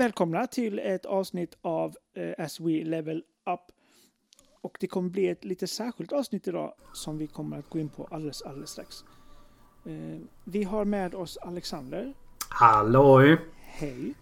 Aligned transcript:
Välkomna 0.00 0.46
till 0.46 0.78
ett 0.78 1.06
avsnitt 1.06 1.56
av 1.62 1.96
eh, 2.14 2.44
As 2.44 2.60
We 2.60 2.84
Level 2.84 3.22
Up. 3.50 3.60
Och 4.60 4.76
det 4.80 4.86
kommer 4.86 5.10
bli 5.10 5.28
ett 5.28 5.44
lite 5.44 5.66
särskilt 5.66 6.12
avsnitt 6.12 6.48
idag 6.48 6.74
som 6.92 7.18
vi 7.18 7.26
kommer 7.26 7.58
att 7.58 7.68
gå 7.68 7.78
in 7.78 7.88
på 7.88 8.08
alldeles, 8.10 8.42
alldeles 8.42 8.70
strax. 8.70 9.04
Eh, 9.86 10.18
vi 10.44 10.64
har 10.64 10.84
med 10.84 11.14
oss 11.14 11.36
Alexander. 11.36 12.14
Halloj! 12.48 13.38
Hej! 13.60 14.14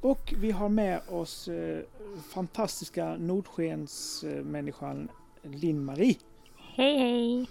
Och 0.00 0.34
vi 0.36 0.50
har 0.50 0.68
med 0.68 1.00
oss 1.08 1.48
eh, 1.48 1.80
fantastiska 2.28 3.16
Nordskensmänniskan 3.16 5.08
Linn-Marie. 5.42 6.16
Hej 6.56 6.98
hej! 6.98 7.50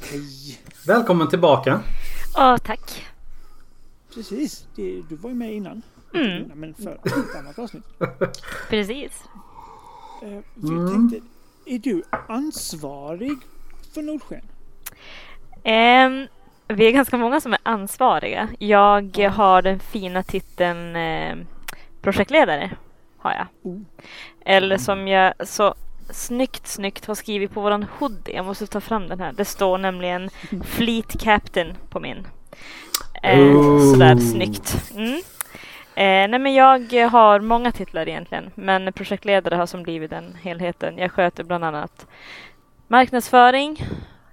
Hej! 0.00 0.58
Välkommen 0.86 1.28
tillbaka! 1.28 1.82
Åh, 2.36 2.56
tack! 2.56 3.06
Precis, 4.14 4.66
det, 4.76 5.02
du 5.08 5.16
var 5.16 5.30
ju 5.30 5.36
med 5.36 5.54
innan. 5.54 5.82
Mm. 6.14 6.44
Innan, 6.44 6.58
men 6.58 6.74
för 6.74 6.92
ett 6.92 7.36
annat 7.38 7.58
avsnitt. 7.58 7.84
Precis. 8.68 9.24
Eh, 10.22 10.38
vi 10.54 10.68
Mm. 10.68 10.88
tänkte, 11.10 11.28
är 11.66 11.78
du 11.78 12.02
ansvarig 12.28 13.38
för 13.94 14.02
Nordsken? 14.02 14.40
Ehm, 15.64 16.26
vi 16.68 16.86
är 16.86 16.90
ganska 16.92 17.16
många 17.16 17.40
som 17.40 17.52
är 17.52 17.58
ansvariga. 17.62 18.48
Jag 18.58 19.18
har 19.18 19.62
den 19.62 19.80
fina 19.80 20.22
titeln 20.22 20.96
eh, 20.96 21.36
projektledare. 22.02 22.70
Har 23.18 23.32
jag. 23.32 23.46
Oh. 23.62 23.80
Eller 24.44 24.78
som 24.78 25.08
jag 25.08 25.34
så 25.48 25.74
snyggt, 26.10 26.66
snyggt 26.66 27.06
har 27.06 27.14
skrivit 27.14 27.50
på 27.54 27.60
våran 27.60 27.86
hoodie. 27.98 28.34
Jag 28.36 28.44
måste 28.44 28.66
ta 28.66 28.80
fram 28.80 29.08
den 29.08 29.20
här. 29.20 29.32
Det 29.32 29.44
står 29.44 29.78
nämligen 29.78 30.30
Fleet 30.64 31.20
Captain 31.20 31.74
på 31.90 32.00
min. 32.00 32.26
Eh, 33.22 33.38
Oh. 33.40 33.92
sådär 33.92 34.16
snyggt. 34.16 34.92
Mm. 34.96 35.20
Eh, 35.94 36.28
nej 36.28 36.38
men 36.38 36.54
jag 36.54 37.08
har 37.10 37.40
många 37.40 37.72
titlar 37.72 38.08
egentligen. 38.08 38.50
Men 38.54 38.92
projektledare 38.92 39.54
har 39.54 39.66
som 39.66 39.82
blivit 39.82 40.10
den 40.10 40.34
helheten. 40.42 40.98
Jag 40.98 41.12
sköter 41.12 41.44
bland 41.44 41.64
annat 41.64 42.06
marknadsföring 42.88 43.76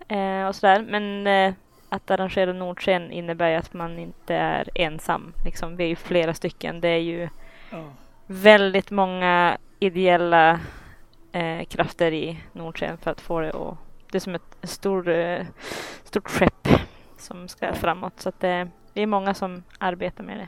eh, 0.07 0.47
och 0.47 0.55
sådär. 0.55 0.85
Men 0.89 1.27
eh, 1.27 1.53
att 1.89 2.11
arrangera 2.11 2.53
Nordsken 2.53 3.11
innebär 3.11 3.49
ju 3.49 3.55
att 3.55 3.73
man 3.73 3.99
inte 3.99 4.35
är 4.35 4.69
ensam. 4.75 5.33
Liksom, 5.45 5.75
vi 5.75 5.83
är 5.83 5.87
ju 5.87 5.95
flera 5.95 6.33
stycken. 6.33 6.81
Det 6.81 6.87
är 6.87 6.97
ju 6.99 7.29
Ja. 7.71 7.83
väldigt 8.27 8.91
många 8.91 9.57
ideella 9.79 10.59
eh, 11.31 11.63
krafter 11.65 12.11
i 12.11 12.39
Nordsken 12.53 12.97
för 12.97 13.11
att 13.11 13.21
få 13.21 13.39
det 13.39 13.49
att... 13.49 13.77
Det 14.11 14.17
är 14.17 14.19
som 14.19 14.35
ett 14.35 14.57
stor, 14.63 15.09
eh, 15.09 15.45
stort 16.03 16.29
skepp 16.29 16.67
som 17.17 17.47
ska 17.47 17.73
framåt. 17.73 18.19
Så 18.19 18.29
att 18.29 18.39
det, 18.39 18.67
vi 18.93 19.01
är 19.01 19.07
många 19.07 19.33
som 19.33 19.63
arbetar 19.77 20.23
med 20.23 20.37
det. 20.37 20.47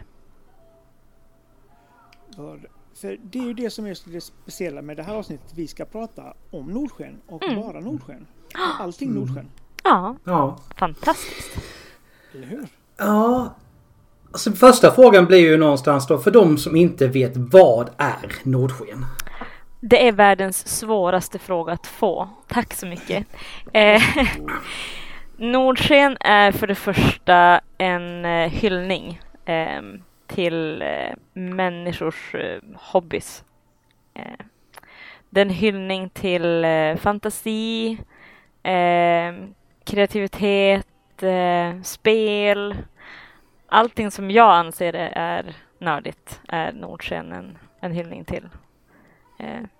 För, 2.35 2.59
för 3.01 3.17
det 3.23 3.39
är 3.39 3.43
ju 3.43 3.53
det 3.53 3.69
som 3.69 3.85
är 3.85 3.97
det 4.11 4.21
speciella 4.21 4.81
med 4.81 4.97
det 4.97 5.03
här 5.03 5.15
avsnittet. 5.15 5.51
Vi 5.55 5.67
ska 5.67 5.85
prata 5.85 6.33
om 6.51 6.65
Nordsken 6.67 7.21
och 7.27 7.43
Mm. 7.43 7.61
bara 7.61 7.79
Nordsken. 7.79 8.27
Allting 8.79 9.13
Nordsken. 9.13 9.47
Ja, 9.83 10.15
Ja. 10.23 10.57
fantastiskt. 10.77 11.51
Eller 12.33 12.47
hur? 12.47 12.67
Ja. 12.97 13.55
Alltså 14.31 14.51
första 14.51 14.91
frågan 14.91 15.25
blir 15.25 15.39
ju 15.39 15.57
någonstans 15.57 16.07
då 16.07 16.17
för 16.17 16.31
de 16.31 16.57
som 16.57 16.75
inte 16.75 17.07
vet 17.07 17.31
vad 17.35 17.89
är 17.97 18.35
Nordsken? 18.43 19.05
Det 19.81 20.07
är 20.07 20.11
världens 20.11 20.67
svåraste 20.79 21.39
fråga 21.39 21.73
att 21.73 21.87
få. 21.87 22.29
Tack 22.47 22.73
så 22.73 22.85
mycket. 22.85 23.27
Eh, 23.73 24.01
Nordsken 25.37 26.17
är 26.19 26.51
för 26.51 26.67
det 26.67 26.75
första 26.75 27.61
en 27.77 28.25
eh, 28.25 28.49
hyllning 28.49 29.21
eh, 29.45 29.81
till 30.33 30.81
eh, 30.81 31.13
människors 31.33 32.35
eh, 32.35 32.61
hobbys. 32.75 33.43
Eh, 34.13 34.45
det 35.29 35.41
är 35.41 35.45
en 35.45 35.51
hyllning 35.51 36.09
till 36.09 36.65
fantasi, 36.99 37.97
kreativitet, 39.83 40.87
spel. 41.83 42.77
Allting 43.67 44.11
som 44.11 44.31
jag 44.31 44.51
anser 44.51 44.93
är 45.13 45.55
nördigt 45.77 46.41
är 46.47 46.71
Nordsken 46.71 47.31
en, 47.31 47.57
en 47.79 47.91
hyllning 47.91 48.25
till. 48.25 48.49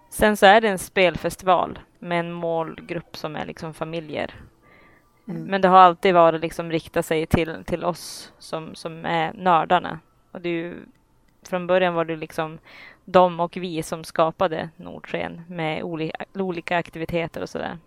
Sen 0.10 0.38
så 0.38 0.46
är 0.46 0.62
det 0.62 0.70
en 0.70 0.80
spelfestival 0.80 1.80
med 2.00 2.20
en 2.20 2.32
målgrupp 2.32 3.18
som 3.18 3.36
är 3.36 3.46
liksom 3.46 3.74
familjer. 3.74 4.34
Mm. 5.28 5.44
Men 5.44 5.62
det 5.62 5.68
har 5.68 5.78
alltid 5.78 6.14
varit 6.14 6.42
liksom 6.42 6.72
rikta 6.72 7.04
sig 7.04 7.26
till, 7.26 7.64
till 7.66 7.84
oss 7.84 8.34
som, 8.40 8.76
som 8.76 9.06
är 9.06 9.34
nördarna. 9.34 10.00
Och 10.32 10.42
det 10.42 10.50
är 10.50 10.54
ju, 10.54 10.86
från 11.44 11.68
början 11.68 11.94
var 11.94 12.06
det 12.06 12.16
liksom 12.16 12.60
de 13.06 13.40
och 13.40 13.58
vi 13.58 13.84
som 13.84 14.04
skapade 14.04 14.70
Nordsken 14.76 15.42
med 15.48 15.84
olika, 15.84 16.26
olika 16.34 16.78
aktiviteter 16.78 17.42
och 17.42 17.50
sådär. 17.50 17.78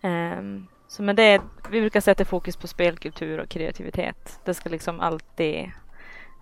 Ehm, 0.00 0.66
så 0.88 1.02
men 1.02 1.16
det 1.16 1.22
är, 1.22 1.40
vi 1.70 1.80
brukar 1.80 2.00
sätta 2.00 2.24
fokus 2.24 2.56
på 2.56 2.66
spelkultur 2.66 3.38
och 3.40 3.48
kreativitet. 3.48 4.40
Det 4.44 4.54
ska 4.54 4.68
liksom 4.70 5.00
alltid 5.00 5.70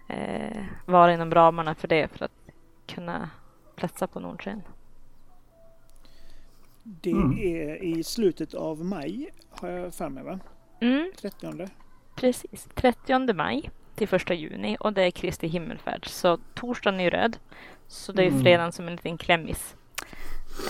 eh, 0.09 0.65
vara 0.87 1.15
inom 1.15 1.31
ramarna 1.35 1.75
för 1.75 1.89
det 1.89 2.09
för 2.09 2.25
att 2.25 2.33
kunna 2.87 3.31
platsa 3.77 4.07
på 4.07 4.21
Nordsken. 4.21 4.63
Det 6.83 7.11
Mm. 7.11 7.39
är 7.39 7.83
i 7.83 8.05
slutet 8.05 8.55
av 8.55 8.85
maj 8.85 9.31
har 9.51 9.69
jag 9.69 9.95
för 9.95 10.09
mig 10.09 10.25
va? 10.25 10.39
Mm, 10.81 11.13
30. 11.21 11.69
precis. 12.15 12.69
30 12.75 13.35
maj 13.35 13.71
till 14.07 14.15
1 14.15 14.31
juni 14.31 14.77
och 14.81 14.93
det 14.93 15.03
är 15.03 15.11
Kristi 15.11 15.47
himmelfärd. 15.49 16.07
Så 16.09 16.39
torsdagen 16.55 17.01
är 17.01 17.05
ju 17.05 17.11
röd. 17.11 17.37
Så 17.89 18.13
det 18.13 18.23
är 18.23 18.25
ju 18.25 18.31
Mm. 18.31 18.43
fredagen 18.43 18.73
som 18.73 18.87
en 18.87 18.93
liten 18.93 19.19
klämmis. 19.19 19.75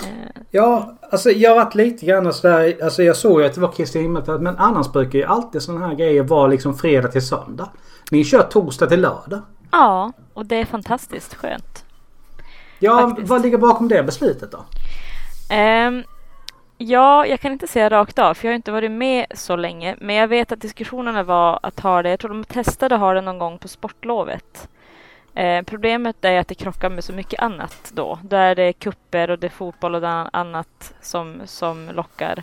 Eh, 0.05 0.43
Ja, 0.51 0.95
alltså 1.11 1.31
jag 1.31 1.55
varit 1.55 1.75
lite 1.75 2.07
grann 2.07 2.33
sådär. 2.33 2.77
Alltså 2.83 3.03
jag 3.03 3.17
såg 3.17 3.41
ju 3.41 3.47
att 3.47 3.55
det 3.55 3.61
var 3.61 3.73
Kristi 3.73 4.01
himmelfärd. 4.01 4.41
Men 4.41 4.57
annars 4.59 4.93
brukar 4.93 5.19
ju 5.19 5.25
alltid 5.25 5.63
sådana 5.63 5.87
här 5.87 5.95
grejer 5.95 6.23
vara 6.23 6.47
liksom 6.47 6.75
fredag 6.79 7.09
till 7.09 7.27
söndag. 7.27 7.69
Ni 8.11 8.25
kör 8.25 8.43
torsdag 8.43 8.87
till 8.87 9.01
lördag. 9.01 9.41
ja, 9.73 10.13
och 10.35 10.47
det 10.47 10.57
är 10.57 10.65
fantastiskt 10.65 11.35
skönt. 11.35 11.85
Ja, 12.79 13.09
Faktiskt. 13.09 13.29
vad 13.29 13.43
ligger 13.43 13.59
bakom 13.59 13.89
det 13.89 14.03
beslutet 14.03 14.53
då? 14.53 14.65
Ehm, 15.55 16.03
ja, 16.83 17.27
jag 17.27 17.41
kan 17.41 17.53
inte 17.53 17.67
säga 17.67 17.91
rakt 17.91 18.19
av, 18.19 18.35
för 18.35 18.49
jag 18.49 18.53
har 18.53 18.57
inte 18.57 18.73
varit 18.73 18.91
med 18.91 19.27
så 19.35 19.57
länge. 19.57 19.97
Men 20.01 20.17
jag 20.17 20.29
vet 20.29 20.53
att 20.53 20.61
diskussionerna 20.61 21.23
var 21.23 21.61
att 21.63 21.81
ha 21.81 22.03
det, 22.03 22.11
jag 22.11 22.21
tror 22.21 22.29
de 22.29 22.45
testade 22.45 22.95
att 22.95 23.01
ha 23.01 23.15
det 23.15 23.21
någon 23.21 23.39
gång 23.39 23.59
på 23.59 23.69
sportlovet. 23.69 24.69
Eh, 25.35 25.63
problemet 25.63 26.25
är 26.25 26.39
att 26.39 26.49
det 26.49 26.55
krockar 26.55 26.91
med 26.91 27.05
så 27.05 27.13
mycket 27.13 27.41
annat 27.41 27.93
då. 27.95 28.19
Då 28.23 28.37
är 28.37 28.55
det 28.55 28.73
kupper 28.73 29.31
och 29.31 29.39
det 29.39 29.47
är 29.47 29.49
fotboll 29.49 29.95
och 29.95 30.01
det 30.01 30.07
är 30.07 30.31
annat 30.33 30.95
som, 31.01 31.41
som 31.45 31.91
lockar. 31.93 32.43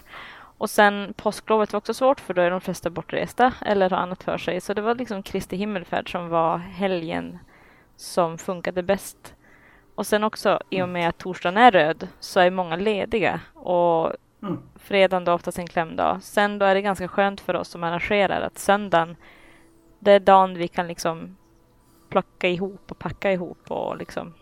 Och 0.58 0.70
sen 0.70 1.14
påsklovet 1.18 1.74
var 1.74 1.78
också 1.78 1.94
svårt 1.94 2.20
för 2.20 2.34
då 2.34 2.42
är 2.42 2.52
de 2.52 2.62
flesta 2.62 2.90
bortresta 2.90 3.54
eller 3.66 3.90
har 3.90 3.98
annat 3.98 4.24
för 4.24 4.38
sig. 4.38 4.62
Så 4.62 4.74
det 4.74 4.82
var 4.82 4.96
liksom 4.96 5.24
Kristi 5.24 5.56
himmelfärd 5.56 6.12
som 6.12 6.30
var 6.30 6.58
helgen 6.58 7.40
som 7.96 8.38
funkade 8.38 8.84
bäst. 8.84 9.34
Och 9.96 10.08
sen 10.08 10.24
också 10.24 10.60
i 10.70 10.82
och 10.82 10.90
med 10.90 11.10
att 11.10 11.18
torsdagen 11.18 11.58
är 11.58 11.72
röd 11.72 12.08
så 12.20 12.40
är 12.40 12.52
många 12.52 12.76
lediga 12.76 13.40
och 13.54 14.14
Mm. 14.48 14.60
fredagen 14.76 15.26
då 15.26 15.34
oftast 15.34 15.60
en 15.60 15.68
klämdag. 15.68 16.24
Sen 16.24 16.60
då 16.60 16.66
är 16.66 16.76
det 16.76 16.82
ganska 16.82 17.08
skönt 17.08 17.42
för 17.42 17.56
oss 17.56 17.68
som 17.68 17.84
arrangerar 17.84 18.42
att 18.42 18.58
söndagen 18.58 19.16
det 20.00 20.12
är 20.12 20.20
dagen 20.20 20.54
vi 20.54 20.68
kan 20.68 20.88
liksom 20.88 21.38
plocka 22.10 22.50
ihop 22.50 22.92
och 22.92 23.00
packa 23.00 23.32
ihop 23.32 23.72
och 23.72 23.98
liksom 23.98 24.34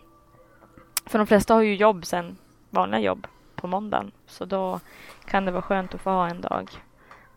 för 1.06 1.18
de 1.18 1.26
flesta 1.26 1.54
har 1.54 1.62
ju 1.62 1.74
jobb 1.74 2.06
sen, 2.06 2.36
vanliga 2.70 3.00
jobb 3.00 3.26
på 3.54 3.66
måndagen. 3.66 4.12
Så 4.26 4.44
då 4.44 4.80
kan 5.24 5.44
det 5.44 5.52
vara 5.52 5.62
skönt 5.62 5.94
att 5.94 6.00
få 6.00 6.10
ha 6.10 6.28
en 6.28 6.40
dag 6.40 6.70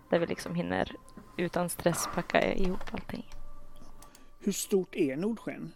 där 0.09 0.19
vi 0.19 0.25
liksom 0.25 0.55
hinner 0.55 0.91
utan 1.37 1.69
stress 1.69 2.09
packa 2.15 2.53
ihop 2.53 2.93
allting. 2.93 3.25
Hur 4.39 4.51
stort 4.51 4.95
är 4.95 5.17
Nordsken? 5.17 5.71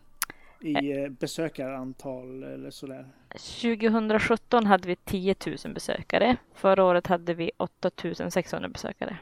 I 0.64 0.92
eh, 1.04 1.10
besökarantal 1.10 2.44
eller 2.44 2.70
sådär? 2.72 3.06
2017 3.30 4.66
hade 4.66 4.88
vi 4.88 4.96
10 4.96 5.36
000 5.66 5.74
besökare. 5.74 6.36
Förra 6.54 6.84
året 6.84 7.08
hade 7.08 7.34
vi 7.34 7.52
8 7.58 7.92
600 8.30 8.70
besökare. 8.70 9.18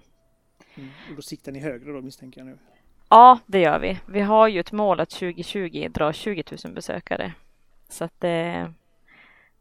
Mm. 0.76 0.90
Och 1.10 1.16
då 1.16 1.22
siktar 1.22 1.52
ni 1.52 1.60
högre 1.60 1.92
då 1.92 2.02
misstänker 2.02 2.42
jag 2.42 2.48
nu. 2.48 2.58
Ja, 3.10 3.40
det 3.46 3.60
gör 3.60 3.80
vi. 3.80 4.00
Vi 4.08 4.22
har 4.22 4.48
ju 4.48 4.60
ett 4.60 4.72
mål 4.72 5.00
att 5.00 5.10
2020 5.10 5.88
dra 5.90 6.14
20 6.14 6.44
000 6.66 6.74
besökare. 6.74 7.34
Så 7.90 8.04
att 8.04 8.20
det... 8.20 8.74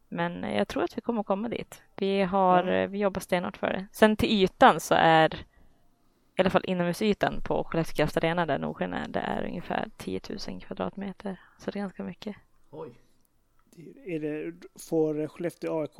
Men 0.09 0.43
jag 0.43 0.67
tror 0.67 0.83
att 0.83 0.97
vi 0.97 1.01
kommer 1.01 1.23
komma 1.23 1.49
dit. 1.49 1.81
Vi, 1.95 2.21
har, 2.21 2.63
Ja. 2.63 2.87
vi 2.87 2.97
jobbar 2.97 3.19
stenhårt 3.21 3.57
för 3.57 3.67
det. 3.67 3.87
Sen 3.91 4.15
till 4.17 4.29
ytan 4.43 4.79
så 4.79 4.95
är 4.97 5.45
i 6.35 6.41
alla 6.41 6.49
fall 6.49 6.63
inomhusytan 6.67 7.41
på 7.41 7.63
Skellefteå 7.63 7.95
Kraft 7.95 8.17
Arena 8.17 8.45
där 8.45 8.59
Nordsken 8.59 8.93
är, 8.93 9.07
det 9.07 9.19
är 9.19 9.43
ungefär 9.45 9.89
10 9.97 10.19
000 10.47 10.61
kvadratmeter. 10.61 11.39
Så 11.57 11.71
det 11.71 11.79
är 11.79 11.81
ganska 11.81 12.03
mycket. 12.03 12.35
Oj. 12.71 12.89
Är 14.05 14.19
det, 14.19 14.53
får 14.79 15.27
Skellefteå 15.27 15.81
AIK 15.81 15.97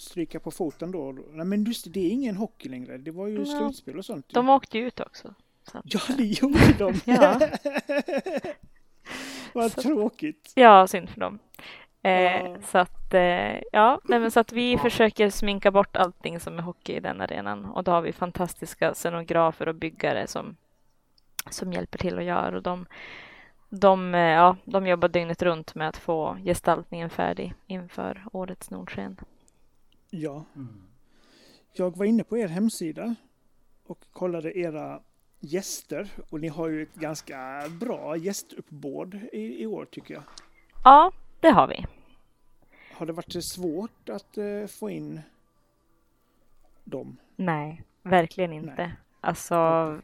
stryka 0.00 0.40
på 0.40 0.50
foten 0.50 0.90
då? 0.92 1.12
Nej 1.32 1.46
men 1.46 1.64
just 1.64 1.84
det, 1.84 1.90
det 1.90 2.00
är 2.00 2.10
ingen 2.10 2.36
hockey 2.36 2.68
längre. 2.68 2.98
Det 2.98 3.10
var 3.10 3.26
ju 3.26 3.38
Ja. 3.38 3.44
slutspel 3.44 3.98
och 3.98 4.04
sånt. 4.04 4.26
De 4.34 4.48
åkte 4.48 4.78
ju 4.78 4.86
ut 4.86 5.00
också. 5.00 5.34
Så 5.72 5.80
Ja, 5.84 6.00
det 6.16 6.24
gjorde 6.24 6.74
de. 6.78 6.94
Ja. 7.04 7.40
Vad 9.54 9.72
tråkigt. 9.76 10.52
Ja, 10.54 10.86
synd 10.86 11.08
för 11.10 11.20
dem. 11.20 11.38
Eh, 12.02 12.12
Ja. 12.12 12.56
Så 12.62 12.78
att, 12.78 13.14
eh, 13.14 13.60
ja, 13.72 14.00
nej, 14.04 14.20
men 14.20 14.30
så 14.30 14.40
att 14.40 14.52
vi 14.52 14.78
försöker 14.78 15.30
sminka 15.30 15.70
bort 15.70 15.96
allting 15.96 16.40
som 16.40 16.58
är 16.58 16.62
hockey 16.62 16.92
i 16.96 17.00
den 17.00 17.20
arenan. 17.20 17.64
Och 17.64 17.84
då 17.84 17.90
har 17.92 18.00
vi 18.02 18.12
fantastiska 18.12 18.94
scenografer 18.94 19.68
och 19.68 19.74
byggare 19.74 20.26
som, 20.26 20.56
som 21.50 21.72
hjälper 21.72 21.98
till 21.98 22.18
att 22.18 22.24
göra. 22.24 22.56
Och 22.56 22.62
de, 22.62 22.86
de, 23.68 24.14
eh, 24.14 24.20
ja, 24.20 24.56
de 24.64 24.86
jobbar 24.86 25.08
dygnet 25.08 25.42
runt 25.42 25.74
med 25.74 25.88
att 25.88 25.96
få 25.96 26.36
gestaltningen 26.44 27.10
färdig 27.10 27.54
inför 27.66 28.24
årets 28.32 28.70
Nordsken. 28.70 29.16
Ja, 30.10 30.44
Mm. 30.56 30.82
jag 31.72 31.96
var 31.96 32.04
inne 32.06 32.24
på 32.24 32.38
er 32.38 32.48
hemsida 32.48 33.14
och 33.86 33.98
kollade 34.12 34.58
era 34.58 35.00
gäster 35.40 36.08
och 36.30 36.40
ni 36.40 36.48
har 36.48 36.68
ju 36.68 36.82
ett 36.82 36.94
ganska 36.94 37.62
bra 37.80 38.16
gästuppbåd 38.16 39.14
i, 39.32 39.62
i 39.62 39.66
år 39.66 39.84
tycker 39.84 40.14
jag. 40.14 40.22
Ja, 40.84 41.12
det 41.40 41.50
har 41.50 41.66
vi. 41.66 41.86
Har 42.92 43.06
det 43.06 43.12
varit 43.12 43.44
svårt 43.44 44.08
att 44.08 44.38
eh, 44.38 44.66
få 44.78 44.90
in 44.90 45.20
dem? 46.84 47.16
Nej, 47.36 47.82
verkligen 48.02 48.52
inte. 48.52 48.74
Nej. 48.76 48.92
Alltså, 49.20 49.98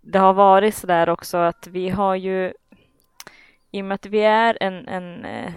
det 0.00 0.18
har 0.18 0.32
varit 0.32 0.74
så 0.74 0.86
där 0.86 1.08
också 1.08 1.36
att 1.36 1.66
vi 1.66 1.88
har 1.88 2.14
ju, 2.14 2.52
i 3.70 3.80
och 3.80 3.84
med 3.84 3.94
att 3.94 4.06
vi 4.06 4.20
är 4.20 4.58
en, 4.60 4.88
en 4.88 5.24
eh, 5.24 5.52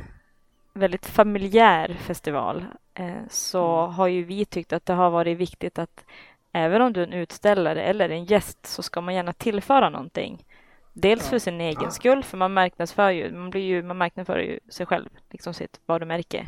väldigt 0.73 1.05
familjär 1.05 1.93
festival, 1.93 2.65
eh, 2.93 3.21
så 3.29 3.77
Mm. 3.83 3.93
har 3.93 4.07
ju 4.07 4.23
vi 4.23 4.45
tyckt 4.45 4.73
att 4.73 4.85
det 4.85 4.93
har 4.93 5.09
varit 5.09 5.37
viktigt 5.37 5.79
att 5.79 6.05
även 6.51 6.81
om 6.81 6.93
du 6.93 7.01
är 7.03 7.07
en 7.07 7.13
utställare 7.13 7.83
eller 7.83 8.09
en 8.09 8.25
gäst 8.25 8.65
så 8.65 8.83
ska 8.83 9.01
man 9.01 9.13
gärna 9.13 9.33
tillföra 9.33 9.89
någonting. 9.89 10.45
Dels 10.97 11.29
för 11.29 11.39
sin 11.39 11.61
egen 11.61 11.91
skull, 11.91 12.23
för 12.23 12.37
man 12.37 12.53
marknadsför 12.53 13.09
ju, 13.11 13.31
man 13.31 13.49
blir 13.49 13.61
ju, 13.61 13.83
man 13.83 13.97
marknadsför 13.97 14.39
ju 14.39 14.59
sig 14.69 14.85
själv, 14.85 15.09
liksom 15.31 15.53
sitt 15.53 15.79
varumärke. 15.85 16.47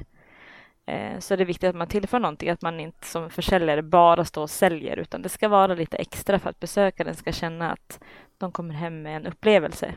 Eh, 0.86 1.20
Så 1.20 1.36
det 1.36 1.44
är 1.44 1.46
viktigt 1.46 1.70
att 1.70 1.76
man 1.76 1.88
tillför 1.88 2.20
någonting, 2.20 2.50
att 2.50 2.62
man 2.62 2.80
inte 2.80 3.06
som 3.06 3.30
försäljare 3.30 3.82
bara 3.82 4.26
står 4.26 4.42
och 4.42 4.50
säljer, 4.50 4.98
utan 5.00 5.22
det 5.22 5.30
ska 5.30 5.48
vara 5.50 5.74
lite 5.74 5.98
extra 5.98 6.40
för 6.40 6.50
att 6.50 6.60
besökaren 6.60 7.16
ska 7.16 7.32
känna 7.32 7.72
att 7.72 8.00
de 8.38 8.52
kommer 8.52 8.74
hem 8.74 9.02
med 9.02 9.16
en 9.16 9.28
upplevelse 9.28 9.94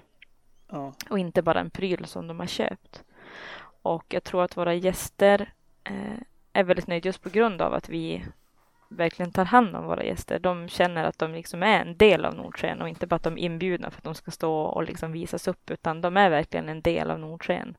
Ja, 0.68 0.94
och 1.10 1.18
inte 1.18 1.42
bara 1.42 1.60
en 1.60 1.70
pryl 1.70 2.04
som 2.06 2.26
de 2.26 2.40
har 2.40 2.46
köpt. 2.46 3.04
Och 3.82 4.04
jag 4.08 4.24
tror 4.24 4.44
att 4.44 4.56
våra 4.56 4.74
gäster 4.74 5.52
eh, 5.84 6.18
är 6.52 6.64
väldigt 6.64 6.86
nöjda 6.86 7.06
just 7.08 7.22
på 7.22 7.30
grund 7.30 7.62
av 7.62 7.74
att 7.74 7.88
vi 7.88 8.24
verkligen 8.92 9.32
tar 9.32 9.44
hand 9.44 9.76
om 9.76 9.84
våra 9.86 10.04
gäster. 10.04 10.38
De 10.38 10.68
känner 10.68 11.04
att 11.04 11.18
de 11.18 11.32
liksom 11.32 11.62
är 11.62 11.80
en 11.80 11.96
del 11.96 12.24
av 12.24 12.34
Nordsken 12.34 12.82
och 12.82 12.88
inte 12.88 13.06
bara 13.06 13.16
att 13.16 13.22
de 13.22 13.38
är 13.38 13.42
inbjudna 13.42 13.90
för 13.90 13.98
att 13.98 14.04
de 14.04 14.14
ska 14.14 14.30
stå 14.30 14.54
och 14.60 14.84
liksom 14.84 15.12
visas 15.12 15.48
upp, 15.48 15.70
utan 15.70 16.00
de 16.00 16.16
är 16.16 16.30
verkligen 16.30 16.68
en 16.68 16.80
del 16.80 17.10
av 17.10 17.18
Nordsken. 17.18 17.76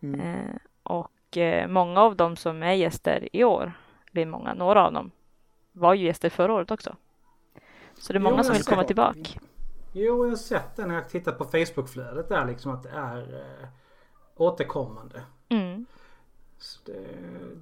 mm. 0.00 0.20
Eh, 0.20 0.56
och 0.82 1.36
eh, 1.36 1.68
många 1.68 2.00
av 2.00 2.16
dem 2.16 2.36
som 2.36 2.62
är 2.62 2.72
gäster 2.72 3.28
i 3.32 3.44
år, 3.44 3.72
det 4.12 4.22
är 4.22 4.26
många, 4.26 4.54
några 4.54 4.86
av 4.86 4.92
dem, 4.92 5.10
var 5.72 5.94
ju 5.94 6.06
gäster 6.06 6.30
förra 6.30 6.52
året 6.52 6.70
också. 6.70 6.96
Så 7.98 8.12
det 8.12 8.16
är 8.16 8.20
Jo, 8.20 8.24
många 8.24 8.36
jag 8.36 8.46
som 8.46 8.54
vill 8.54 8.64
komma 8.64 8.84
tillbaka. 8.84 9.20
Jo, 9.92 10.24
jag 10.24 10.30
har 10.30 10.36
sett 10.36 10.76
det 10.76 10.86
när 10.86 10.94
jag 10.94 11.08
tittat 11.08 11.38
på 11.38 11.44
Facebookflödet 11.44 12.28
där 12.28 12.46
liksom 12.46 12.72
att 12.72 12.82
det 12.82 12.90
är 12.90 13.34
eh, 13.34 13.68
återkommande. 14.36 15.22
Mm. 15.48 15.86
Det, 16.84 16.94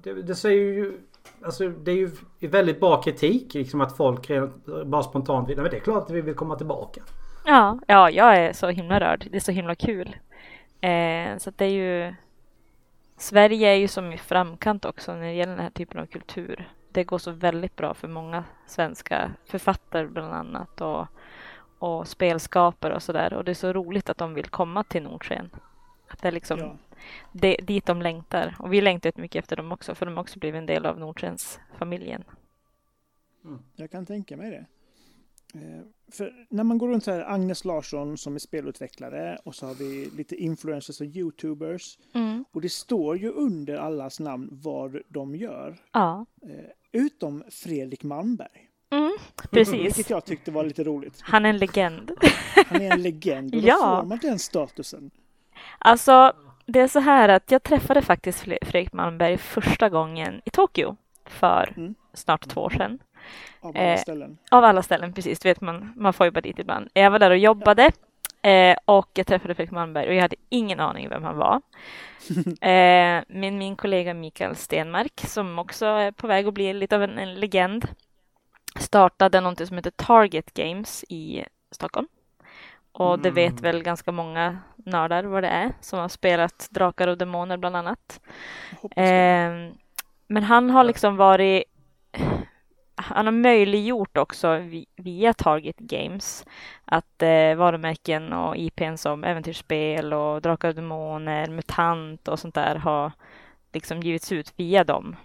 det, 0.03 0.21
det 0.21 0.35
säger 0.35 0.73
ju... 0.73 1.01
Alltså 1.45 1.69
det 1.69 1.91
är 1.91 1.95
ju 1.95 2.11
väldigt 2.39 2.79
bra 2.79 3.01
kritik 3.01 3.53
liksom 3.53 3.81
att 3.81 3.97
folk 3.97 4.31
bara 4.85 5.03
spontant 5.03 5.49
vill... 5.49 5.57
Men 5.57 5.71
det 5.71 5.77
är 5.77 5.81
klart 5.81 6.03
att 6.03 6.11
vi 6.11 6.21
vill 6.21 6.35
komma 6.35 6.55
tillbaka. 6.55 7.01
Ja, 7.45 7.79
ja, 7.87 8.09
jag 8.09 8.37
är 8.37 8.53
så 8.53 8.67
himla 8.67 8.99
rörd. 8.99 9.27
Det 9.31 9.37
är 9.37 9.41
så 9.41 9.51
himla 9.51 9.75
kul. 9.75 10.15
Eh, 10.81 11.37
så 11.37 11.49
att 11.49 11.57
det 11.57 11.65
är 11.65 11.69
ju... 11.69 12.15
Sverige 13.17 13.69
är 13.69 13.75
ju 13.75 13.87
som 13.87 14.13
i 14.13 14.17
framkant 14.17 14.85
också 14.85 15.13
när 15.13 15.21
det 15.21 15.31
gäller 15.33 15.55
den 15.55 15.63
här 15.63 15.69
typen 15.69 16.01
av 16.01 16.05
kultur. 16.05 16.69
Det 16.91 17.03
går 17.03 17.17
så 17.17 17.31
väldigt 17.31 17.75
bra 17.75 17.93
för 17.93 18.07
många 18.07 18.43
svenska 18.67 19.31
författare 19.45 20.07
bland 20.07 20.33
annat 20.33 20.81
och, 20.81 21.07
och 21.79 22.07
spelskapare 22.07 22.95
och 22.95 23.03
sådär. 23.03 23.33
Och 23.33 23.43
det 23.43 23.51
är 23.51 23.55
så 23.55 23.73
roligt 23.73 24.09
att 24.09 24.17
de 24.17 24.33
vill 24.33 24.45
komma 24.45 24.83
till 24.83 25.03
Nordsken. 25.03 25.49
Att 26.07 26.21
det 26.21 26.27
är 26.27 26.31
liksom 26.31 26.59
ja. 26.59 26.75
Det, 27.31 27.55
dit 27.55 27.85
de 27.85 28.01
längtar. 28.01 28.55
Och 28.59 28.73
vi 28.73 28.81
längtar 28.81 29.11
mycket 29.15 29.43
efter 29.43 29.55
dem 29.55 29.71
också, 29.71 29.95
för 29.95 30.05
de 30.05 30.15
har 30.17 30.21
också 30.23 30.39
blivit 30.39 30.59
en 30.59 30.65
del 30.65 30.85
av 30.85 30.99
Nordskens 30.99 31.59
familjen. 31.77 32.23
Jag 33.75 33.91
kan 33.91 34.05
tänka 34.05 34.37
mig 34.37 34.51
det. 34.51 34.65
Eh, 35.59 35.81
För 36.11 36.45
när 36.49 36.63
man 36.63 36.77
går 36.77 36.87
runt 36.87 37.03
så 37.03 37.11
här, 37.11 37.21
Agnes 37.33 37.65
Larsson 37.65 38.17
som 38.17 38.35
är 38.35 38.39
spelutvecklare 38.39 39.37
och 39.43 39.55
så 39.55 39.65
har 39.67 39.73
vi 39.73 40.09
lite 40.15 40.35
influencers 40.35 41.01
och 41.01 41.07
youtubers. 41.07 41.97
Och 42.51 42.61
det 42.61 42.69
står 42.69 43.17
ju 43.17 43.31
under 43.31 43.75
allas 43.77 44.19
namn 44.19 44.49
vad 44.51 44.97
de 45.07 45.35
gör. 45.35 45.77
Ja, 45.91 46.25
Eh, 46.43 46.65
Utom 46.93 47.43
Fredrik 47.49 48.03
Malmberg. 48.03 48.69
mm, 48.89 49.11
Vilket 49.51 49.71
precis. 49.73 50.09
jag 50.09 50.25
tyckte 50.25 50.51
var 50.51 50.63
lite 50.63 50.83
roligt. 50.83 51.19
Han 51.21 51.45
är 51.45 51.49
en 51.49 51.57
legend. 51.57 52.11
Han 52.67 52.81
är 52.81 52.91
en 52.93 53.01
legend 53.01 53.55
och 53.55 53.61
då 53.61 53.67
Ja. 53.67 53.99
får 54.01 54.07
man 54.07 54.17
den 54.21 54.39
statusen. 54.39 55.11
Alltså, 55.79 56.33
det 56.71 56.79
är 56.79 56.87
så 56.87 56.99
här 56.99 57.29
att 57.29 57.51
jag 57.51 57.63
träffade 57.63 58.01
faktiskt 58.01 58.45
Fre- 58.45 58.65
Fredrik 58.65 58.93
Malmberg 58.93 59.37
första 59.37 59.89
gången 59.89 60.41
i 60.45 60.49
Tokyo 60.49 60.95
för 61.25 61.73
Mm. 61.77 61.95
snart 62.13 62.47
två 62.49 62.61
år 62.61 62.69
sedan. 62.69 62.99
Av 63.61 63.69
alla 63.77 63.83
Eh, 63.85 63.97
ställen. 63.99 64.37
Av 64.51 64.63
alla 64.63 64.83
ställen, 64.83 65.13
precis. 65.13 65.39
Du 65.39 65.49
vet, 65.49 65.61
man, 65.61 65.93
man 65.95 66.13
får 66.13 66.25
ju 66.25 66.31
bara 66.31 66.41
dit 66.41 66.59
ibland. 66.59 66.89
Jag 66.93 67.11
var 67.11 67.19
där 67.19 67.31
och 67.31 67.37
jobbade 67.37 67.91
eh, 68.41 68.77
och 68.85 69.09
jag 69.13 69.27
träffade 69.27 69.55
Fredrik 69.55 69.71
Malmberg 69.71 70.07
och 70.07 70.13
jag 70.13 70.21
hade 70.21 70.35
ingen 70.49 70.79
aning 70.79 71.09
vem 71.09 71.23
han 71.23 71.37
var. 71.37 71.61
Eh, 72.61 73.23
men 73.27 73.57
min 73.57 73.75
kollega 73.75 74.13
Mikael 74.13 74.55
Stenmark, 74.55 75.21
som 75.27 75.59
också 75.59 75.85
är 75.85 76.11
på 76.11 76.27
väg 76.27 76.47
att 76.47 76.53
bli 76.53 76.73
lite 76.73 76.95
av 76.95 77.03
en, 77.03 77.17
en 77.17 77.35
legend, 77.35 77.87
startade 78.79 79.41
någonting 79.41 79.67
som 79.67 79.77
heter 79.77 79.91
Target 79.91 80.53
Games 80.53 81.05
i 81.09 81.45
Stockholm. 81.71 82.07
Och 82.91 83.19
det 83.19 83.31
vet 83.31 83.51
Mm. 83.51 83.61
väl 83.61 83.83
ganska 83.83 84.11
många 84.11 84.57
nördar 84.75 85.23
vad 85.23 85.43
det 85.43 85.49
är, 85.49 85.71
som 85.81 85.99
har 85.99 86.07
spelat 86.09 86.67
Drakar 86.71 87.07
och 87.07 87.17
Demoner 87.17 87.57
bland 87.57 87.75
annat. 87.75 88.19
Eh, 88.95 89.51
men 90.27 90.43
han 90.43 90.69
har 90.69 90.83
liksom 90.83 91.15
varit 91.17 91.63
han 92.95 93.25
har 93.25 93.31
möjliggjort 93.33 94.17
också 94.17 94.55
vi- 94.57 94.87
via 94.95 95.33
Target 95.33 95.77
Games 95.77 96.45
att 96.85 97.21
eh, 97.21 97.55
varumärken 97.55 98.33
och 98.33 98.57
IPn 98.57 98.95
som 98.97 99.23
Äventyrsspel 99.23 100.13
och 100.13 100.41
Drakar 100.41 100.69
och 100.69 100.75
Demoner, 100.75 101.47
MUTANT 101.49 102.27
och 102.27 102.39
sånt 102.39 102.55
där 102.55 102.75
har 102.75 103.11
liksom 103.73 103.99
givits 103.99 104.31
ut 104.31 104.53
via 104.55 104.83
dem. 104.83 105.15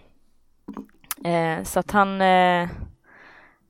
Eh, 1.25 1.63
så 1.63 1.79
att 1.79 1.91
han, 1.91 2.21
eh, 2.21 2.69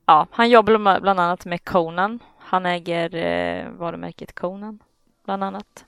ja, 0.06 0.27
han 0.32 0.50
jobbar 0.50 1.00
bland 1.01 1.20
annat 1.20 1.46
med 1.46 1.63
Conan. 1.66 2.20
Han 2.48 2.66
äger 2.66 3.16
eh, 3.16 3.70
varumärket 3.72 4.36
Conan, 4.36 4.80
bland 5.25 5.44
annat. 5.44 5.86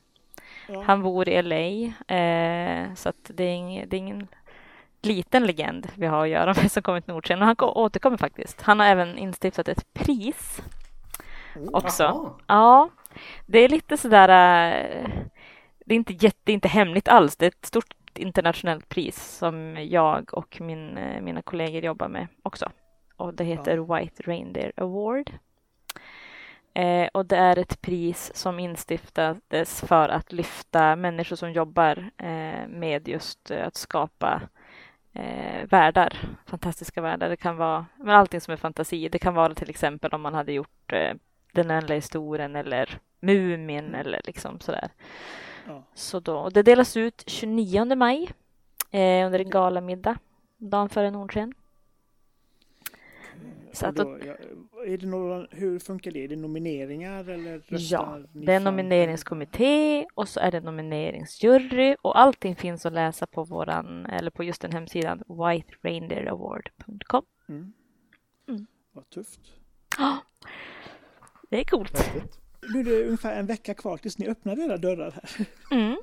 Ja. 0.68 0.82
Han 0.82 1.02
bor 1.04 1.30
i 1.30 1.42
LA, 1.42 2.16
eh, 2.16 2.94
så 2.96 3.10
att 3.10 3.32
det 3.34 3.44
är, 3.44 3.54
ing, 3.56 3.86
det 3.88 3.96
är 3.96 4.00
ingen 4.00 4.28
liten 5.02 5.46
legend 5.46 5.88
vi 5.96 6.06
har 6.08 6.24
att 6.24 6.30
göra 6.30 6.54
med 6.62 6.72
som 6.72 6.84
kommer 6.84 7.02
till 7.02 7.14
Nordsken. 7.14 7.40
Och 7.42 7.46
han 7.46 7.56
ko- 7.56 7.74
återkommer 7.76 8.18
faktiskt. 8.18 8.62
Han 8.62 8.80
har 8.80 8.88
även 8.88 9.18
instiftat 9.18 9.68
ett 9.68 9.94
pris 9.94 10.62
Oh, 11.56 11.70
också. 11.74 12.04
Jaha. 12.04 12.30
Ja, 12.48 12.90
det 13.46 13.60
är 13.60 13.70
lite 13.70 13.98
sådär... 13.98 14.30
eh, 14.30 15.10
Det 15.86 15.94
är 15.94 15.98
inte 15.98 16.14
jätte, 16.14 16.38
det 16.44 16.52
är 16.52 16.54
inte 16.54 16.68
hemligt 16.68 17.08
alls. 17.08 17.36
Det 17.36 17.46
är 17.46 17.48
ett 17.50 17.66
stort 17.66 17.94
internationellt 18.16 18.90
pris 18.90 19.38
som 19.38 19.78
jag 19.90 20.34
och 20.34 20.62
min, 20.62 20.98
eh, 20.98 21.22
mina 21.22 21.42
kollegor 21.42 21.84
jobbar 21.86 22.08
med 22.08 22.28
också. 22.44 22.70
Och 23.18 23.34
det 23.34 23.44
heter 23.44 23.78
White 23.78 24.24
Reindeer 24.24 24.72
Award. 24.78 25.32
Eh, 26.80 27.10
och 27.14 27.26
det 27.26 27.38
är 27.38 27.60
ett 27.60 27.82
pris 27.82 28.32
som 28.36 28.60
instiftades 28.60 29.82
för 29.82 30.10
att 30.10 30.32
lyfta 30.32 30.96
människor 30.96 31.36
som 31.36 31.52
jobbar 31.52 32.12
eh, 32.18 32.68
med 32.68 33.08
just 33.08 33.52
eh, 33.52 33.68
att 33.68 33.76
skapa 33.76 34.42
eh, 35.14 35.68
världar, 35.70 36.18
fantastiska 36.46 37.02
världar. 37.02 37.30
Det 37.30 37.36
kan 37.36 37.58
vara 37.58 37.86
men 37.96 38.10
allting 38.16 38.42
som 38.42 38.52
är 38.52 38.58
fantasi. 38.58 39.10
Det 39.10 39.20
kan 39.20 39.34
vara 39.34 39.54
till 39.56 39.70
exempel 39.70 40.14
om 40.14 40.22
man 40.22 40.34
hade 40.34 40.52
gjort 40.52 40.94
eh, 40.94 41.14
Den 41.52 41.72
ändliga 41.72 41.96
historien 41.96 42.56
eller 42.56 43.00
Mumin 43.20 43.96
eller 43.96 44.22
liksom 44.26 44.60
sådär. 44.60 44.90
Ja. 45.68 45.84
Så 45.94 46.20
då, 46.20 46.38
och 46.38 46.54
det 46.54 46.64
delas 46.64 46.98
ut 46.98 47.24
29 47.28 47.96
maj 47.96 48.30
eh, 48.92 49.26
under 49.26 49.40
en 49.40 49.50
galamiddag, 49.50 50.18
dagen 50.58 50.90
före 50.90 51.12
Nordsken. 51.12 51.54
Så 53.74 53.86
att 53.86 53.96
då, 53.96 54.20
ja, 54.26 54.34
är 54.86 54.98
det 54.98 55.08
några, 55.08 55.48
hur 55.52 55.80
funkar 55.80 56.12
det? 56.12 56.24
Är 56.24 56.28
det 56.28 56.36
nomineringar 56.36 57.30
eller 57.30 57.62
Ja, 57.68 58.20
det 58.34 58.54
är 58.54 58.60
nomineringskommitté 58.60 60.06
och 60.16 60.30
så 60.30 60.40
är 60.40 60.52
det 60.52 60.60
nomineringsjury 60.62 61.96
och 62.02 62.20
allting 62.20 62.56
finns 62.56 62.86
att 62.86 62.94
läsa 62.94 63.28
på 63.28 63.44
våran, 63.44 64.06
eller 64.06 64.32
på 64.32 64.44
just 64.44 64.62
den 64.62 64.72
hemsidan 64.72 65.24
whitereindeeraward.com. 65.28 67.26
Mm. 67.50 67.74
Mm. 68.50 68.68
Vad 68.92 69.10
tufft. 69.10 69.40
Det 71.50 71.60
är 71.60 71.64
coolt. 71.64 72.12
Nu 72.74 72.80
är 72.80 72.84
det 72.84 73.06
ungefär 73.06 73.40
en 73.40 73.46
vecka 73.46 73.74
kvar 73.74 73.98
tills 73.98 74.18
ni 74.18 74.28
öppnar 74.28 74.60
era 74.60 74.78
dörrar 74.78 75.12
här. 75.12 75.48
Mm. 75.72 75.98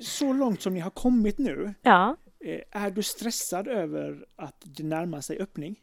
Så 0.00 0.32
långt 0.32 0.62
som 0.62 0.74
ni 0.74 0.80
har 0.80 0.90
kommit 0.90 1.38
nu, 1.38 1.74
Ja. 1.82 2.16
eh, 2.44 2.60
är 2.84 2.90
du 2.90 3.02
stressad 3.02 3.68
över 3.68 4.26
att 4.36 4.62
det 4.64 4.82
närmar 4.82 5.20
sig 5.20 5.38
öppning? 5.38 5.80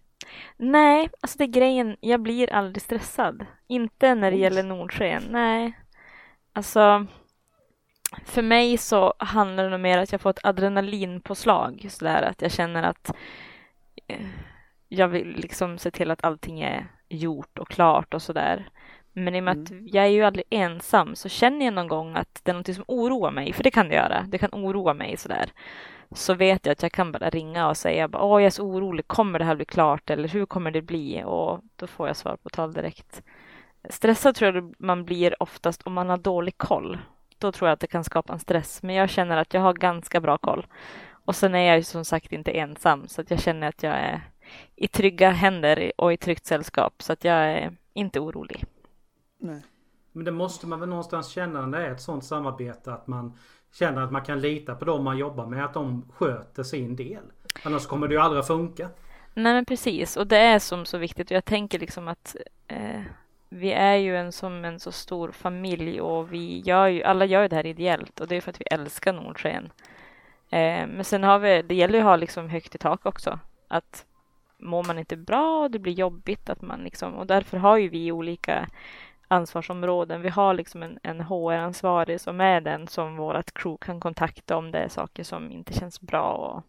Nej, 0.58 1.10
alltså 1.22 1.38
det 1.38 1.44
är 1.44 1.48
grejen. 1.48 1.98
Jag 2.00 2.22
blir 2.22 2.54
aldrig 2.54 2.82
stressad. 2.82 3.46
Inte 3.68 4.16
när 4.16 4.32
det 4.32 4.38
gäller 4.38 4.64
Nordsken. 4.64 5.24
Nej. 5.30 5.80
Alltså, 6.54 7.06
för 8.26 8.42
mig 8.42 8.78
så 8.78 9.14
handlar 9.20 9.64
det 9.64 9.70
nog 9.70 9.80
mer 9.80 9.98
att 9.98 10.12
jag 10.12 10.22
får 10.22 10.30
ett 10.30 10.46
adrenalinpåslag. 10.46 11.88
Sådär 11.90 12.22
att 12.22 12.42
jag 12.42 12.52
känner 12.52 12.84
att 12.84 13.12
eh, 14.08 14.28
jag 14.88 15.08
vill 15.08 15.28
liksom 15.28 15.78
se 15.78 15.92
till 15.92 16.12
att 16.12 16.24
allting 16.24 16.62
är 16.62 16.88
gjort 17.10 17.58
och 17.58 17.70
klart 17.70 18.14
och 18.14 18.22
sådär. 18.22 18.70
Men 19.20 19.36
i 19.36 19.40
och 19.40 19.44
med 19.44 19.58
att 19.62 19.72
jag 19.86 20.06
är 20.06 20.10
ju 20.10 20.24
aldrig 20.24 20.46
ensam 20.50 21.16
så 21.16 21.30
känner 21.30 21.66
jag 21.66 21.74
någon 21.74 21.88
gång 21.88 22.16
att 22.16 22.42
det 22.44 22.52
är 22.52 22.56
något 22.56 22.76
som 22.76 22.84
oroar 22.88 23.32
mig, 23.32 23.54
för 23.54 23.64
det 23.64 23.72
kan 23.72 23.90
det 23.90 23.96
göra. 23.96 24.26
Det 24.28 24.38
kan 24.38 24.50
oroa 24.54 24.94
mig 24.94 25.18
sådär. 25.18 25.50
Så 26.12 26.34
vet 26.34 26.66
jag 26.66 26.72
att 26.72 26.84
jag 26.84 26.92
kan 26.92 27.12
bara 27.12 27.30
ringa 27.30 27.70
och 27.70 27.78
säga 27.78 28.10
åh 28.14 28.42
jag 28.42 28.46
är 28.46 28.50
så 28.50 28.64
orolig, 28.64 29.08
kommer 29.08 29.40
det 29.40 29.46
här 29.46 29.56
bli 29.56 29.66
klart 29.66 30.10
eller 30.10 30.28
hur 30.28 30.46
kommer 30.46 30.72
det 30.72 30.82
bli? 30.82 31.24
Och 31.26 31.60
då 31.76 31.88
får 31.88 32.08
jag 32.08 32.16
svar 32.16 32.38
på 32.44 32.50
tal 32.50 32.74
direkt. 32.74 33.22
Stressad 33.90 34.36
tror 34.36 34.56
jag 34.56 34.74
man 34.78 35.06
blir 35.06 35.44
oftast 35.44 35.82
om 35.84 35.94
man 35.94 36.10
har 36.10 36.18
dålig 36.18 36.58
koll. 36.58 36.98
Då 37.38 37.52
tror 37.52 37.68
jag 37.68 37.74
att 37.74 37.80
det 37.80 37.88
kan 37.88 38.04
skapa 38.04 38.34
en 38.34 38.40
stress. 38.40 38.84
Men 38.84 38.96
jag 38.96 39.10
känner 39.10 39.38
att 39.38 39.54
jag 39.54 39.62
har 39.62 39.74
ganska 39.74 40.22
bra 40.22 40.38
koll. 40.38 40.66
Och 41.10 41.36
sen 41.36 41.56
är 41.56 41.68
jag 41.68 41.78
ju 41.78 41.84
som 41.84 42.06
sagt 42.06 42.32
inte 42.32 42.52
ensam 42.52 43.08
så 43.08 43.22
att 43.22 43.32
jag 43.32 43.40
känner 43.40 43.68
att 43.68 43.84
jag 43.84 43.94
är 43.94 44.22
i 44.76 44.88
trygga 44.88 45.30
händer 45.30 45.92
och 45.98 46.14
i 46.14 46.18
tryggt 46.18 46.46
sällskap 46.46 46.94
så 47.02 47.14
att 47.14 47.24
jag 47.24 47.36
är 47.36 47.76
inte 47.94 48.20
orolig. 48.20 48.66
Nej. 49.38 49.62
Men 50.12 50.26
det 50.26 50.32
måste 50.32 50.68
man 50.68 50.80
väl 50.80 50.90
någonstans 50.90 51.28
känna 51.28 51.66
när 51.66 51.80
det 51.80 51.88
är 51.88 51.92
ett 51.92 52.02
sånt 52.02 52.26
samarbete 52.26 52.94
att 52.94 53.08
man 53.08 53.38
känner 53.74 54.02
att 54.02 54.12
man 54.12 54.26
kan 54.26 54.42
lita 54.42 54.76
på 54.76 54.86
dem 54.86 55.04
man 55.04 55.18
jobbar 55.18 55.46
med. 55.46 55.66
Att 55.66 55.74
de 55.74 56.06
sköter 56.16 56.64
sin 56.64 56.96
del. 56.96 57.24
Annars 57.64 57.86
kommer 57.86 58.08
det 58.08 58.14
ju 58.14 58.20
aldrig 58.20 58.40
att 58.40 58.48
funka. 58.48 58.90
Nej 59.34 59.54
men 59.54 59.66
precis 59.66 60.18
och 60.18 60.28
det 60.28 60.38
är 60.38 60.60
som 60.60 60.86
så 60.86 60.98
viktigt 60.98 61.32
och 61.32 61.36
jag 61.36 61.46
tänker 61.46 61.80
liksom 61.80 62.08
att 62.08 62.36
eh, 62.68 63.02
vi 63.50 63.72
är 63.72 63.96
ju 63.96 64.18
en 64.18 64.32
som 64.32 64.66
en 64.66 64.80
så 64.80 64.92
stor 64.92 65.32
familj 65.32 66.02
och 66.02 66.34
vi 66.34 66.60
gör 66.60 66.88
ju, 66.88 67.04
alla 67.04 67.26
gör 67.26 67.42
ju 67.42 67.48
det 67.48 67.56
här 67.56 67.66
ideellt 67.66 68.20
och 68.20 68.28
det 68.28 68.36
är 68.36 68.42
för 68.42 68.50
att 68.50 68.62
vi 68.62 68.66
älskar 68.66 69.14
Nordsken. 69.14 69.70
Eh, 70.50 70.88
men 70.88 71.04
sen 71.04 71.24
har 71.24 71.40
vi, 71.40 71.62
det 71.62 71.76
gäller 71.76 71.94
ju 71.94 72.00
att 72.00 72.06
ha 72.06 72.16
liksom 72.16 72.50
högt 72.50 72.76
i 72.76 72.78
tak 72.78 73.06
också. 73.06 73.40
Att 73.68 74.06
mår 74.58 74.84
man 74.84 75.00
inte 75.00 75.18
bra 75.18 75.64
och 75.64 75.72
det 75.72 75.80
blir 75.80 75.94
jobbigt 75.94 76.50
att 76.50 76.62
man 76.62 76.84
liksom, 76.84 77.14
och 77.14 77.28
därför 77.28 77.58
har 77.58 77.78
ju 77.78 77.90
vi 77.90 78.12
olika 78.12 78.70
ansvarsområden. 79.28 80.22
Vi 80.22 80.30
har 80.30 80.54
liksom 80.54 80.84
en, 80.84 81.00
en 81.04 81.22
HR-ansvarig 81.22 82.22
som 82.22 82.42
är 82.42 82.62
den 82.62 82.88
som 82.88 83.18
vårt 83.18 83.54
crew 83.54 83.86
kan 83.86 84.00
kontakta 84.00 84.58
om 84.58 84.72
det 84.72 84.80
är 84.80 84.88
saker 84.88 85.24
som 85.24 85.52
inte 85.52 85.74
känns 85.74 86.02
bra. 86.02 86.32
Och, 86.32 86.64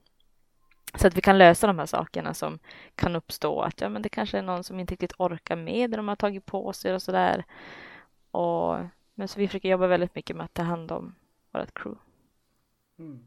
så 1.01 1.07
att 1.07 1.17
vi 1.17 1.21
kan 1.21 1.39
lösa 1.39 1.67
de 1.67 1.79
här 1.79 1.87
sakerna 1.87 2.35
som 2.35 2.59
kan 2.95 3.17
uppstå. 3.17 3.61
Att 3.61 3.81
ja, 3.81 3.89
men 3.89 4.03
det 4.03 4.09
kanske 4.09 4.39
är 4.39 4.43
någon 4.43 4.65
som 4.65 4.81
inte 4.81 4.93
riktigt 4.93 5.15
orkar 5.19 5.57
med 5.57 5.91
det 5.91 5.97
de 5.97 6.09
har 6.09 6.17
tagit 6.17 6.47
på 6.47 6.73
sig 6.73 6.95
och 6.95 7.03
sådär. 7.03 7.45
Och, 8.31 8.77
men 9.15 9.29
så 9.29 9.41
vi 9.41 9.49
försöker 9.49 9.69
jobba 9.69 9.87
väldigt 9.87 10.15
mycket 10.15 10.37
med 10.37 10.45
att 10.45 10.55
ta 10.55 10.63
hand 10.63 10.93
om 10.93 11.15
vårt 11.53 11.75
crew. 11.75 12.01
Mm. 12.99 13.25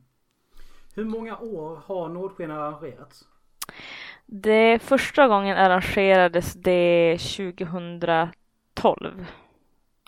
Hur 0.96 1.06
många 1.06 1.38
år 1.38 1.82
har 1.86 2.10
Nordsken 2.10 2.52
arrangerats? 2.52 3.28
Det 4.26 4.80
första 4.82 5.28
gången 5.28 5.58
arrangerades 5.58 6.54
det 6.54 7.18
2012. 7.18 8.32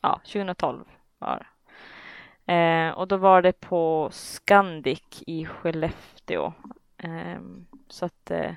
Ja, 0.02 0.20
2012 0.26 0.86
var 1.20 1.38
det. 1.38 1.46
Eh, 2.54 2.92
och 2.92 3.08
då 3.08 3.18
var 3.18 3.42
det 3.42 3.60
på 3.60 4.10
Scandic 4.12 5.24
i 5.28 5.46
Skellefteå. 5.46 6.54
Eh, 6.98 7.42
så 7.88 8.06
att 8.06 8.32
eh, 8.32 8.52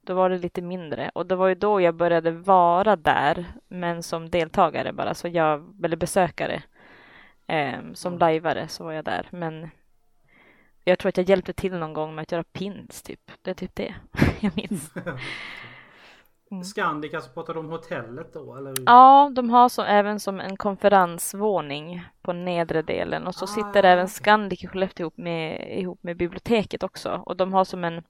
då 0.00 0.14
var 0.14 0.30
det 0.30 0.38
lite 0.38 0.62
mindre 0.62 1.10
och 1.14 1.26
det 1.26 1.36
var 1.36 1.48
ju 1.48 1.54
då 1.54 1.80
jag 1.80 1.94
började 1.94 2.30
vara 2.30 2.96
där 2.96 3.44
men 3.68 4.02
som 4.02 4.30
deltagare 4.30 4.92
bara, 4.92 5.14
så 5.14 5.28
jag, 5.28 5.74
eller 5.84 5.96
besökare. 5.96 6.62
Eh, 7.46 7.78
som 7.94 8.18
lajvare 8.18 8.68
så 8.68 8.84
var 8.84 8.92
jag 8.92 9.04
där 9.04 9.28
men 9.30 9.70
jag 10.84 10.98
tror 10.98 11.08
att 11.08 11.16
jag 11.16 11.28
hjälpte 11.28 11.52
till 11.52 11.72
någon 11.72 11.92
gång 11.92 12.14
med 12.14 12.22
att 12.22 12.32
göra 12.32 12.44
pins 12.44 13.02
typ. 13.02 13.30
Det 13.42 13.50
är 13.50 13.54
typ 13.54 13.74
det 13.74 13.94
jag 14.40 14.56
minns. 14.56 14.90
Mm. 16.52 16.64
Scandic, 16.64 17.14
alltså 17.14 17.30
pratar 17.30 17.54
du 17.54 17.60
om 17.60 17.70
hotellet 17.70 18.32
då 18.32 18.56
eller? 18.56 18.74
Ja, 18.86 19.32
de 19.34 19.50
har 19.50 19.68
så, 19.68 19.82
även 19.82 20.20
som 20.20 20.40
en 20.40 20.56
konferensvåning 20.56 22.04
på 22.22 22.32
nedre 22.32 22.82
delen 22.82 23.26
och 23.26 23.34
så 23.34 23.44
Ah, 23.44 23.48
sitter 23.48 23.84
även 23.84 24.04
okej. 24.04 24.14
Scandic 24.14 24.64
i 24.64 24.66
Skellefteå 24.66 25.04
ihop 25.04 25.16
med, 25.16 25.68
ihop 25.78 26.02
med 26.02 26.16
biblioteket 26.16 26.82
också 26.82 27.22
och 27.26 27.36
de 27.36 27.52
har 27.52 27.64
som 27.64 27.84
en 27.84 28.02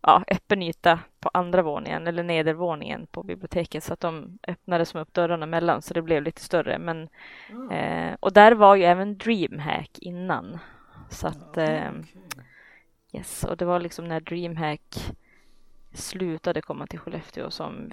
ja, 0.00 0.24
öppen 0.28 0.62
yta 0.62 0.98
på 1.20 1.30
andra 1.34 1.62
våningen 1.62 2.06
eller 2.06 2.22
nedervåningen 2.22 3.06
på 3.06 3.22
biblioteket 3.22 3.84
så 3.84 3.92
att 3.92 4.00
de 4.00 4.38
öppnade 4.48 4.86
som 4.86 5.00
upp 5.00 5.14
dörrarna 5.14 5.46
mellan 5.46 5.82
så 5.82 5.94
det 5.94 6.02
blev 6.02 6.22
lite 6.22 6.42
större 6.42 6.78
men 6.78 7.08
Ah, 7.70 7.74
eh, 7.74 8.16
och 8.20 8.32
där 8.32 8.52
var 8.52 8.74
ju 8.74 8.84
även 8.84 9.18
DreamHack 9.18 9.98
innan 9.98 10.58
så 11.10 11.26
att 11.26 11.50
Ja, 11.54 11.62
eh, 11.62 11.90
okej. 11.90 12.22
Yes, 13.12 13.44
och 13.44 13.56
det 13.56 13.64
var 13.64 13.80
liksom 13.80 14.08
när 14.08 14.20
DreamHack 14.20 15.14
slutade 15.94 16.62
komma 16.62 16.86
till 16.86 16.98
Skellefteå 16.98 17.50
som 17.50 17.90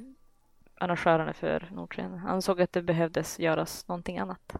arrangörerna 0.76 1.34
för 1.34 1.70
Nordsken 1.72 2.14
ansåg 2.14 2.62
att 2.62 2.74
det 2.74 2.82
behövdes 2.82 3.40
göras 3.40 3.88
någonting 3.88 4.20
annat. 4.20 4.56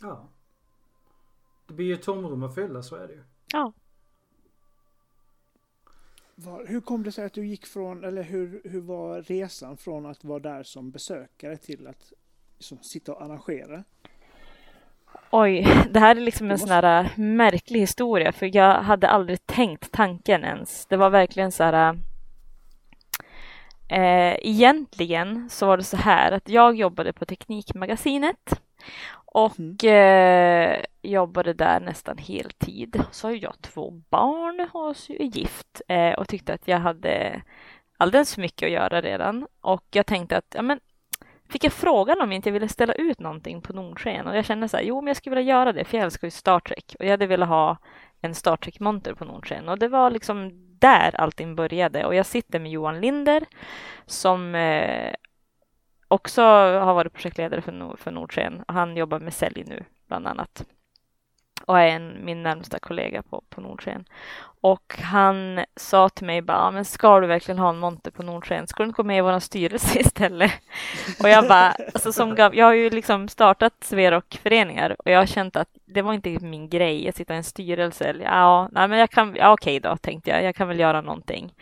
Ja. 0.00 0.28
Det 1.66 1.74
blir 1.74 1.86
ju 1.86 1.96
tomrum 1.96 2.42
att 2.42 2.54
fylla, 2.54 2.82
så 2.82 2.96
är 2.96 3.06
det 3.06 3.12
ju. 3.12 3.22
Ja, 3.52 3.72
Var, 6.44 6.66
hur 6.66 6.80
kom 6.80 7.02
det 7.02 7.12
sig 7.12 7.24
att 7.24 7.32
du 7.32 7.46
gick 7.46 7.66
från, 7.66 8.04
eller 8.04 8.22
hur, 8.22 8.60
hur 8.64 8.80
var 8.80 9.22
resan 9.22 9.76
från 9.76 10.06
att 10.06 10.24
vara 10.24 10.38
där 10.38 10.62
som 10.62 10.90
besökare 10.90 11.56
till 11.56 11.86
att 11.86 12.12
liksom, 12.58 12.78
sitta 12.82 13.14
och 13.14 13.22
arrangera? 13.22 13.84
oj, 15.30 15.66
det 15.90 16.00
här 16.00 16.16
är 16.16 16.20
liksom 16.20 16.50
en 16.50 16.58
sån 16.58 16.68
här 16.68 17.04
äh, 17.04 17.18
märklig 17.18 17.80
historia 17.80 18.32
för 18.32 18.56
jag 18.56 18.82
hade 18.82 19.08
aldrig 19.08 19.46
tänkt 19.46 19.92
tanken 19.92 20.44
ens. 20.44 20.86
Det 20.86 20.96
var 20.96 21.10
verkligen 21.10 21.52
så 21.52 21.64
här 21.64 21.98
Eh, 23.90 24.36
egentligen 24.40 25.50
så 25.50 25.66
var 25.66 25.76
det 25.76 25.84
så 25.84 25.96
här 25.96 26.32
att 26.32 26.48
jag 26.48 26.76
jobbade 26.76 27.12
på 27.12 27.24
Teknikmagasinet 27.24 28.60
och 29.24 29.84
eh, 29.84 30.84
jobbade 31.02 31.52
där 31.52 31.80
nästan 31.80 32.18
heltid. 32.18 33.02
Så 33.10 33.28
har 33.28 33.34
jag 33.34 33.54
två 33.60 33.90
barn 33.90 34.68
och 34.72 34.96
är 35.08 35.24
gift 35.24 35.82
eh, 35.88 36.12
och 36.12 36.28
tyckte 36.28 36.54
att 36.54 36.68
jag 36.68 36.78
hade 36.78 37.42
alldeles 37.96 38.34
för 38.34 38.40
mycket 38.40 38.66
att 38.66 38.72
göra 38.72 39.00
redan. 39.00 39.46
Och 39.60 39.84
jag 39.90 40.06
tänkte 40.06 40.36
att, 40.36 40.54
ja 40.54 40.62
men 40.62 40.80
fick 41.48 41.64
jag 41.64 41.72
frågan 41.72 42.20
om 42.20 42.32
jag 42.32 42.36
inte 42.36 42.50
ville 42.50 42.68
ställa 42.68 42.92
ut 42.92 43.20
någonting 43.20 43.62
på 43.62 43.72
Nordsken 43.72 44.26
och 44.26 44.36
jag 44.36 44.44
kände 44.44 44.68
så 44.68 44.76
här, 44.76 44.84
jo 44.84 45.00
men 45.00 45.06
jag 45.06 45.16
skulle 45.16 45.36
vilja 45.36 45.54
göra 45.54 45.72
det 45.72 45.84
för 45.84 45.96
jag 45.96 46.04
älskar 46.04 46.26
ju 46.26 46.30
Star 46.30 46.60
Trek 46.60 46.96
och 46.98 47.04
jag 47.04 47.10
hade 47.10 47.26
velat 47.26 47.48
ha 47.48 47.76
en 48.20 48.34
Star 48.34 48.56
Trek-monter 48.56 49.14
på 49.14 49.24
Nordsken 49.24 49.68
och 49.68 49.78
det 49.78 49.88
var 49.88 50.10
liksom 50.10 50.69
där 50.80 51.20
allting 51.20 51.54
började. 51.56 52.04
Och 52.04 52.14
jag 52.14 52.26
sitter 52.26 52.60
med 52.60 52.70
Johan 52.70 53.00
Linder 53.00 53.44
som 54.06 54.54
eh, 54.54 55.14
också 56.08 56.42
har 56.42 56.94
varit 56.94 57.12
projektledare 57.12 57.60
för, 57.60 57.72
Nord- 57.72 57.98
för 57.98 58.10
Nordsken 58.10 58.64
och 58.68 58.74
han 58.74 58.96
jobbar 58.96 59.20
med 59.20 59.34
sälj 59.34 59.64
nu 59.66 59.84
bland 60.08 60.26
annat 60.26 60.64
och 61.70 61.80
är 61.80 61.86
en, 61.86 62.24
min 62.24 62.42
närmsta 62.42 62.78
kollega 62.78 63.22
på, 63.22 63.42
på 63.50 63.60
Nordsken. 63.60 64.04
Och 64.60 64.94
han 65.02 65.64
sa 65.76 66.08
till 66.08 66.26
mig 66.26 66.42
bara, 66.42 66.70
men 66.70 66.84
ska 66.84 67.20
du 67.20 67.26
verkligen 67.26 67.58
ha 67.58 67.68
en 67.68 67.78
monter 67.78 68.10
på 68.10 68.22
Nordsken? 68.22 68.66
Ska 68.66 68.82
du 68.82 68.86
inte 68.86 68.96
gå 68.96 69.06
med 69.06 69.18
i 69.18 69.20
vår 69.20 69.38
styrelse 69.38 69.98
istället? 70.00 70.52
Och 71.22 71.28
jag 71.28 71.48
bara, 71.48 71.74
alltså 71.94 72.12
som 72.12 72.34
gav, 72.34 72.54
jag 72.54 72.66
har 72.66 72.72
ju 72.72 72.90
liksom 72.90 73.28
startat 73.28 73.72
Sverok-föreningar 73.80 74.96
och 74.98 75.10
jag 75.10 75.18
har 75.18 75.26
känt 75.26 75.56
att 75.56 75.68
det 75.86 76.02
var 76.02 76.14
inte 76.14 76.38
min 76.40 76.68
grej 76.68 77.08
att 77.08 77.16
sitta 77.16 77.34
i 77.34 77.36
en 77.36 77.44
styrelse. 77.44 78.04
Eller, 78.04 78.24
Ja, 78.24 78.68
nej, 78.72 78.88
men 78.88 78.98
jag 78.98 79.10
kan, 79.10 79.36
ja, 79.36 79.52
okej 79.52 79.80
då, 79.80 79.96
tänkte 79.96 80.30
jag, 80.30 80.44
jag 80.44 80.54
kan 80.54 80.68
väl 80.68 80.80
göra 80.80 81.00
någonting. 81.00 81.54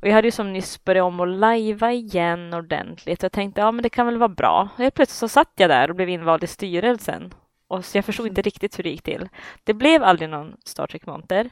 Och 0.00 0.08
jag 0.08 0.12
hade 0.12 0.28
ju 0.28 0.32
som 0.32 0.52
nyss 0.52 0.84
börjat 0.84 1.04
om 1.04 1.20
att 1.20 1.28
lajva 1.28 1.92
igen 1.92 2.54
ordentligt. 2.54 3.22
Jag 3.22 3.32
tänkte, 3.32 3.60
ja 3.60 3.72
men 3.72 3.82
det 3.82 3.88
kan 3.88 4.06
väl 4.06 4.18
vara 4.18 4.28
bra. 4.28 4.68
Och 4.74 4.78
helt 4.78 4.94
plötsligt 4.94 5.18
så 5.18 5.28
satt 5.28 5.52
jag 5.56 5.70
där 5.70 5.90
och 5.90 5.96
blev 5.96 6.08
invald 6.08 6.44
i 6.44 6.46
styrelsen. 6.46 7.34
Och 7.68 7.84
så 7.84 7.98
jag 7.98 8.04
förstod 8.04 8.26
inte 8.26 8.42
riktigt 8.42 8.78
hur 8.78 8.84
det 8.84 8.90
gick 8.90 9.02
till. 9.02 9.28
Det 9.64 9.74
blev 9.74 10.02
aldrig 10.02 10.30
någon 10.30 10.56
Star 10.64 10.86
Trek-monter. 10.86 11.44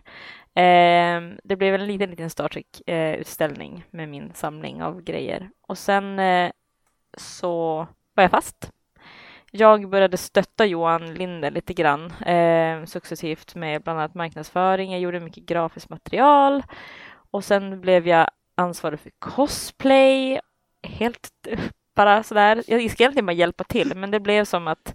Eh, 0.55 1.21
det 1.45 1.57
blev 1.57 1.75
en 1.75 1.87
liten, 1.87 2.11
liten 2.11 2.31
Star 2.31 2.49
Trek-utställning 2.49 3.85
med 3.91 4.09
min 4.09 4.33
samling 4.35 4.83
av 4.83 5.03
grejer. 5.03 5.51
Och 5.67 5.79
sen 5.79 6.19
eh, 6.19 6.51
så 7.17 7.87
var 8.15 8.25
jag 8.25 8.31
fast. 8.31 8.71
Jag 9.51 9.89
började 9.89 10.17
stötta 10.17 10.67
Johan 10.67 11.15
Linder 11.15 11.51
lite 11.51 11.75
grann 11.75 12.11
eh, 12.11 12.85
successivt 12.85 13.55
med 13.55 13.83
bland 13.83 13.99
annat 13.99 14.15
marknadsföring. 14.15 14.93
Jag 14.93 15.01
gjorde 15.01 15.21
mycket 15.21 15.47
grafiskt 15.47 15.91
material 15.91 16.63
och 17.31 17.45
sen 17.45 17.81
blev 17.81 18.09
jag 18.09 18.31
ansvarig 18.55 19.01
för 19.01 19.11
cosplay. 19.19 20.41
Helt 20.83 21.31
bara 21.97 22.23
sådär. 22.23 22.63
Jag 22.67 22.91
ska 22.91 23.03
egentligen 23.03 23.27
bara 23.27 23.33
hjälpa 23.33 23.65
till, 23.65 23.93
men 23.97 24.11
det 24.11 24.21
blev 24.21 24.45
som 24.45 24.69
att 24.69 24.95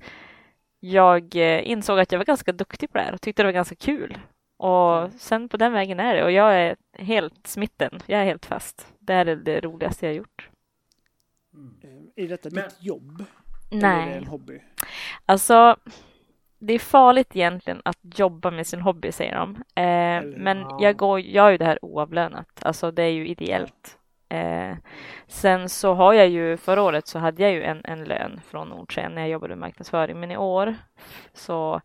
jag 0.79 1.35
eh, 1.35 1.69
insåg 1.69 1.99
att 1.99 2.11
jag 2.11 2.19
var 2.19 2.25
ganska 2.25 2.51
duktig 2.51 2.91
på 2.91 2.97
det 2.97 3.03
här 3.03 3.13
och 3.13 3.21
tyckte 3.21 3.43
det 3.43 3.47
var 3.47 3.53
ganska 3.53 3.75
kul. 3.75 4.17
Och 4.57 5.11
sen 5.11 5.49
på 5.49 5.57
den 5.57 5.73
vägen 5.73 5.99
är 5.99 6.15
det 6.15 6.23
och 6.23 6.31
jag 6.31 6.55
är 6.55 6.75
helt 6.93 7.47
smitten. 7.47 7.99
Jag 8.05 8.21
är 8.21 8.25
helt 8.25 8.45
fast. 8.45 8.93
Det 8.99 9.13
är 9.13 9.25
det 9.25 9.61
roligaste 9.61 10.05
jag 10.05 10.15
gjort. 10.15 10.49
Mm. 11.53 12.09
Är 12.15 12.27
detta 12.27 12.49
men... 12.51 12.63
ditt 12.63 12.83
jobb? 12.83 13.23
Nej. 13.71 13.81
Eller 13.81 14.01
är 14.01 14.11
det 14.11 14.17
en 14.17 14.27
hobby? 14.27 14.61
Alltså, 15.25 15.75
det 16.59 16.73
är 16.73 16.79
farligt 16.79 17.35
egentligen 17.35 17.81
att 17.85 17.99
jobba 18.01 18.51
med 18.51 18.67
sin 18.67 18.81
hobby, 18.81 19.11
säger 19.11 19.35
de. 19.35 19.55
Eh, 19.55 20.23
men 20.37 20.65
jag 20.79 20.97
går, 20.97 21.19
gör 21.19 21.49
ju 21.49 21.57
det 21.57 21.65
här 21.65 21.85
oavlönat. 21.85 22.49
Alltså, 22.61 22.91
det 22.91 23.03
är 23.03 23.11
ju 23.11 23.27
ideellt. 23.27 23.98
Eh, 24.29 24.77
sen 25.27 25.69
så 25.69 25.93
har 25.93 26.13
jag 26.13 26.29
ju, 26.29 26.57
förra 26.57 26.81
året 26.81 27.07
så 27.07 27.19
hade 27.19 27.43
jag 27.43 27.51
ju 27.51 27.63
en, 27.63 27.81
en 27.83 28.03
lön 28.03 28.41
från 28.47 28.69
Nordsjön 28.69 29.15
när 29.15 29.21
jag 29.21 29.29
jobbade 29.29 29.55
med 29.55 29.59
marknadsföring, 29.59 30.19
men 30.19 30.31
i 30.31 30.37
år 30.37 30.75
så 31.33 31.81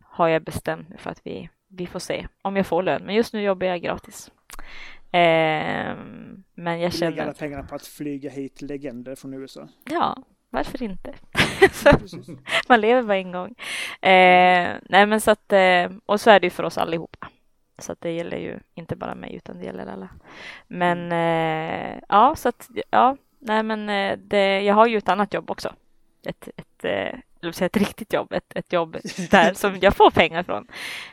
har 0.00 0.28
jag 0.28 0.42
bestämt 0.42 0.88
mig 0.88 0.98
för 0.98 1.10
att 1.10 1.20
vi, 1.24 1.48
vi 1.68 1.86
får 1.86 1.98
se 1.98 2.26
om 2.42 2.56
jag 2.56 2.66
får 2.66 2.82
lön. 2.82 3.02
Men 3.04 3.14
just 3.14 3.32
nu 3.32 3.42
jobbar 3.42 3.66
jag 3.66 3.82
gratis. 3.82 4.30
Eh, 5.12 5.96
men 6.54 6.80
jag 6.80 6.92
känner... 6.92 7.10
Lägga 7.10 7.22
alla 7.22 7.32
pengarna 7.32 7.62
på 7.62 7.74
att 7.74 7.86
flyga 7.86 8.30
hit 8.30 8.62
legender 8.62 9.14
från 9.14 9.34
USA. 9.34 9.68
Ja, 9.90 10.16
varför 10.50 10.82
inte? 10.82 11.14
man 12.68 12.80
lever 12.80 13.02
bara 13.02 13.16
en 13.16 13.32
gång. 13.32 13.54
Eh, 14.00 14.76
nej 14.82 15.06
men 15.06 15.20
så 15.20 15.30
att, 15.30 15.52
eh, 15.52 15.90
och 16.06 16.20
så 16.20 16.30
är 16.30 16.40
det 16.40 16.46
ju 16.46 16.50
för 16.50 16.62
oss 16.62 16.78
allihopa. 16.78 17.28
Så 17.78 17.92
att 17.92 18.00
det 18.00 18.10
gäller 18.10 18.36
ju 18.36 18.58
inte 18.74 18.96
bara 18.96 19.14
mig 19.14 19.34
utan 19.34 19.58
det 19.58 19.64
gäller 19.64 19.86
alla. 19.86 20.08
Men 20.66 20.98
mm. 20.98 21.96
eh, 21.96 22.02
ja, 22.08 22.34
så 22.36 22.48
att 22.48 22.70
ja, 22.90 23.16
nej 23.38 23.62
men 23.62 23.88
eh, 23.88 24.18
det, 24.18 24.60
jag 24.60 24.74
har 24.74 24.86
ju 24.86 24.98
ett 24.98 25.08
annat 25.08 25.34
jobb 25.34 25.50
också. 25.50 25.74
Ett, 26.26 26.48
ett, 26.56 26.84
eh, 26.84 27.52
säga 27.52 27.66
ett 27.66 27.76
riktigt 27.76 28.12
jobb, 28.12 28.32
ett, 28.32 28.56
ett 28.56 28.72
jobb 28.72 28.96
där 29.30 29.54
som 29.54 29.78
jag 29.80 29.96
får 29.96 30.10
pengar 30.10 30.42
från. 30.42 30.66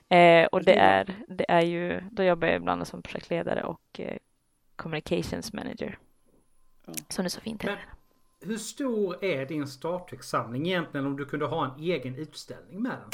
Eh, 0.10 0.46
och 0.46 0.63
det 0.63 0.75
är, 0.75 1.15
det 1.27 1.46
är 1.51 1.62
ju, 1.62 2.01
då 2.12 2.24
jobbar 2.24 2.48
jag 2.48 2.58
ibland 2.58 2.88
som 2.88 3.01
projektledare 3.01 3.63
och 3.63 4.00
eh, 4.00 4.18
communications 4.75 5.53
manager. 5.53 5.98
Ja. 6.86 6.94
Som 7.10 7.24
det 7.24 7.30
så 7.30 7.41
fint 7.41 7.63
heter. 7.63 7.86
Hur 8.41 8.58
stor 8.58 9.24
är 9.24 9.46
din 9.46 9.68
Star 9.68 10.00
Trek-samling 10.00 10.68
egentligen 10.68 11.06
om 11.06 11.18
du 11.18 11.25
kunde 11.25 11.46
ha 11.46 11.65
en 11.65 11.80
egen 11.84 12.15
utställning 12.15 12.82
med 12.82 12.91
den? 12.91 13.10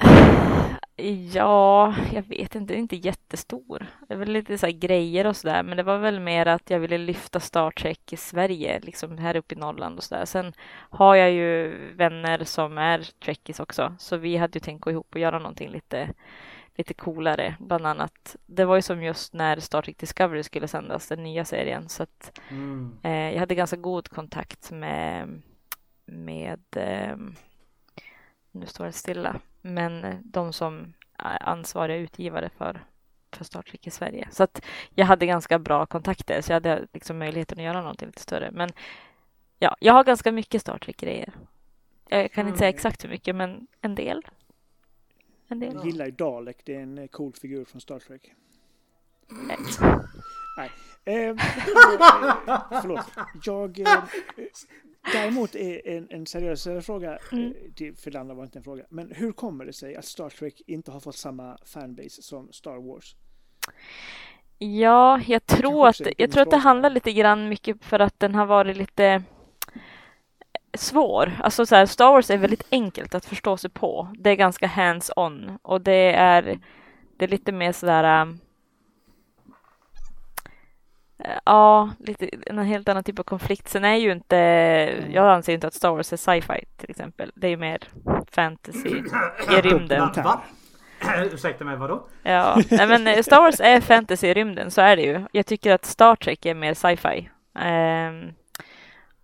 Ja, 1.32 1.94
jag 2.12 2.22
vet 2.22 2.54
inte, 2.54 2.72
det 2.72 2.78
är 2.78 2.80
inte 2.80 2.96
jättestor. 2.96 3.86
Det 4.08 4.14
är 4.14 4.18
väl 4.18 4.32
lite 4.32 4.58
så 4.58 4.66
grejer 4.66 5.26
och 5.26 5.36
sådär, 5.36 5.62
men 5.62 5.76
det 5.76 5.82
var 5.82 5.98
väl 5.98 6.20
mer 6.20 6.46
att 6.46 6.70
jag 6.70 6.80
ville 6.80 6.98
lyfta 6.98 7.40
Star 7.40 7.70
Trek 7.70 8.12
i 8.12 8.16
Sverige, 8.16 8.80
liksom 8.80 9.18
här 9.18 9.36
uppe 9.36 9.54
i 9.54 9.58
Norrland 9.58 9.98
och 9.98 10.04
sådär. 10.04 10.24
Sen 10.24 10.52
har 10.90 11.14
jag 11.14 11.30
ju 11.32 11.76
vänner 11.94 12.44
som 12.44 12.78
är 12.78 12.98
Trekkies 13.24 13.60
också, 13.60 13.94
så 13.98 14.16
vi 14.16 14.36
hade 14.36 14.56
ju 14.56 14.60
tänkt 14.60 14.80
gå 14.80 14.90
ihop 14.90 15.14
och 15.14 15.20
göra 15.20 15.38
någonting 15.38 15.70
lite, 15.70 16.14
lite 16.74 16.94
coolare. 16.94 17.56
Bland 17.60 17.86
annat, 17.86 18.36
det 18.46 18.64
var 18.64 18.76
ju 18.76 18.82
som 18.82 19.02
just 19.02 19.34
när 19.34 19.60
Star 19.60 19.82
Trek 19.82 19.98
Discovery 19.98 20.42
skulle 20.42 20.68
sändas, 20.68 21.08
den 21.08 21.22
nya 21.22 21.44
serien, 21.44 21.88
så 21.88 22.02
att 22.02 22.40
mm. 22.50 22.98
eh, 23.02 23.32
jag 23.32 23.40
hade 23.40 23.54
ganska 23.54 23.76
god 23.76 24.08
kontakt 24.08 24.70
med, 24.70 25.42
med 26.06 26.60
eh, 26.76 27.16
nu 28.50 28.66
står 28.66 28.84
det 28.84 28.92
stilla, 28.92 29.40
men 29.74 30.22
de 30.24 30.52
som 30.52 30.94
är 31.18 31.48
ansvariga 31.48 31.96
utgivare 31.96 32.50
för, 32.58 32.84
för 33.32 33.44
Star 33.44 33.62
Trek 33.62 33.86
i 33.86 33.90
Sverige. 33.90 34.28
Så 34.30 34.42
att 34.42 34.64
jag 34.94 35.06
hade 35.06 35.26
ganska 35.26 35.58
bra 35.58 35.86
kontakter, 35.86 36.40
så 36.40 36.52
jag 36.52 36.56
hade 36.56 36.86
liksom 36.92 37.18
möjligheten 37.18 37.58
att 37.58 37.64
göra 37.64 37.80
någonting 37.80 38.06
lite 38.06 38.22
större. 38.22 38.50
Men 38.50 38.70
ja, 39.58 39.76
jag 39.80 39.92
har 39.92 40.04
ganska 40.04 40.32
mycket 40.32 40.60
Star 40.60 40.78
Trek-grejer. 40.78 41.32
Jag 42.08 42.32
kan 42.32 42.42
mm. 42.42 42.48
inte 42.48 42.58
säga 42.58 42.68
exakt 42.68 43.04
hur 43.04 43.08
mycket, 43.08 43.36
men 43.36 43.66
en 43.80 43.94
del. 43.94 44.22
En 45.48 45.60
del. 45.60 45.74
Jag 45.74 45.86
gillar 45.86 46.06
ju 46.06 46.12
Dalek, 46.12 46.58
det 46.64 46.74
är 46.74 46.80
en 46.80 47.08
cool 47.08 47.32
figur 47.32 47.64
från 47.64 47.80
Star 47.80 47.98
Trek. 47.98 48.32
Nej. 49.28 49.56
Nej. 50.56 50.70
Eh, 51.04 51.36
förlåt. 52.82 53.06
Jag, 53.44 53.80
eh, 53.80 54.04
Däremot 55.12 55.54
är 55.54 55.88
en, 55.88 56.06
en 56.10 56.26
seriösare 56.26 56.82
fråga, 56.82 57.18
mm. 57.32 57.54
Eh, 57.80 57.94
för 57.94 58.10
det 58.10 58.20
andra 58.20 58.34
var 58.34 58.44
inte 58.44 58.58
en 58.58 58.62
fråga, 58.62 58.84
men 58.88 59.12
hur 59.12 59.32
kommer 59.32 59.64
det 59.64 59.72
sig 59.72 59.96
att 59.96 60.04
Star 60.04 60.30
Trek 60.30 60.62
inte 60.66 60.90
har 60.90 61.00
fått 61.00 61.16
samma 61.16 61.58
fanbase 61.64 62.22
som 62.22 62.52
Star 62.52 62.76
Wars? 62.76 63.16
Ja, 64.58 65.20
jag 65.26 65.46
tror 65.46 65.88
att, 65.88 66.00
jag 66.18 66.30
tror 66.30 66.42
att 66.42 66.50
det 66.50 66.56
handlar 66.56 66.90
lite 66.90 67.12
grann 67.12 67.48
mycket 67.48 67.84
för 67.84 68.00
att 68.00 68.20
den 68.20 68.34
har 68.34 68.46
varit 68.46 68.76
lite 68.76 69.22
svår. 70.74 71.32
Alltså 71.42 71.66
så 71.66 71.74
här, 71.74 71.86
Star 71.86 72.12
Wars 72.12 72.30
är 72.30 72.38
väldigt 72.38 72.66
enkelt 72.70 73.14
att 73.14 73.24
förstå 73.24 73.56
sig 73.56 73.70
på. 73.70 74.08
Det 74.18 74.30
är 74.30 74.34
ganska 74.34 74.66
hands-on 74.66 75.58
och 75.62 75.80
det 75.80 76.12
är, 76.12 76.58
det 77.16 77.24
är 77.24 77.28
lite 77.28 77.52
mer 77.52 77.72
sådär 77.72 78.04
Eh, 78.22 78.34
ja, 81.44 81.90
lite, 81.98 82.30
en 82.46 82.58
helt 82.58 82.88
annan 82.88 83.04
typ 83.04 83.18
av 83.18 83.22
konflikt. 83.22 83.68
Sen 83.68 83.84
är 83.84 83.94
ju 83.94 84.12
inte, 84.12 84.36
jag 85.10 85.30
anser 85.30 85.52
inte 85.52 85.66
att 85.66 85.74
Star 85.74 85.90
Wars 85.90 86.12
är 86.12 86.16
sci-fi 86.16 86.64
till 86.76 86.90
exempel. 86.90 87.32
Det 87.34 87.46
är 87.46 87.50
ju 87.50 87.56
mer 87.56 87.78
fantasy 88.30 89.02
i 89.50 89.60
rymden. 89.60 90.10
Ursäkta 91.32 91.64
mig, 91.64 91.76
vadå? 91.76 92.08
Ja, 92.22 92.62
nej 92.70 92.88
men 92.88 93.06
eh, 93.06 93.22
Star 93.22 93.40
Wars 93.40 93.60
är 93.60 93.80
fantasy 93.80 94.26
i 94.26 94.34
rymden, 94.34 94.70
så 94.70 94.80
är 94.80 94.96
det 94.96 95.02
ju. 95.02 95.24
Jag 95.32 95.46
tycker 95.46 95.72
att 95.72 95.84
Star 95.84 96.16
Trek 96.16 96.46
är 96.46 96.54
mer 96.54 96.74
sci-fi. 96.74 97.30
Um, 97.54 98.32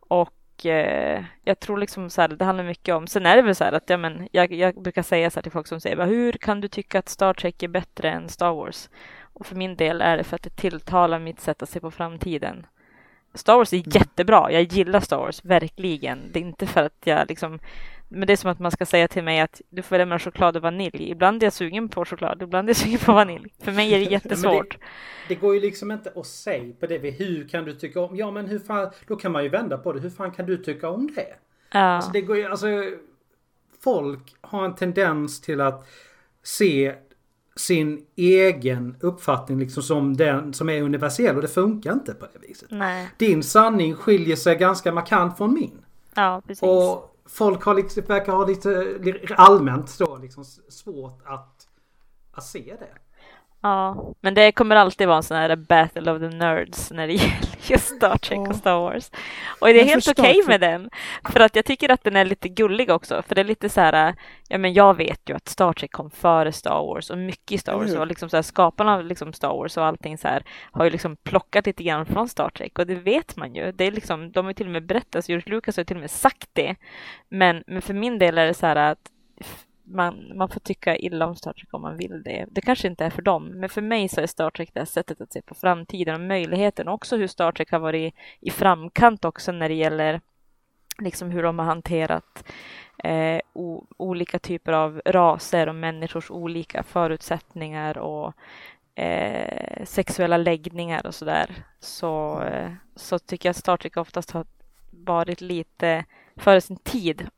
och 0.08 0.64
uh, 0.64 1.24
jag 1.44 1.60
tror 1.60 1.78
liksom 1.78 2.10
så 2.10 2.20
här, 2.20 2.28
det 2.28 2.44
handlar 2.44 2.64
mycket 2.64 2.94
om, 2.94 3.06
sen 3.06 3.26
är 3.26 3.36
det 3.36 3.42
väl 3.42 3.54
så 3.54 3.64
här 3.64 3.72
att 3.72 3.90
ja, 3.90 3.96
men, 3.96 4.28
jag, 4.32 4.52
jag 4.52 4.82
brukar 4.82 5.02
säga 5.02 5.30
så 5.30 5.36
här 5.36 5.42
till 5.42 5.52
folk 5.52 5.66
som 5.66 5.80
säger, 5.80 6.06
hur 6.06 6.32
kan 6.32 6.60
du 6.60 6.68
tycka 6.68 6.98
att 6.98 7.08
Star 7.08 7.34
Trek 7.34 7.62
är 7.62 7.68
bättre 7.68 8.10
än 8.10 8.28
Star 8.28 8.52
Wars? 8.52 8.88
Och 9.34 9.46
för 9.46 9.56
min 9.56 9.76
del 9.76 10.00
är 10.00 10.16
det 10.16 10.24
för 10.24 10.36
att 10.36 10.42
det 10.42 10.56
tilltalar 10.56 11.18
mitt 11.18 11.40
sätt 11.40 11.62
att 11.62 11.68
se 11.68 11.80
på 11.80 11.90
framtiden. 11.90 12.66
Star 13.34 13.56
Wars 13.56 13.72
är 13.72 13.76
mm. 13.76 13.90
jättebra. 13.90 14.52
Jag 14.52 14.62
gillar 14.62 15.00
Star 15.00 15.16
Wars, 15.16 15.44
verkligen. 15.44 16.32
Det 16.32 16.38
är 16.38 16.42
inte 16.44 16.66
för 16.66 16.82
att 16.82 17.02
jag 17.04 17.28
liksom... 17.28 17.58
Men 18.08 18.26
det 18.26 18.32
är 18.32 18.36
som 18.36 18.50
att 18.50 18.58
man 18.58 18.70
ska 18.70 18.86
säga 18.86 19.08
till 19.08 19.24
mig 19.24 19.40
att 19.40 19.60
du 19.70 19.82
får 19.82 19.90
välja 19.90 20.06
mellan 20.06 20.18
choklad 20.18 20.56
och 20.56 20.62
vanilj. 20.62 21.10
Ibland 21.10 21.42
är 21.42 21.46
jag 21.46 21.52
sugen 21.52 21.88
på 21.88 22.04
choklad, 22.04 22.42
ibland 22.42 22.68
är 22.68 22.70
jag 22.70 22.76
sugen 22.76 22.98
på 22.98 23.12
vanilj. 23.12 23.54
För 23.62 23.72
mig 23.72 23.94
är 23.94 23.98
det 23.98 24.04
jättesvårt. 24.10 24.70
det, 24.70 24.78
det, 25.28 25.34
går 25.34 25.54
ju 25.54 25.60
liksom 25.60 25.90
inte 25.90 26.12
att 26.16 26.26
säga 26.26 26.72
på 26.80 26.86
det. 26.86 27.10
Hur 27.10 27.48
kan 27.48 27.64
du 27.64 27.72
tycka 27.72 28.00
om... 28.00 28.16
Ja, 28.16 28.30
men 28.30 28.46
hur 28.46 28.58
fan... 28.58 28.90
Då 29.06 29.16
kan 29.16 29.32
man 29.32 29.42
ju 29.42 29.48
vända 29.48 29.78
på 29.78 29.92
det. 29.92 30.00
Hur 30.00 30.10
fan 30.10 30.30
kan 30.30 30.46
du 30.46 30.56
tycka 30.56 30.88
om 30.88 31.10
det? 31.16 31.34
Ja. 31.72 31.80
Alltså, 31.80 32.10
det 32.10 32.20
går 32.20 32.36
ju... 32.36 32.44
Alltså... 32.44 32.66
Folk 33.84 34.34
har 34.40 34.64
en 34.64 34.74
tendens 34.74 35.40
till 35.40 35.60
att 35.60 35.88
se 36.42 36.94
sin 37.56 38.06
egen 38.16 38.96
uppfattning 39.00 39.58
liksom 39.58 39.82
som 39.82 40.16
den 40.16 40.52
som 40.52 40.68
är 40.68 40.82
universell 40.82 41.36
och 41.36 41.42
det 41.42 41.48
funkar 41.48 41.92
inte 41.92 42.14
på 42.14 42.26
det 42.32 42.48
viset. 42.48 42.70
Nej. 42.70 43.10
Din 43.18 43.42
sanning 43.42 43.94
skiljer 43.94 44.36
sig 44.36 44.56
ganska 44.56 44.92
markant 44.92 45.36
från 45.38 45.54
min. 45.54 45.84
Ja, 46.14 46.42
precis. 46.46 46.62
Och 46.62 47.16
folk 47.26 47.62
har 47.62 47.74
liksom, 47.74 48.02
verkar 48.06 48.32
ha 48.32 48.46
lite 48.46 48.96
allmänt 49.36 49.98
då 49.98 50.16
liksom 50.16 50.44
svårt 50.68 51.22
att, 51.24 51.68
att 52.32 52.44
se 52.44 52.76
det. 52.78 53.03
Ja, 53.64 54.14
men 54.20 54.34
det 54.34 54.52
kommer 54.52 54.76
alltid 54.76 55.06
vara 55.06 55.16
en 55.16 55.22
sån 55.22 55.36
här 55.36 55.56
battle 55.56 56.12
of 56.12 56.20
the 56.20 56.28
nerds 56.28 56.90
när 56.90 57.06
det 57.06 57.12
gäller 57.12 57.70
just 57.70 57.96
Star 57.96 58.16
Trek 58.16 58.48
och 58.48 58.56
Star 58.56 58.78
Wars. 58.78 59.10
Och 59.58 59.66
det 59.66 59.80
är 59.80 59.84
helt 59.84 60.08
okej 60.08 60.40
okay 60.40 60.48
med 60.48 60.60
den. 60.60 60.90
För 61.32 61.40
att 61.40 61.56
jag 61.56 61.64
tycker 61.64 61.90
att 61.90 62.04
den 62.04 62.16
är 62.16 62.24
lite 62.24 62.48
gullig 62.48 62.90
också. 62.90 63.22
För 63.28 63.34
det 63.34 63.40
är 63.40 63.44
lite 63.44 63.68
så 63.68 63.80
här, 63.80 64.14
ja 64.48 64.58
men 64.58 64.74
jag 64.74 64.96
vet 64.96 65.20
ju 65.28 65.36
att 65.36 65.48
Star 65.48 65.72
Trek 65.72 65.92
kom 65.92 66.10
före 66.10 66.52
Star 66.52 66.86
Wars 66.86 67.10
och 67.10 67.18
mycket 67.18 67.52
i 67.52 67.58
Star 67.58 67.74
Wars. 67.74 67.94
Och 67.94 68.06
liksom 68.06 68.28
så 68.30 68.36
här, 68.36 68.42
skaparna 68.42 68.94
av 68.94 69.04
liksom 69.04 69.32
Star 69.32 69.48
Wars 69.56 69.76
och 69.76 69.84
allting 69.84 70.18
så 70.18 70.28
här 70.28 70.42
har 70.72 70.84
ju 70.84 70.90
liksom 70.90 71.16
plockat 71.16 71.66
lite 71.66 71.82
grann 71.82 72.06
från 72.06 72.28
Star 72.28 72.50
Trek. 72.50 72.78
Och 72.78 72.86
det 72.86 72.94
vet 72.94 73.36
man 73.36 73.54
ju. 73.54 73.72
Det 73.72 73.84
är 73.84 73.92
liksom, 73.92 74.32
de 74.32 74.44
har 74.44 74.50
ju 74.50 74.54
till 74.54 74.66
och 74.66 74.72
med 74.72 74.86
berättat, 74.86 75.28
George 75.28 75.54
Lucas 75.54 75.76
har 75.76 75.84
till 75.84 75.96
och 75.96 76.00
med 76.00 76.10
sagt 76.10 76.48
det. 76.52 76.76
Men, 77.28 77.64
men 77.66 77.82
för 77.82 77.94
min 77.94 78.18
del 78.18 78.38
är 78.38 78.46
det 78.46 78.54
så 78.54 78.66
här 78.66 78.76
att 78.76 79.10
man, 79.84 80.32
man 80.36 80.48
får 80.48 80.60
tycka 80.60 80.96
illa 80.96 81.26
om 81.26 81.36
Star 81.36 81.52
Trek 81.52 81.74
om 81.74 81.82
man 81.82 81.96
vill 81.96 82.22
det. 82.22 82.46
Det 82.50 82.60
kanske 82.60 82.88
inte 82.88 83.04
är 83.04 83.10
för 83.10 83.22
dem, 83.22 83.44
men 83.44 83.68
för 83.68 83.82
mig 83.82 84.08
så 84.08 84.20
är 84.20 84.26
Star 84.26 84.50
Trek 84.50 84.70
det 84.72 84.86
sättet 84.86 85.20
att 85.20 85.32
se 85.32 85.42
på 85.42 85.54
framtiden 85.54 86.14
och 86.14 86.20
möjligheten. 86.20 86.88
Också 86.88 87.16
hur 87.16 87.26
Star 87.26 87.52
Trek 87.52 87.70
har 87.70 87.78
varit 87.78 88.14
i 88.40 88.50
framkant 88.50 89.24
också 89.24 89.52
när 89.52 89.68
det 89.68 89.74
gäller 89.74 90.20
liksom 90.98 91.30
hur 91.30 91.42
de 91.42 91.58
har 91.58 91.66
hanterat 91.66 92.44
eh, 93.04 93.40
o, 93.52 93.86
olika 93.96 94.38
typer 94.38 94.72
av 94.72 95.02
raser 95.04 95.68
och 95.68 95.74
människors 95.74 96.30
olika 96.30 96.82
förutsättningar 96.82 97.98
och 97.98 98.32
eh, 98.94 99.84
sexuella 99.84 100.36
läggningar 100.36 101.06
och 101.06 101.14
sådär. 101.14 101.64
Så, 101.80 102.42
eh, 102.42 102.72
så 102.96 103.18
tycker 103.18 103.48
jag 103.48 103.50
att 103.50 103.56
Star 103.56 103.76
Trek 103.76 103.96
oftast 103.96 104.30
har 104.30 104.46
varit 104.90 105.40
lite 105.40 106.04
före 106.36 106.60
sin 106.60 106.76
tid 106.76 107.28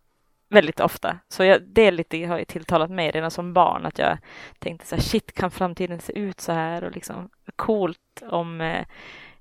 väldigt 0.49 0.81
ofta. 0.81 1.19
Så 1.29 1.45
jag, 1.45 1.63
det 1.63 1.91
lite 1.91 2.27
har 2.27 2.39
ju 2.39 2.45
tilltalat 2.45 2.91
mig 2.91 3.11
redan 3.11 3.31
som 3.31 3.53
barn 3.53 3.87
att 3.87 3.99
jag 3.99 4.19
tänkte 4.59 4.87
så 4.87 4.95
här, 4.95 5.03
shit 5.03 5.33
kan 5.33 5.51
framtiden 5.51 6.01
se 6.01 6.19
ut 6.19 6.41
så 6.41 6.53
här 6.53 6.85
och 6.85 6.95
liksom 6.95 7.29
coolt 7.57 8.23
om 8.31 8.61
eh, 8.61 8.87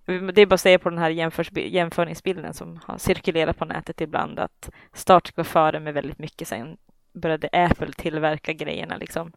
det 0.06 0.42
är 0.42 0.46
bara 0.46 0.54
att 0.54 0.62
säga 0.62 0.80
på 0.80 0.90
den 0.90 1.00
här 1.00 1.10
jämförningsbilden 1.56 2.54
som 2.54 2.80
har 2.84 2.98
cirkulerat 2.98 3.58
på 3.58 3.66
nätet 3.66 4.02
ibland 4.02 4.40
att 4.40 4.70
Star 4.94 5.20
Trek 5.20 5.38
var 5.38 5.44
före 5.44 5.80
med 5.80 5.94
väldigt 5.94 6.20
mycket. 6.20 6.48
Sen 6.48 6.78
började 7.14 7.50
Apple 7.52 7.92
tillverka 7.92 8.54
grejerna 8.54 8.98
liksom. 8.98 9.32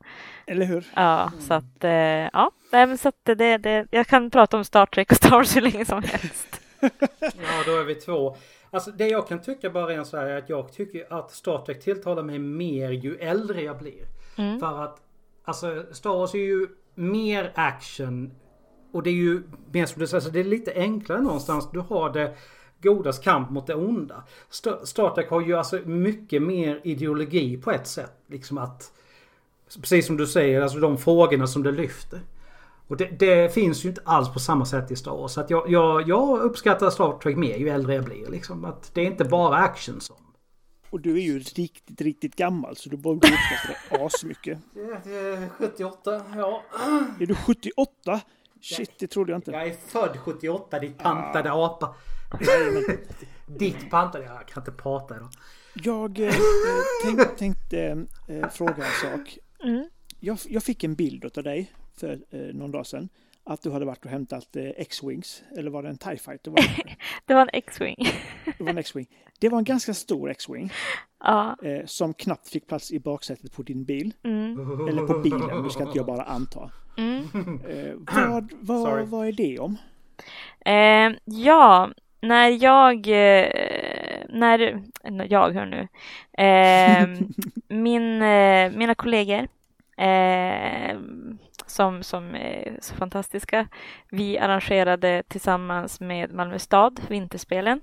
Eller 0.47 0.67
hur? 0.67 0.85
Ja, 0.95 1.29
mm. 1.29 1.41
så 1.41 1.55
att 1.55 1.85
eh, 1.85 1.93
ja, 1.93 2.51
så 2.99 3.09
att 3.09 3.25
det, 3.25 3.59
det, 3.59 3.87
jag 3.91 4.07
kan 4.07 4.31
prata 4.31 4.57
om 4.57 4.65
Star 4.65 4.87
Trek 4.87 5.11
och 5.11 5.17
Star 5.17 5.31
Wars 5.31 5.57
hur 5.57 5.61
länge 5.61 5.85
som 5.85 6.03
helst. 6.03 6.61
ja, 7.21 7.63
då 7.67 7.77
är 7.77 7.85
vi 7.85 7.95
två. 7.95 8.37
Alltså 8.71 8.91
det 8.91 9.09
jag 9.09 9.29
kan 9.29 9.43
tycka 9.43 9.71
bara 9.71 9.87
rent 9.87 10.07
så 10.07 10.17
här 10.17 10.27
är 10.27 10.39
att 10.39 10.49
jag 10.49 10.73
tycker 10.73 11.13
att 11.13 11.31
Star 11.31 11.59
Trek 11.59 11.81
tilltalar 11.81 12.23
mig 12.23 12.39
mer 12.39 12.91
ju 12.91 13.17
äldre 13.17 13.63
jag 13.63 13.79
blir. 13.79 14.07
Mm. 14.37 14.61
För 14.61 14.85
att 14.85 15.01
alltså 15.45 15.85
Star 15.93 16.11
Wars 16.11 16.35
är 16.35 16.39
ju 16.39 16.69
mer 16.95 17.53
action 17.55 18.31
och 18.93 19.03
det 19.03 19.11
är 19.11 19.15
ju 19.15 19.43
mer 19.73 19.87
som 19.87 20.01
du 20.01 20.07
säger, 20.07 20.17
alltså 20.17 20.31
det 20.31 20.41
är 20.41 20.45
lite 20.45 20.73
enklare 20.75 21.21
någonstans. 21.21 21.69
Du 21.73 21.81
har 21.81 22.13
det 22.13 22.35
godas 22.83 23.19
kamp 23.19 23.51
mot 23.51 23.67
det 23.67 23.75
onda. 23.75 24.25
Star 24.85 25.15
Trek 25.15 25.31
har 25.31 25.41
ju 25.41 25.55
alltså 25.55 25.79
mycket 25.85 26.43
mer 26.43 26.81
ideologi 26.85 27.57
på 27.57 27.71
ett 27.71 27.87
sätt. 27.87 28.13
Liksom 28.27 28.59
att 28.59 28.93
Precis 29.81 30.07
som 30.07 30.17
du 30.17 30.27
säger, 30.27 30.61
alltså 30.61 30.79
de 30.79 30.99
frågorna 30.99 31.47
som 31.47 31.63
det 31.63 31.73
lyfter. 31.73 32.21
Och 32.89 32.97
det, 32.97 33.05
det, 33.19 33.55
finns 33.55 33.85
ju 33.85 33.89
inte 33.89 34.01
alls 34.05 34.33
på 34.33 34.39
samma 34.39 34.65
sätt 34.65 34.91
i 34.91 34.97
Star 34.97 35.17
Wars. 35.17 35.33
Så 35.33 35.41
att 35.41 35.51
jag, 35.51 35.71
jag, 35.71 36.09
jag 36.09 36.41
uppskattar 36.41 36.91
Star 36.91 37.19
Trek 37.19 37.37
mer 37.37 37.57
ju 37.57 37.69
äldre 37.69 37.95
jag 37.95 38.05
blir. 38.05 38.27
Liksom. 38.31 38.65
Att 38.65 38.95
det 38.95 39.01
är 39.01 39.07
inte 39.07 39.25
bara 39.25 39.57
action 39.57 40.01
som... 40.01 40.17
Och 40.91 41.01
du 41.01 41.17
är 41.17 41.23
ju 41.23 41.39
riktigt, 41.39 42.01
riktigt 42.01 42.37
gammal 42.37 42.77
så 42.77 42.89
du 42.89 42.97
borde 42.97 43.29
uppskatta 43.29 43.79
det 43.91 44.05
asmycket. 44.05 44.59
Det 45.05 45.17
är 45.17 45.49
78, 45.49 46.23
ja. 46.37 46.63
Är 47.21 47.27
du 47.27 47.35
78? 47.35 48.21
Shit, 48.61 48.91
det 48.99 49.07
trodde 49.07 49.33
jag 49.33 49.39
inte. 49.39 49.51
Jag 49.51 49.67
är 49.67 49.73
född 49.73 50.17
78, 50.25 50.79
ditt 50.79 50.99
pantade 50.99 51.53
ah. 51.53 51.67
apa. 51.67 51.95
Ditt 53.47 53.91
pantade... 53.91 54.25
Jag 54.25 54.49
kan 54.49 54.61
inte 54.61 54.73
prata 54.73 55.17
idag. 55.17 55.29
Jag 55.75 56.21
eh, 56.21 56.35
tänk, 57.05 57.37
tänkte 57.37 58.07
eh, 58.29 58.49
fråga 58.49 58.75
en 58.75 59.11
sak. 59.11 59.39
Mm. 59.65 59.89
Jag, 60.21 60.39
jag, 60.45 60.63
fick 60.63 60.85
en 60.85 60.95
bild 60.95 61.39
av 61.39 61.45
dig 61.45 61.73
för 62.01 62.19
eh, 62.31 62.41
någon 62.41 62.71
dag 62.71 62.87
sedan. 62.87 63.09
Att 63.45 63.63
du 63.63 63.71
hade 63.71 63.85
varit 63.85 64.05
och 64.05 64.11
hämtat 64.11 64.57
eh, 64.57 64.69
X-Wings. 64.77 65.43
Eller 65.57 65.71
var 65.71 65.83
det 65.83 65.89
en 65.89 65.99
TIE 65.99 66.17
Fighter? 66.17 66.51
Var 66.51 66.57
det? 66.57 66.97
det 67.27 67.35
var 67.35 67.43
en 67.43 67.51
X-Wing. 67.53 67.97
det 68.59 68.65
var 68.65 68.71
en 68.71 68.79
X-Wing. 68.79 69.07
Det 69.41 69.49
var 69.49 69.59
en 69.59 69.65
ganska 69.65 69.95
stor 69.95 70.31
X-Wing. 70.31 70.73
Ja. 71.25 71.57
Eh, 71.63 71.87
som 71.87 72.15
knappt 72.15 72.49
fick 72.49 72.67
plats 72.67 72.93
i 72.93 72.99
baksätet 72.99 73.53
på 73.53 73.63
din 73.63 73.85
bil. 73.85 74.15
Mm. 74.23 74.89
Eller 74.89 75.07
på 75.07 75.19
bilen, 75.19 75.63
nu 75.63 75.71
ska 75.71 75.83
inte 75.83 75.99
jag 75.99 76.07
bara 76.07 76.23
anta. 76.23 76.71
Mm. 76.99 77.23
Eh, 77.69 77.95
vad, 77.99 78.53
vad, 78.61 79.09
vad 79.09 79.29
är 79.29 79.33
det 79.33 79.59
om? 79.59 79.77
Eh, 80.61 81.13
ja, 81.25 81.91
när 82.21 82.65
jag, 82.65 82.97
eh, 82.97 83.51
när, 84.29 84.83
jag 85.29 85.53
hör 85.53 85.67
nu, 85.67 85.89
eh, 86.45 87.09
min, 87.69 88.23
eh, 88.23 88.73
mina 88.73 88.95
kollegor 88.95 89.49
eh, 89.97 90.99
som, 91.69 92.03
som 92.03 92.35
är 92.35 92.79
så 92.81 92.95
fantastiska. 92.95 93.69
Vi 94.11 94.39
arrangerade 94.39 95.23
tillsammans 95.29 96.01
med 96.01 96.35
Malmö 96.35 96.59
stad 96.59 97.01
vinterspelen 97.09 97.81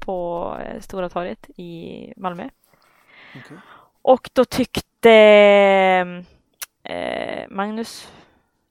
på 0.00 0.56
eh, 0.60 0.80
Stora 0.80 1.08
torget 1.08 1.50
i 1.56 2.12
Malmö. 2.16 2.48
Okay. 3.36 3.56
Och 4.02 4.30
då 4.32 4.44
tyckte 4.44 5.10
eh, 6.82 7.44
Magnus, 7.48 8.12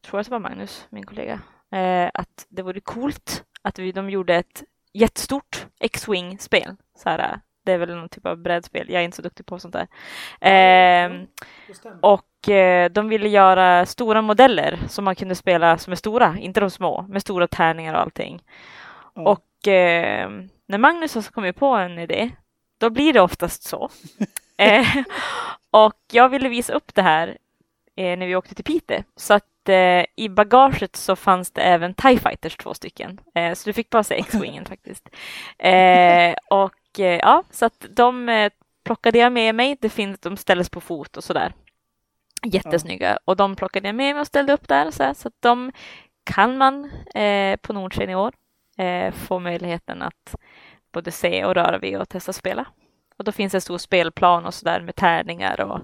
tror 0.02 0.18
jag 0.18 0.20
att 0.20 0.28
det 0.28 0.32
var 0.32 0.40
Magnus, 0.40 0.88
min 0.90 1.06
kollega, 1.06 1.40
eh, 1.72 2.10
att 2.14 2.46
det 2.50 2.62
vore 2.62 2.80
coolt 2.80 3.44
att 3.62 3.80
vi, 3.80 3.92
de 3.92 4.10
gjorde 4.10 4.36
ett 4.36 4.64
jättestort 4.94 5.68
X-Wing-spel. 5.80 6.76
Så 6.96 7.10
här, 7.10 7.40
det 7.64 7.72
är 7.72 7.78
väl 7.78 7.96
någon 7.96 8.10
typ 8.10 8.26
av 8.26 8.38
brädspel. 8.38 8.90
Jag 8.90 9.02
är 9.02 9.06
inte 9.06 9.16
så 9.16 9.22
duktig 9.22 9.46
på 9.46 9.60
sånt 9.60 9.74
där. 9.74 9.88
Eh, 10.52 11.12
och 12.02 12.20
eh, 12.20 12.27
de 12.92 13.10
ville 13.10 13.30
göra 13.30 13.86
stora 13.86 14.22
modeller 14.22 14.80
som 14.88 15.06
man 15.06 15.16
kunde 15.16 15.36
spela 15.36 15.78
som 15.78 15.92
är 15.92 15.96
stora, 15.96 16.38
inte 16.40 16.60
de 16.60 16.70
små, 16.70 17.06
med 17.10 17.22
stora 17.22 17.48
tärningar 17.48 17.94
och 17.94 18.02
allting. 18.02 18.42
Mm. 19.16 19.28
Och 19.28 19.68
eh, 19.68 20.30
när 20.68 20.78
Magnus 20.78 21.16
har 21.16 21.22
kommit 21.22 21.56
på 21.56 21.66
en 21.66 22.00
idé, 22.00 22.32
då 22.78 22.90
blir 22.90 23.14
det 23.14 23.22
oftast 23.22 23.64
så. 23.64 23.90
Eh, 24.60 24.88
och 25.72 26.02
jag 26.12 26.30
ville 26.30 26.50
visa 26.50 26.74
upp 26.74 26.96
det 26.96 27.02
här 27.02 27.38
eh, 27.96 28.18
när 28.18 28.28
vi 28.28 28.36
åkte 28.36 28.56
till 28.56 28.64
Piteå. 28.66 29.04
Så 29.16 29.34
att 29.34 29.70
eh, 29.70 30.06
i 30.16 30.30
bagaget 30.30 30.96
så 30.96 31.16
fanns 31.16 31.52
det 31.52 31.62
även 31.62 31.94
TIE 31.94 32.18
Fighters 32.20 32.58
två 32.58 32.74
stycken. 32.74 33.20
Eh, 33.36 33.54
så 33.54 33.70
du 33.70 33.74
fick 33.74 33.90
bara 33.90 34.04
se 34.04 34.16
X-Wingen 34.16 34.66
faktiskt. 34.70 35.10
Eh, 35.58 36.34
och 36.50 37.00
eh, 37.00 37.20
ja, 37.22 37.44
så 37.52 37.66
att 37.66 37.86
de 37.90 38.30
eh, 38.30 38.52
plockade 38.84 39.18
jag 39.18 39.32
med 39.32 39.56
mig. 39.56 39.78
Det 39.82 39.90
finns, 39.90 40.20
de 40.20 40.38
ställdes 40.38 40.70
på 40.70 40.82
fot 40.82 41.18
och 41.18 41.24
sådär. 41.24 41.54
Jättesnygga. 42.44 43.10
Ja. 43.10 43.20
Och 43.26 43.36
de 43.36 43.56
plockade 43.56 43.88
jag 43.88 43.96
med 43.96 44.16
mig 44.16 44.22
och 44.22 44.28
ställde 44.28 44.54
upp 44.54 44.68
där. 44.68 44.92
Så, 44.92 45.14
så 45.14 45.28
att 45.28 45.36
de 45.40 45.72
kan 46.24 46.58
man 46.58 46.92
på 47.62 47.74
Nordsken 47.74 48.10
i 48.10 48.16
år 48.16 48.34
få 49.12 49.40
möjligheten 49.40 50.02
att 50.02 50.36
både 50.92 51.12
se 51.12 51.46
och 51.46 51.56
röra 51.56 51.78
vid 51.78 51.98
och 51.98 52.10
testa 52.10 52.34
spela. 52.34 52.66
Och 53.18 53.24
då 53.24 53.32
finns 53.32 53.54
en 53.54 53.62
stor 53.62 53.78
spelplan 53.78 54.46
och 54.46 54.54
sådär 54.54 54.82
med 54.82 54.96
tärningar 54.96 55.62
och 55.62 55.80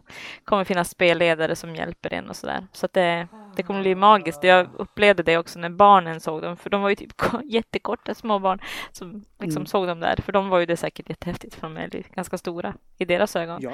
kommer 0.46 0.64
finnas 0.64 0.90
spelledare 0.90 1.56
som 1.56 1.76
hjälper 1.76 2.14
en 2.14 2.30
och 2.30 2.36
sådär. 2.36 2.68
Så 2.72 2.86
att 2.86 2.94
det, 2.94 3.28
det 3.56 3.64
kommer 3.64 3.82
bli 3.82 3.96
magiskt. 3.96 4.44
Jag 4.44 4.68
upplevde 4.78 5.24
det 5.24 5.38
också 5.38 5.60
när 5.60 5.70
barnen 5.70 6.20
såg 6.20 6.42
dem, 6.42 6.58
för 6.58 6.70
de 6.70 6.82
var 6.82 6.90
ju 6.90 6.96
typ 6.96 7.14
jättekorta 7.44 8.14
små 8.14 8.40
barn 8.40 8.60
som 8.92 9.26
liksom 9.40 9.60
mm. 9.60 9.66
såg 9.66 9.88
dem 9.88 10.00
där. 10.00 10.16
För 10.16 10.32
de 10.32 10.50
var 10.50 10.60
ju 10.60 10.66
det 10.66 10.78
säkert 10.78 11.10
jättehäftigt, 11.10 11.56
för 11.56 11.62
de 11.62 11.78
är 11.78 11.90
ganska 12.16 12.38
stora 12.38 12.74
i 12.98 13.06
deras 13.06 13.36
ögon. 13.36 13.62
Ja, 13.62 13.72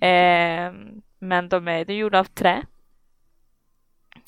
ja. 0.00 0.06
Eh, 0.06 0.72
men 1.24 1.48
de 1.48 1.68
är, 1.68 1.84
de 1.84 1.92
är 1.92 1.96
gjorda 1.96 2.20
av 2.20 2.24
trä. 2.24 2.62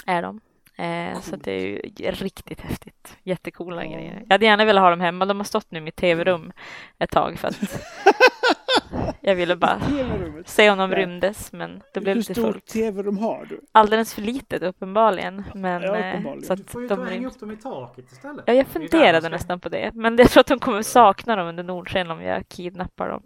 Är 0.06 0.22
de. 0.22 0.40
Eh, 0.78 1.20
så 1.20 1.36
det 1.36 1.52
är 1.52 1.60
ju 1.60 1.78
riktigt 2.10 2.60
häftigt. 2.60 3.16
Jättekola 3.22 3.84
ja. 3.84 3.90
grejer. 3.92 4.22
Jag 4.26 4.34
hade 4.34 4.46
gärna 4.46 4.64
velat 4.64 4.82
ha 4.82 4.90
dem 4.90 5.00
hemma. 5.00 5.24
De 5.24 5.36
har 5.36 5.44
stått 5.44 5.70
nu 5.70 5.78
i 5.78 5.82
mitt 5.82 5.96
tv-rum 5.96 6.52
ett 6.98 7.10
tag 7.10 7.38
för 7.38 7.48
att 7.48 7.56
jag 9.20 9.34
ville 9.34 9.56
bara 9.56 9.80
se 10.46 10.70
om 10.70 10.78
de 10.78 10.92
ja. 10.92 10.98
rymdes. 10.98 11.52
Men 11.52 11.82
det 11.94 12.00
blev 12.00 12.16
lite 12.16 12.34
fullt. 12.34 12.46
Hur 12.46 12.52
stort 12.52 12.66
tv-rum 12.66 13.18
har 13.18 13.46
du? 13.48 13.60
Alldeles 13.72 14.14
för 14.14 14.22
litet 14.22 14.62
uppenbarligen. 14.62 15.44
Men, 15.54 15.82
ja, 15.82 15.96
eh, 15.96 16.10
uppenbarligen. 16.10 16.46
Så 16.46 16.52
att 16.52 16.58
du 16.58 16.64
får 16.64 16.82
ju 16.82 16.88
de 16.88 17.06
hänga 17.06 17.28
upp 17.28 17.40
dem 17.40 17.50
i 17.50 17.56
taket 17.56 18.12
istället. 18.12 18.44
Ja, 18.46 18.54
jag 18.54 18.66
funderade 18.66 19.28
nästan 19.28 19.60
på 19.60 19.68
det. 19.68 19.90
Men 19.94 20.16
jag 20.16 20.30
tror 20.30 20.40
att 20.40 20.46
de 20.46 20.58
kommer 20.58 20.82
sakna 20.82 21.36
dem 21.36 21.48
under 21.48 21.62
Nordsken 21.62 22.10
om 22.10 22.22
jag 22.22 22.48
kidnappar 22.48 23.08
dem. 23.08 23.22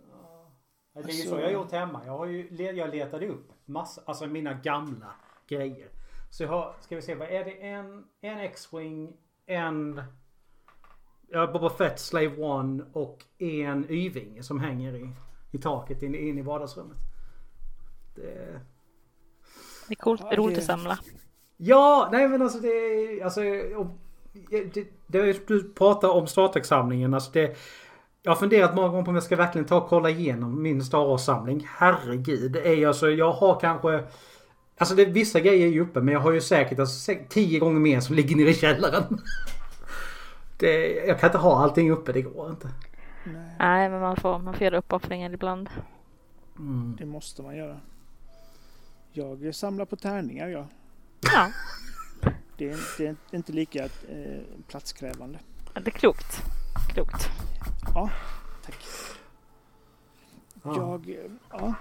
Det 0.94 1.00
är 1.00 1.14
ju 1.14 1.22
så 1.22 1.34
jag 1.36 1.42
har 1.42 1.50
gjort 1.50 1.72
hemma. 1.72 2.00
Jag, 2.06 2.18
har 2.18 2.26
ju, 2.26 2.48
jag 2.76 2.94
letade 2.94 3.26
upp 3.26 3.52
massa, 3.70 4.02
alltså 4.04 4.26
mina 4.26 4.54
gamla 4.54 5.12
grejer. 5.48 5.88
Så 6.30 6.42
jag 6.42 6.50
har, 6.50 6.74
ska 6.80 6.96
vi 6.96 7.02
se, 7.02 7.14
vad 7.14 7.28
är 7.28 7.44
det? 7.44 7.50
En, 7.50 8.04
en 8.20 8.38
X-Wing, 8.38 9.12
en 9.46 10.02
ja, 11.28 11.46
Boba 11.46 11.70
Fett 11.70 12.00
Slave 12.00 12.36
One 12.36 12.84
och 12.92 13.24
en 13.38 13.90
Y-vinge 13.90 14.42
som 14.42 14.60
hänger 14.60 14.94
i, 14.94 15.10
i 15.50 15.58
taket 15.58 16.02
in, 16.02 16.14
in 16.14 16.38
i 16.38 16.42
vardagsrummet. 16.42 16.98
Det, 18.14 18.60
det 19.88 19.94
är 19.94 19.96
coolt, 19.96 20.22
ja, 20.30 20.36
roligt 20.36 20.54
det... 20.56 20.60
att 20.60 20.66
samla. 20.66 20.98
Ja, 21.56 22.08
nej 22.12 22.28
men 22.28 22.42
alltså 22.42 22.58
det 22.58 22.68
är, 22.68 23.24
alltså, 23.24 23.40
det, 24.50 24.86
det, 25.06 25.48
du 25.48 25.72
pratar 25.72 26.08
om 26.08 26.26
Star 26.26 26.48
Trek-samlingen, 26.48 27.14
alltså 27.14 27.30
det 27.32 27.56
jag 28.22 28.30
har 28.30 28.36
funderat 28.36 28.74
många 28.74 28.88
gånger 28.88 29.04
på 29.04 29.08
om 29.08 29.14
jag 29.14 29.24
ska 29.24 29.36
verkligen 29.36 29.66
ta 29.66 29.76
och 29.76 29.88
kolla 29.88 30.10
igenom 30.10 30.62
min 30.62 30.84
Star 30.84 31.06
Wars-samling. 31.06 31.68
Herregud, 31.70 32.52
det 32.52 32.68
är 32.68 32.86
alltså, 32.86 33.10
jag 33.10 33.32
har 33.32 33.60
kanske 33.60 34.04
Alltså 34.80 34.94
det, 34.94 35.04
vissa 35.04 35.40
grejer 35.40 35.66
är 35.66 35.70
ju 35.70 35.80
uppe 35.80 36.00
men 36.00 36.14
jag 36.14 36.20
har 36.20 36.32
ju 36.32 36.40
säkert 36.40 36.78
alltså, 36.78 37.12
tio 37.28 37.58
gånger 37.58 37.80
mer 37.80 38.00
som 38.00 38.16
ligger 38.16 38.36
nere 38.36 38.50
i 38.50 38.54
källaren. 38.54 39.20
Det, 40.58 40.94
jag 40.94 41.20
kan 41.20 41.28
inte 41.28 41.38
ha 41.38 41.62
allting 41.62 41.90
uppe, 41.90 42.12
det 42.12 42.22
går 42.22 42.50
inte. 42.50 42.68
Nej, 43.24 43.56
Nej 43.58 43.88
men 43.88 44.00
man 44.00 44.16
får, 44.16 44.38
man 44.38 44.54
får 44.54 44.64
göra 44.64 44.78
uppoffringar 44.78 45.32
ibland. 45.32 45.70
Mm. 46.58 46.96
Det 46.98 47.06
måste 47.06 47.42
man 47.42 47.56
göra. 47.56 47.80
Jag 49.12 49.54
samlar 49.54 49.84
på 49.84 49.96
tärningar 49.96 50.48
jag. 50.48 50.66
Ja. 51.20 51.50
Det 52.56 52.70
är, 52.70 52.78
det 52.98 53.06
är 53.06 53.16
inte 53.30 53.52
lika 53.52 53.84
eh, 53.84 54.40
platskrävande. 54.68 55.38
Det 55.74 55.86
är 55.86 55.90
klokt. 55.90 56.42
Klokt. 56.92 57.30
Ja, 57.94 58.10
tack. 58.64 58.84
Jag, 60.64 61.16
ja, 61.50 61.74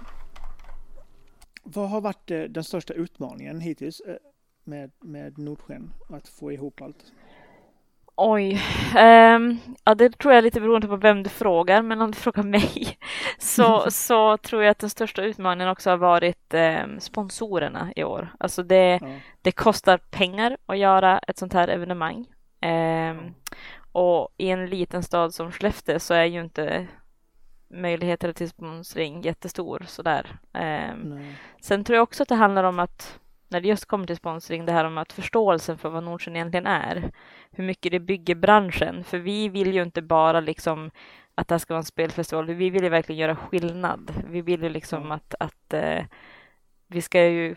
vad 1.62 1.90
har 1.90 2.00
varit 2.00 2.30
eh, 2.30 2.42
den 2.42 2.64
största 2.64 2.94
utmaningen 2.94 3.60
hittills 3.60 4.00
eh, 4.00 4.16
med, 4.64 4.90
med 5.00 5.38
Nordsken? 5.38 5.92
Att 6.08 6.28
få 6.28 6.52
ihop 6.52 6.82
allt? 6.82 7.12
Oj, 8.22 8.62
um, 8.98 9.58
ja 9.84 9.94
det 9.94 10.18
tror 10.18 10.32
jag 10.32 10.38
är 10.38 10.42
lite 10.42 10.60
beroende 10.60 10.88
på 10.88 10.96
vem 10.96 11.22
du 11.22 11.30
frågar, 11.30 11.82
men 11.82 12.00
om 12.00 12.10
du 12.10 12.16
frågar 12.16 12.42
mig 12.42 12.98
så, 13.38 13.84
så 13.90 14.36
tror 14.36 14.62
jag 14.62 14.70
att 14.70 14.78
den 14.78 14.90
största 14.90 15.22
utmaningen 15.22 15.72
också 15.72 15.90
har 15.90 15.96
varit 15.96 16.54
um, 16.54 17.00
sponsorerna 17.00 17.92
i 17.96 18.04
år. 18.04 18.34
Alltså 18.38 18.62
det, 18.62 18.98
ja. 19.02 19.08
det 19.42 19.52
kostar 19.52 19.98
pengar 19.98 20.56
att 20.66 20.78
göra 20.78 21.18
ett 21.18 21.38
sånt 21.38 21.52
här 21.52 21.68
evenemang. 21.68 22.26
Um, 22.62 23.34
Och 23.92 24.28
i 24.36 24.50
en 24.50 24.66
liten 24.66 25.02
stad 25.02 25.34
som 25.34 25.52
Skellefteå 25.52 25.98
så 25.98 26.14
är 26.14 26.24
ju 26.24 26.40
inte 26.40 26.86
möjligheter 27.68 28.32
till 28.32 28.48
sponsring 28.48 29.22
jättestor 29.22 29.84
sådär. 29.86 30.38
Eh, 30.52 30.94
sen 31.60 31.84
tror 31.84 31.96
jag 31.96 32.02
också 32.02 32.22
att 32.22 32.28
det 32.28 32.34
handlar 32.34 32.64
om 32.64 32.78
att 32.78 33.20
när 33.48 33.60
det 33.60 33.68
just 33.68 33.84
kommer 33.84 34.06
till 34.06 34.16
sponsring, 34.16 34.66
det 34.66 34.72
här 34.72 34.84
om 34.84 34.98
att 34.98 35.12
förståelsen 35.12 35.78
för 35.78 35.88
vad 35.88 36.04
Nordsjön 36.04 36.36
egentligen 36.36 36.66
är, 36.66 37.12
hur 37.50 37.64
mycket 37.64 37.92
det 37.92 38.00
bygger 38.00 38.34
branschen, 38.34 39.04
för 39.04 39.18
vi 39.18 39.48
vill 39.48 39.74
ju 39.74 39.82
inte 39.82 40.02
bara 40.02 40.40
liksom 40.40 40.90
att 41.34 41.48
det 41.48 41.54
här 41.54 41.58
ska 41.58 41.74
vara 41.74 41.80
en 41.80 41.84
spelfestival, 41.84 42.46
vi 42.46 42.70
vill 42.70 42.82
ju 42.82 42.88
verkligen 42.88 43.18
göra 43.18 43.36
skillnad. 43.36 44.12
Vi 44.28 44.42
vill 44.42 44.62
ju 44.62 44.68
liksom 44.68 45.12
att, 45.12 45.34
att 45.40 45.74
eh, 45.74 46.04
vi 46.86 47.02
ska 47.02 47.24
ju 47.26 47.54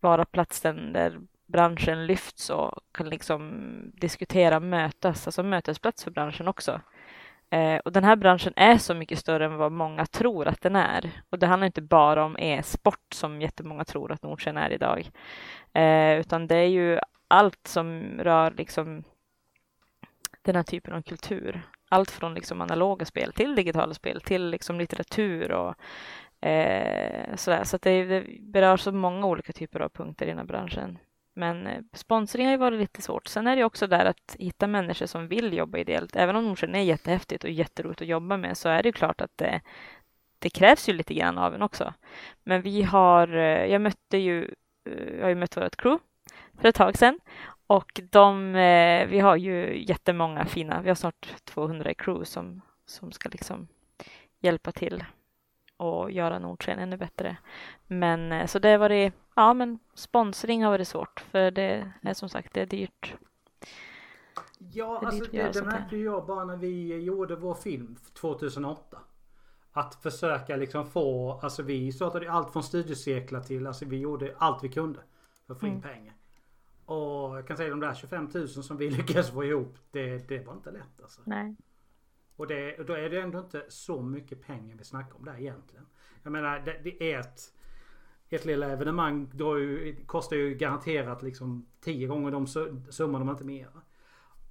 vara 0.00 0.24
platsen 0.24 0.92
där 0.92 1.20
branschen 1.50 2.06
lyfts 2.06 2.50
och 2.50 2.80
kan 2.92 3.08
liksom 3.08 3.62
diskutera, 3.94 4.60
mötas, 4.60 5.26
alltså 5.26 5.42
mötesplats 5.42 6.04
för 6.04 6.10
branschen 6.10 6.48
också. 6.48 6.80
Eh, 7.50 7.76
och 7.76 7.92
den 7.92 8.04
här 8.04 8.16
branschen 8.16 8.52
är 8.56 8.78
så 8.78 8.94
mycket 8.94 9.18
större 9.18 9.44
än 9.44 9.56
vad 9.56 9.72
många 9.72 10.06
tror 10.06 10.48
att 10.48 10.60
den 10.60 10.76
är. 10.76 11.10
Och 11.30 11.38
det 11.38 11.46
handlar 11.46 11.66
inte 11.66 11.82
bara 11.82 12.24
om 12.24 12.36
e-sport 12.38 13.14
som 13.14 13.40
jättemånga 13.42 13.84
tror 13.84 14.12
att 14.12 14.22
Nordsjön 14.22 14.56
är 14.56 14.70
idag. 14.70 15.10
Eh, 15.72 16.20
utan 16.20 16.46
det 16.46 16.56
är 16.56 16.68
ju 16.68 16.98
allt 17.28 17.66
som 17.66 18.02
rör 18.18 18.50
liksom 18.50 19.04
den 20.42 20.56
här 20.56 20.62
typen 20.62 20.94
av 20.94 21.02
kultur. 21.02 21.62
Allt 21.88 22.10
från 22.10 22.34
liksom 22.34 22.60
analoga 22.60 23.04
spel 23.04 23.32
till 23.32 23.54
digitala 23.54 23.94
spel 23.94 24.20
till 24.20 24.50
liksom 24.50 24.78
litteratur 24.78 25.52
och 25.52 25.74
eh, 26.48 27.34
sådär. 27.36 27.64
Så 27.64 27.76
att 27.76 27.82
det, 27.82 28.04
det 28.04 28.24
berör 28.40 28.76
så 28.76 28.92
många 28.92 29.26
olika 29.26 29.52
typer 29.52 29.80
av 29.80 29.88
punkter 29.88 30.26
i 30.26 30.28
den 30.28 30.38
här 30.38 30.44
branschen. 30.44 30.98
Men 31.34 31.66
eh, 31.66 31.82
sponsring 31.92 32.46
har 32.46 32.52
ju 32.52 32.58
varit 32.58 32.80
lite 32.80 33.02
svårt. 33.02 33.26
Sen 33.26 33.46
är 33.46 33.56
det 33.56 33.64
också 33.64 33.86
där 33.86 34.04
att 34.04 34.36
hitta 34.38 34.66
människor 34.66 35.06
som 35.06 35.28
vill 35.28 35.52
jobba 35.52 35.78
ideellt. 35.78 36.16
Även 36.16 36.36
om 36.36 36.44
Nordsjön 36.44 36.74
är 36.74 36.82
jättehäftigt 36.82 37.44
och 37.44 37.50
jätteroligt 37.50 38.02
att 38.02 38.08
jobba 38.08 38.36
med 38.36 38.56
så 38.56 38.68
är 38.68 38.82
det 38.82 38.92
klart 38.92 39.20
att 39.20 39.38
det, 39.38 39.60
det 40.38 40.50
krävs 40.50 40.88
ju 40.88 40.92
lite 40.92 41.14
grann 41.14 41.38
av 41.38 41.54
en 41.54 41.62
också. 41.62 41.94
Men 42.44 42.62
vi 42.62 42.82
har, 42.82 43.36
eh, 43.36 43.66
jag 43.66 43.80
mötte 43.80 44.18
ju, 44.18 44.54
jag 45.16 45.22
har 45.22 45.28
ju 45.28 45.34
mött 45.34 45.56
vårt 45.56 45.76
crew 45.76 46.04
för 46.60 46.68
ett 46.68 46.74
tag 46.74 46.98
sedan 46.98 47.20
och 47.66 48.00
de, 48.10 48.52
vi 49.08 49.20
har 49.20 49.36
ju 49.36 49.84
jättemånga 49.88 50.44
fina, 50.44 50.82
vi 50.82 50.88
har 50.88 50.94
snart 50.94 51.34
200 51.44 51.90
i 51.90 51.94
crew 51.94 52.24
som, 52.24 52.60
som 52.86 53.12
ska 53.12 53.28
liksom 53.28 53.68
hjälpa 54.40 54.72
till 54.72 55.04
och 55.80 56.10
göra 56.10 56.38
Nordsken 56.38 56.78
ännu 56.78 56.96
bättre. 56.96 57.36
Men 57.86 58.32
eh, 58.32 58.46
så 58.46 58.58
det 58.58 58.68
har 58.68 58.78
varit, 58.78 59.14
ja 59.34 59.54
men 59.54 59.78
sponsring 59.94 60.64
har 60.64 60.70
varit 60.70 60.88
svårt 60.88 61.20
för 61.20 61.50
det 61.50 61.92
är 62.02 62.14
som 62.14 62.28
sagt 62.28 62.54
det 62.54 62.60
är 62.60 62.66
dyrt. 62.66 63.14
Ja, 64.58 64.98
det 65.00 65.06
alltså 65.06 65.24
det, 65.32 65.52
det 65.52 65.62
märkte 65.62 65.96
jag 65.96 66.26
bara 66.26 66.44
när 66.44 66.56
vi 66.56 67.02
gjorde 67.02 67.36
vår 67.36 67.54
film 67.54 67.96
2008. 68.14 68.98
Att 69.72 69.94
försöka 69.94 70.56
liksom 70.56 70.86
få, 70.86 71.32
alltså 71.42 71.62
vi 71.62 71.92
startade 71.92 72.30
allt 72.32 72.52
från 72.52 72.62
studiecirklar 72.62 73.40
till, 73.40 73.66
alltså 73.66 73.84
vi 73.84 73.98
gjorde 73.98 74.34
allt 74.38 74.64
vi 74.64 74.68
kunde 74.68 75.00
för 75.46 75.54
att 75.54 75.60
få 75.60 75.66
in 75.66 75.72
mm. 75.72 75.82
pengar. 75.82 76.14
Och 76.84 77.36
jag 77.36 77.46
kan 77.46 77.56
säga 77.56 77.70
de 77.70 77.80
där 77.80 77.94
25 77.94 78.30
000 78.34 78.48
som 78.48 78.76
vi 78.76 78.90
lyckades 78.96 79.30
få 79.30 79.44
ihop, 79.44 79.78
det, 79.90 80.28
det 80.28 80.46
var 80.46 80.52
inte 80.52 80.70
lätt 80.70 81.02
alltså. 81.02 81.20
Nej. 81.24 81.56
Och, 82.40 82.46
det, 82.46 82.78
och 82.78 82.84
då 82.84 82.92
är 82.92 83.10
det 83.10 83.20
ändå 83.20 83.38
inte 83.38 83.64
så 83.68 84.02
mycket 84.02 84.42
pengar 84.46 84.76
vi 84.76 84.84
snackar 84.84 85.16
om 85.16 85.24
där 85.24 85.40
egentligen. 85.40 85.86
Jag 86.22 86.32
menar 86.32 86.60
det, 86.60 86.80
det 86.84 87.12
är 87.12 87.20
ett 87.20 87.52
ett 88.30 88.44
lilla 88.44 88.66
evenemang 88.66 89.30
ju, 89.38 89.96
kostar 90.06 90.36
ju 90.36 90.54
garanterat 90.54 91.22
liksom 91.22 91.66
10 91.80 92.06
gånger 92.06 92.30
de 92.30 92.46
summorna 92.90 93.24
om 93.24 93.30
inte 93.30 93.44
mer. 93.44 93.68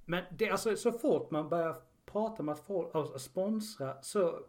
Men 0.04 0.24
det 0.38 0.48
är 0.48 0.52
alltså 0.52 0.76
så 0.76 0.92
fort 0.92 1.30
man 1.30 1.48
börjar 1.48 1.76
prata 2.06 2.42
om 2.42 2.48
att 2.48 2.60
folk, 2.60 2.94
alltså, 2.94 3.18
sponsra 3.18 4.02
så 4.02 4.40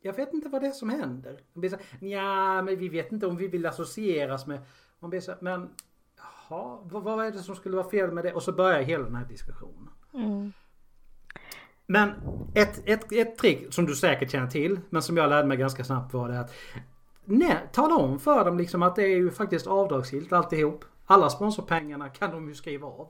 jag 0.00 0.12
vet 0.12 0.34
inte 0.34 0.48
vad 0.48 0.62
det 0.62 0.66
är 0.66 0.72
som 0.72 0.90
händer. 0.90 1.40
De 1.52 1.60
blir 1.60 1.70
så 1.70 1.76
ja 2.00 2.62
men 2.62 2.78
vi 2.78 2.88
vet 2.88 3.12
inte 3.12 3.26
om 3.26 3.36
vi 3.36 3.48
vill 3.48 3.66
associeras 3.66 4.46
med. 4.46 4.60
Man 4.98 5.10
blir 5.10 5.20
så 5.20 5.34
men 5.40 5.68
jaha, 6.16 6.78
vad, 6.82 7.02
vad 7.02 7.26
är 7.26 7.30
det 7.30 7.38
som 7.38 7.56
skulle 7.56 7.76
vara 7.76 7.90
fel 7.90 8.12
med 8.12 8.24
det? 8.24 8.34
Och 8.34 8.42
så 8.42 8.52
börjar 8.52 8.82
hela 8.82 9.04
den 9.04 9.14
här 9.14 9.28
diskussionen. 9.28 9.90
Mm. 10.14 10.52
Men 11.90 12.12
ett, 12.54 12.88
ett, 12.88 13.12
ett 13.12 13.36
trick 13.36 13.74
som 13.74 13.86
du 13.86 13.94
säkert 13.94 14.30
känner 14.30 14.46
till, 14.46 14.80
men 14.90 15.02
som 15.02 15.16
jag 15.16 15.30
lärde 15.30 15.48
mig 15.48 15.56
ganska 15.56 15.84
snabbt 15.84 16.14
var 16.14 16.28
det 16.28 16.40
att 16.40 16.54
nej, 17.24 17.56
tala 17.72 17.96
om 17.96 18.18
för 18.18 18.44
dem 18.44 18.58
liksom 18.58 18.82
att 18.82 18.96
det 18.96 19.02
är 19.02 19.16
ju 19.16 19.30
faktiskt 19.30 19.66
avdragsgillt 19.66 20.32
alltihop. 20.32 20.84
Alla 21.06 21.30
sponsorpengarna 21.30 22.08
kan 22.08 22.30
de 22.30 22.48
ju 22.48 22.54
skriva 22.54 22.86
av. 22.86 23.08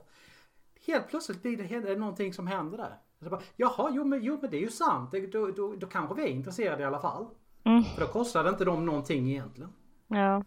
Helt 0.87 1.09
plötsligt 1.09 1.41
blir 1.41 1.57
det, 1.57 1.79
det 1.79 1.95
någonting 1.95 2.33
som 2.33 2.47
händer 2.47 2.77
där. 2.77 2.93
Så 3.23 3.29
bara, 3.29 3.41
Jaha, 3.55 3.91
jo 3.93 4.03
men, 4.03 4.23
jo 4.23 4.39
men 4.41 4.51
det 4.51 4.57
är 4.57 4.61
ju 4.61 4.69
sant. 4.69 5.11
Då, 5.31 5.51
då, 5.51 5.75
då 5.77 5.87
kanske 5.87 6.15
vi 6.15 6.23
är 6.23 6.27
intresserade 6.27 6.83
i 6.83 6.85
alla 6.85 6.99
fall. 6.99 7.27
Mm. 7.63 7.83
För 7.83 8.01
då 8.01 8.07
kostar 8.07 8.43
det 8.43 8.49
inte 8.49 8.65
dem 8.65 8.85
någonting 8.85 9.31
egentligen. 9.31 9.73
Ja, 10.07 10.43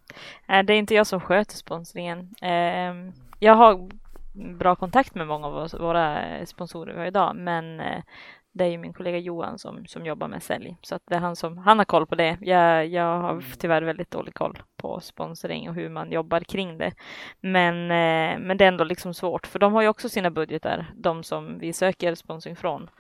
det 0.47 0.73
är 0.73 0.79
inte 0.79 0.95
jag 0.95 1.07
som 1.07 1.21
sköter 1.21 1.57
sponsringen. 1.57 2.35
Ehm, 2.43 3.13
jag 3.39 3.55
har 3.55 3.91
bra 4.33 4.75
kontakt 4.77 5.15
med 5.15 5.27
många 5.27 5.47
av 5.47 5.69
våra 5.81 6.47
sponsorer 6.47 6.93
vi 6.93 6.99
har 6.99 7.07
idag, 7.07 7.37
men 7.37 7.81
eh, 7.81 8.03
det 8.53 8.65
är 8.65 8.69
ju 8.69 8.79
min 8.79 8.93
kollega 8.93 9.19
Johan 9.19 9.59
som, 9.59 9.87
som 9.87 10.07
jobbar 10.07 10.29
med 10.29 10.43
sälj, 10.43 10.77
så 10.83 10.95
att 10.95 11.03
det 11.07 11.15
är 11.15 11.21
han 11.21 11.37
som 11.37 11.59
han 11.59 11.79
har 11.79 11.85
koll 11.85 12.07
på 12.07 12.15
det. 12.15 12.39
Jag, 12.41 12.87
jag 12.87 13.21
har 13.21 13.31
mm. 13.31 13.45
tyvärr 13.59 13.83
väldigt 13.83 14.11
dålig 14.11 14.35
koll 14.35 14.59
på 14.77 15.01
sponsring 15.01 15.69
och 15.69 15.75
hur 15.75 15.89
man 15.89 16.13
jobbar 16.13 16.41
kring 16.41 16.79
det. 16.79 16.93
Men, 17.41 17.75
eh, 17.75 18.39
men 18.39 18.57
det 18.57 18.65
är 18.65 18.69
ändå 18.69 18.85
liksom 18.85 19.15
svårt, 19.15 19.47
för 19.47 19.59
de 19.59 19.73
har 19.73 19.83
ju 19.83 19.89
också 19.89 20.09
sina 20.09 20.31
budgetar, 20.31 20.93
de 20.97 21.23
som 21.23 21.59
vi 21.59 21.73
söker 21.73 22.15
sponsring 22.15 22.57
från. 22.57 22.91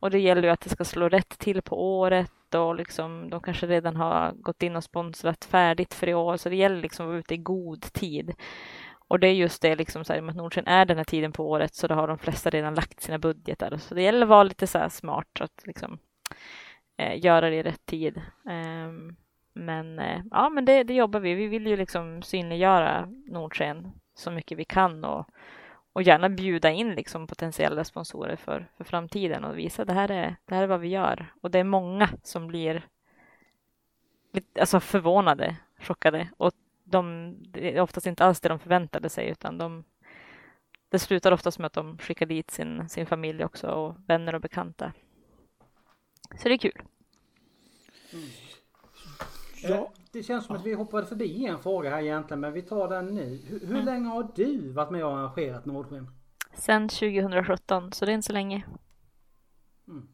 Och 0.00 0.10
det 0.10 0.18
gäller 0.18 0.42
ju 0.42 0.48
att 0.48 0.60
det 0.60 0.70
ska 0.70 0.84
slå 0.84 1.08
rätt 1.08 1.38
till 1.38 1.62
på 1.62 1.98
året 1.98 2.54
och 2.54 2.74
liksom, 2.74 3.30
de 3.30 3.40
kanske 3.40 3.66
redan 3.66 3.96
har 3.96 4.32
gått 4.32 4.62
in 4.62 4.76
och 4.76 4.84
sponsrat 4.84 5.44
färdigt 5.44 5.94
för 5.94 6.08
i 6.08 6.14
år, 6.14 6.36
så 6.36 6.48
det 6.48 6.56
gäller 6.56 6.82
liksom 6.82 7.06
att 7.06 7.08
vara 7.08 7.18
ute 7.18 7.34
i 7.34 7.38
god 7.38 7.82
tid. 7.82 8.34
Och 9.08 9.20
det 9.20 9.26
är 9.28 9.34
just 9.34 9.62
det, 9.62 9.76
liksom 9.76 10.04
så 10.04 10.12
här, 10.12 10.28
att 10.28 10.36
Nordsjön 10.36 10.66
är 10.66 10.84
den 10.84 10.96
här 10.96 11.04
tiden 11.04 11.32
på 11.32 11.50
året 11.50 11.74
så 11.74 11.86
då 11.86 11.94
har 11.94 12.08
de 12.08 12.18
flesta 12.18 12.50
redan 12.50 12.74
lagt 12.74 13.00
sina 13.00 13.18
budgetar. 13.18 13.76
Så 13.76 13.94
det 13.94 14.02
gäller 14.02 14.22
att 14.22 14.28
vara 14.28 14.42
lite 14.42 14.66
så 14.66 14.78
här 14.78 14.88
smart 14.88 15.40
att 15.40 15.66
liksom, 15.66 15.98
eh, 16.96 17.24
göra 17.24 17.50
det 17.50 17.56
i 17.56 17.62
rätt 17.62 17.86
tid. 17.86 18.16
Eh, 18.46 18.92
men 19.52 19.98
eh, 19.98 20.20
ja, 20.30 20.48
men 20.48 20.64
det, 20.64 20.82
det, 20.82 20.94
jobbar 20.94 21.20
vi. 21.20 21.34
Vi 21.34 21.46
vill 21.46 21.66
ju 21.66 21.76
liksom 21.76 22.22
synliggöra 22.22 23.08
Nordsjön 23.26 23.92
så 24.14 24.30
mycket 24.30 24.58
vi 24.58 24.64
kan 24.64 25.04
och, 25.04 25.26
och 25.92 26.02
gärna 26.02 26.28
bjuda 26.28 26.70
in 26.70 26.94
liksom 26.94 27.26
potentiella 27.26 27.84
sponsorer 27.84 28.36
för, 28.36 28.68
för 28.76 28.84
framtiden 28.84 29.44
och 29.44 29.58
visa 29.58 29.84
det 29.84 29.92
här, 29.92 30.10
är, 30.10 30.36
det 30.44 30.54
här 30.54 30.62
är 30.62 30.66
vad 30.66 30.80
vi 30.80 30.88
gör. 30.88 31.32
Och 31.40 31.50
det 31.50 31.58
är 31.58 31.64
många 31.64 32.08
som 32.22 32.46
blir 32.46 32.86
alltså 34.60 34.80
förvånade, 34.80 35.56
chockade 35.78 36.28
och 36.36 36.52
de, 36.90 37.34
det 37.40 37.76
är 37.76 37.80
oftast 37.80 38.06
inte 38.06 38.24
alls 38.24 38.40
det 38.40 38.48
de 38.48 38.58
förväntade 38.58 39.08
sig 39.08 39.28
utan 39.28 39.58
de, 39.58 39.84
det 40.88 40.98
slutar 40.98 41.32
oftast 41.32 41.58
med 41.58 41.66
att 41.66 41.72
de 41.72 41.98
skickar 41.98 42.26
dit 42.26 42.50
sin, 42.50 42.88
sin 42.88 43.06
familj 43.06 43.44
också 43.44 43.66
och 43.66 43.96
vänner 44.06 44.34
och 44.34 44.40
bekanta. 44.40 44.92
Så 46.36 46.48
det 46.48 46.54
är 46.54 46.58
kul. 46.58 46.82
Mm. 48.12 48.24
Ja. 49.62 49.92
Det 50.12 50.22
känns 50.22 50.46
som 50.46 50.56
att 50.56 50.66
vi 50.66 50.74
hoppade 50.74 51.06
förbi 51.06 51.46
en 51.46 51.58
fråga 51.58 51.90
här 51.90 52.02
egentligen 52.02 52.40
men 52.40 52.52
vi 52.52 52.62
tar 52.62 52.88
den 52.88 53.06
nu. 53.06 53.40
Hur, 53.46 53.60
hur 53.60 53.70
mm. 53.70 53.84
länge 53.84 54.08
har 54.08 54.28
du 54.34 54.72
varit 54.72 54.90
med 54.90 55.04
och 55.04 55.18
arrangerat 55.18 55.66
Nordsken? 55.66 56.10
Sen 56.54 56.88
2017 56.88 57.92
så 57.92 58.04
det 58.04 58.12
är 58.12 58.14
inte 58.14 58.26
så 58.26 58.32
länge. 58.32 58.62
Mm. 59.88 60.08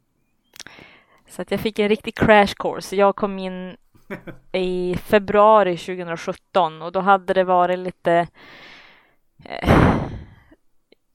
Så 1.28 1.42
att 1.42 1.50
jag 1.50 1.60
fick 1.60 1.78
en 1.78 1.88
riktig 1.88 2.14
crash 2.14 2.54
course. 2.56 2.96
Jag 2.96 3.16
kom 3.16 3.38
in 3.38 3.76
i 4.52 4.96
februari 4.96 5.76
2017 5.76 6.82
och 6.82 6.92
då 6.92 7.00
hade 7.00 7.34
det 7.34 7.44
varit 7.44 7.78
lite 7.78 8.26
eh, 9.44 9.84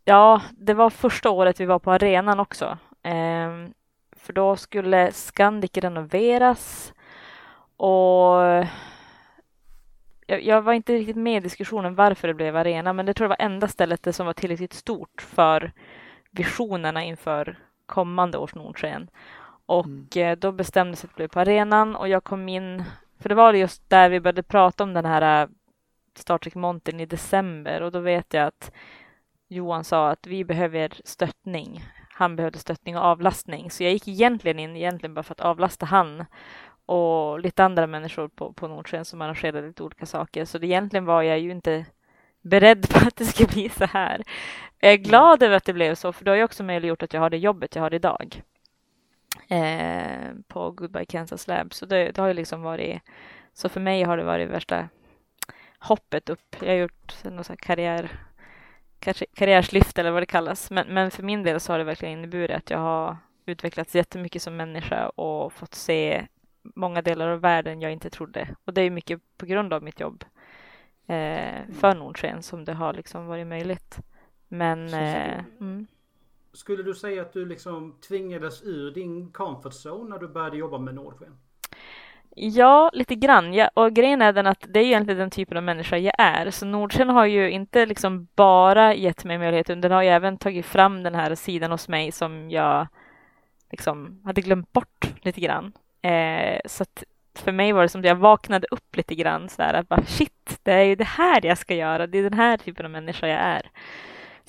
Ja, 0.10 0.42
det 0.52 0.74
var 0.74 0.90
första 0.90 1.30
året 1.30 1.60
vi 1.60 1.66
var 1.66 1.80
på 1.80 1.92
arenan 1.92 2.40
också. 2.40 2.78
Ehm, 3.04 3.74
för 4.12 4.34
då 4.34 4.56
skulle 4.56 5.12
Scandic 5.12 5.72
renoveras 5.74 6.94
och 7.78 8.36
jag, 10.26 10.44
jag, 10.44 10.62
var 10.62 10.74
inte 10.74 10.94
riktigt 10.94 11.16
med 11.16 11.38
i 11.38 11.40
diskussionen 11.40 11.96
varför 11.96 12.28
det 12.28 12.34
blev 12.34 12.56
arena, 12.56 12.94
men 12.94 13.06
det 13.06 13.14
tror 13.14 13.26
jag 13.26 13.38
var 13.38 13.46
enda 13.46 13.68
stället 13.68 14.16
som 14.16 14.26
var 14.26 14.34
tillräckligt 14.34 14.74
stort 14.74 15.22
för 15.22 15.72
visionerna 16.32 17.04
inför 17.04 17.58
kommande 17.86 18.38
års 18.38 18.56
Nordsken. 18.56 19.10
Och 19.70 19.86
mm. 19.86 20.08
Eh, 20.16 20.38
då 20.38 20.52
bestämdes 20.52 21.06
att 21.06 21.16
blev 21.16 21.28
på 21.28 21.40
arenan 21.40 21.96
och 21.96 22.08
jag 22.08 22.24
kom 22.24 22.50
in, 22.50 22.84
för 23.20 23.30
det 23.30 23.36
var 23.36 23.54
just 23.54 23.90
där 23.90 24.10
vi 24.10 24.20
började 24.20 24.44
prata 24.44 24.84
om 24.84 24.94
den 24.94 25.06
här 25.06 25.44
eh, 25.44 25.50
Star 26.16 26.38
Trek 26.38 26.56
Mountain 26.56 27.00
i 27.00 27.06
december 27.06 27.82
och 27.82 27.92
då 27.92 28.00
vet 28.00 28.34
jag 28.34 28.48
att 28.48 28.72
Johan 29.48 29.84
sa 29.84 30.10
att 30.10 30.28
vi 30.28 30.44
behöver 30.44 30.94
stöttning. 31.06 31.84
Han 32.10 32.36
behövde 32.36 32.60
stöttning 32.60 32.98
och 32.98 33.04
avlastning, 33.04 33.72
så 33.72 33.84
jag 33.84 33.94
gick 33.94 34.08
egentligen 34.08 34.60
in 34.60 34.76
egentligen 34.76 35.14
bara 35.14 35.24
för 35.24 35.34
att 35.34 35.42
avlasta 35.42 35.86
han 35.86 36.26
och 36.86 37.40
lite 37.40 37.64
andra 37.64 37.88
människor 37.88 38.28
på, 38.28 38.54
på 38.54 38.68
Nordsjön 38.68 39.06
som 39.06 39.22
arrangerade 39.22 39.68
lite 39.68 39.84
olika 39.84 40.06
saker. 40.06 40.46
Så 40.46 40.58
det, 40.58 40.68
egentligen 40.68 41.06
var 41.06 41.22
jag 41.22 41.40
ju 41.40 41.52
inte 41.52 41.86
beredd 42.42 42.90
på 42.90 43.08
att 43.08 43.16
det 43.16 43.26
ska 43.26 43.46
bli 43.46 43.70
så 43.70 43.86
här. 43.86 44.24
Jag 44.80 44.94
är 44.94 44.98
glad 44.98 45.44
över 45.44 45.56
att 45.56 45.66
det 45.66 45.74
blev 45.74 45.96
så, 45.96 46.14
för 46.14 46.26
det 46.26 46.32
har 46.32 46.36
ju 46.36 46.44
också 46.44 46.64
möjliggjort 46.64 47.04
att 47.04 47.14
jag 47.14 47.22
har 47.22 47.30
det 47.30 47.38
jobbet 47.38 47.76
jag 47.76 47.82
har 47.82 47.94
idag 47.94 48.44
eh, 49.48 50.34
på 50.48 50.72
Goodbye 50.72 51.06
Kansas 51.06 51.48
Lab. 51.48 51.74
Så 51.74 51.86
det, 51.86 52.12
det, 52.12 52.22
har 52.22 52.28
ju 52.28 52.34
liksom 52.34 52.62
varit, 52.62 53.02
så 53.54 53.70
för 53.70 53.80
mig 53.80 54.04
har 54.04 54.18
det 54.18 54.24
varit 54.24 54.50
värsta 54.50 54.90
hoppet 55.80 56.30
upp. 56.30 56.56
Jag 56.62 56.68
har 56.68 56.76
gjort 56.76 57.24
någon 57.24 57.44
så 57.44 57.56
karriär, 57.56 58.12
karriärslyft 59.34 59.98
eller 59.98 60.12
vad 60.12 60.22
det 60.22 60.26
kallas. 60.26 60.72
Men, 60.72 60.88
men 60.88 61.12
för 61.12 61.24
min 61.24 61.44
del 61.44 61.60
så 61.60 61.74
har 61.74 61.78
det 61.78 61.84
verkligen 61.84 62.20
inneburit 62.20 62.58
att 62.58 62.70
jag 62.70 62.80
har 62.80 63.18
utvecklats 63.46 63.96
jättemycket 63.96 64.42
som 64.42 64.58
människa 64.58 65.10
och 65.10 65.54
fått 65.54 65.76
se 65.76 66.28
många 66.76 67.02
delar 67.02 67.28
av 67.28 67.42
världen 67.42 67.82
jag 67.82 67.92
inte 67.92 68.10
trodde. 68.10 68.56
Och 68.66 68.74
det 68.74 68.82
är 68.82 68.90
mycket 68.90 69.22
på 69.38 69.46
grund 69.46 69.74
av 69.74 69.84
mitt 69.84 70.00
jobb 70.00 70.24
eh, 71.08 71.62
för 71.80 71.96
Nordsken 71.96 72.44
som 72.44 72.66
det 72.66 72.74
har 72.74 72.94
liksom 72.94 73.26
varit 73.26 73.48
möjligt. 73.48 74.00
Men... 74.48 74.94
Eh, 74.94 75.40
mm. 75.60 75.88
Skulle 76.54 76.84
du 76.84 76.94
säga 76.94 77.22
att 77.22 77.34
du 77.34 77.46
liksom 77.46 77.96
tvingades 78.08 78.64
ur 78.64 78.92
din 78.92 79.32
comfort 79.32 79.74
zone 79.86 80.10
när 80.10 80.20
du 80.20 80.28
började 80.28 80.58
jobba 80.58 80.78
med 80.78 80.96
Nordsken? 80.96 81.38
Ja, 82.36 82.90
lite 82.94 83.16
grann. 83.16 83.54
Ja, 83.54 83.70
och 83.74 83.94
grejen 83.94 84.22
är 84.22 84.34
den 84.34 84.48
att 84.48 84.66
det 84.70 84.80
är 84.80 84.84
egentligen 84.84 85.20
den 85.20 85.30
typen 85.30 85.58
av 85.58 85.64
människa 85.64 85.98
jag 85.98 86.14
är. 86.18 86.52
Så 86.52 86.66
Nordsken 86.66 87.10
har 87.10 87.26
ju 87.26 87.52
inte 87.52 87.86
liksom 87.86 88.28
bara 88.36 88.94
gett 88.94 89.26
mig 89.26 89.38
möjligheten, 89.38 89.82
den 89.82 89.92
har 89.92 90.04
ju 90.04 90.10
även 90.10 90.38
tagit 90.38 90.66
fram 90.66 91.04
den 91.04 91.16
här 91.16 91.36
sidan 91.36 91.72
hos 91.72 91.88
mig 91.88 92.12
som 92.12 92.50
jag 92.50 92.88
liksom 93.72 94.22
hade 94.26 94.42
glömt 94.42 94.74
bort 94.74 95.14
lite 95.22 95.42
grann. 95.42 95.74
Eh, 96.02 96.60
så 96.66 96.84
att 96.84 97.04
för 97.36 97.52
mig 97.52 97.72
var 97.72 97.82
det 97.82 97.90
som 97.90 98.02
att 98.02 98.08
jag 98.08 98.16
vaknade 98.16 98.68
upp 98.72 98.96
lite 98.96 99.16
grann 99.16 99.50
så 99.50 99.62
här 99.62 99.74
att 99.74 99.90
bara 99.90 100.04
shit, 100.06 100.60
det 100.64 100.72
är 100.72 100.84
ju 100.84 100.96
det 100.96 101.04
här 101.04 101.46
jag 101.46 101.58
ska 101.58 101.76
göra. 101.76 102.08
Det 102.08 102.18
är 102.18 102.24
den 102.24 102.34
här 102.34 102.58
typen 102.58 102.86
av 102.86 102.92
människa 102.92 103.28
jag 103.28 103.40
är. 103.40 103.70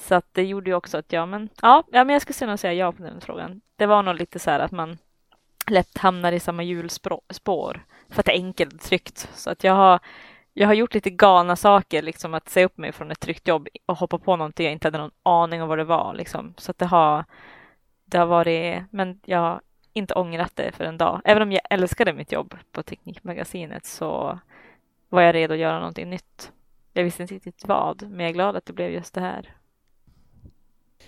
Så 0.01 0.15
att 0.15 0.27
det 0.33 0.45
gjorde 0.45 0.71
ju 0.71 0.77
också 0.77 0.99
att 0.99 1.13
jag, 1.13 1.29
men 1.29 1.49
ja, 1.63 1.85
ja 1.93 2.05
men 2.05 2.13
jag 2.13 2.23
skulle 2.23 2.51
nog 2.51 2.59
säga 2.59 2.73
ja 2.73 2.93
på 2.93 3.03
den 3.03 3.21
frågan. 3.21 3.61
Det 3.77 3.87
var 3.87 4.03
nog 4.03 4.15
lite 4.15 4.39
så 4.39 4.51
här 4.51 4.61
att 4.61 4.73
man 4.73 4.99
lätt 5.71 5.99
hamnar 5.99 6.33
i 6.33 6.41
samma 6.41 6.63
hjulspår 6.63 7.85
för 8.09 8.21
att 8.21 8.27
det 8.27 8.33
är 8.33 8.45
enkelt 8.45 8.75
och 8.75 8.81
tryggt. 8.81 9.29
Så 9.35 9.51
att 9.51 9.65
jag 9.65 9.73
har, 9.73 10.01
jag 10.53 10.67
har 10.67 10.75
gjort 10.75 10.95
lite 10.95 11.11
galna 11.11 11.57
saker, 11.57 12.03
liksom 12.03 12.35
att 12.35 12.49
säga 12.49 12.67
upp 12.67 12.79
mig 12.79 12.93
från 12.93 13.11
ett 13.11 13.21
tryggt 13.21 13.49
jobb 13.49 13.69
och 13.87 13.97
hoppa 13.97 14.19
på 14.19 14.37
någonting 14.37 14.65
jag 14.65 14.73
inte 14.73 14.87
hade 14.87 14.99
någon 14.99 15.11
aning 15.23 15.63
om 15.63 15.69
vad 15.69 15.79
det 15.79 15.85
var. 15.85 16.15
Liksom. 16.15 16.55
Så 16.57 16.71
att 16.71 16.79
det 16.79 16.87
har, 16.87 17.25
det 18.05 18.19
har 18.19 18.27
varit, 18.27 18.83
men 18.91 19.21
jag 19.25 19.39
har 19.39 19.61
inte 19.93 20.15
ångrat 20.15 20.57
det 20.57 20.73
för 20.73 20.85
en 20.85 20.99
dag. 20.99 21.21
Även 21.25 21.43
om 21.43 21.53
jag 21.53 21.63
älskade 21.71 22.13
mitt 22.13 22.33
jobb 22.33 22.55
på 22.73 22.83
Teknikmagasinet 22.83 23.87
så 23.87 24.39
var 25.09 25.23
jag 25.23 25.35
redo 25.35 25.55
att 25.55 25.61
göra 25.61 25.79
någonting 25.79 26.11
nytt. 26.11 26.53
Jag 26.93 27.05
visste 27.05 27.23
inte 27.23 27.35
riktigt 27.35 27.69
vad, 27.69 28.03
men 28.03 28.21
jag 28.21 28.29
är 28.29 28.35
glad 28.35 28.57
att 28.57 28.67
det 28.67 28.73
blev 28.73 28.91
just 28.91 29.15
det 29.15 29.21
här. 29.21 29.57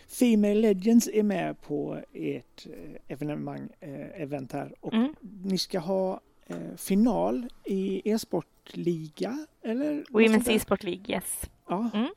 Female 0.08 0.54
Legends 0.54 1.08
är 1.12 1.22
med 1.22 1.60
på 1.60 1.98
ert 2.12 2.66
eh, 2.66 3.12
evenemang, 3.12 3.68
eh, 3.80 4.22
event 4.22 4.52
här 4.52 4.74
och 4.80 4.94
mm. 4.94 5.14
ni 5.44 5.58
ska 5.58 5.78
ha 5.78 6.20
eh, 6.46 6.76
final 6.76 7.48
i 7.64 8.10
e-sportliga 8.10 9.46
eller? 9.62 10.04
Women's 10.10 10.50
e-sport 10.50 10.82
League, 10.82 11.04
yes. 11.08 11.42
Ja. 11.68 11.90
Mm. 11.94 12.08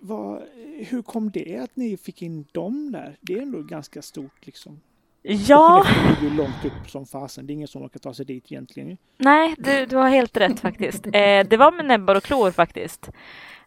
Vad, 0.00 0.42
hur 0.76 1.02
kom 1.02 1.30
det 1.30 1.56
att 1.56 1.76
ni 1.76 1.96
fick 1.96 2.22
in 2.22 2.44
dem 2.52 2.92
där? 2.92 3.16
Det 3.20 3.34
är 3.34 3.42
ändå 3.42 3.62
ganska 3.62 4.02
stort 4.02 4.46
liksom. 4.46 4.80
Ja. 5.22 5.86
Det 5.86 6.22
ligger 6.22 6.36
långt 6.36 6.64
upp 6.64 6.90
som 6.90 7.06
fasen. 7.06 7.46
Det 7.46 7.52
är 7.52 7.54
ingen 7.54 7.68
som 7.68 7.82
orkar 7.82 8.00
ta 8.00 8.14
sig 8.14 8.26
dit 8.26 8.52
egentligen. 8.52 8.96
Nej, 9.16 9.54
du, 9.58 9.86
du 9.86 9.96
har 9.96 10.08
helt 10.08 10.36
rätt 10.36 10.60
faktiskt. 10.60 11.06
Eh, 11.06 11.46
det 11.50 11.56
var 11.56 11.72
med 11.72 11.84
näbbar 11.84 12.14
och 12.14 12.22
klor 12.22 12.50
faktiskt. 12.50 13.10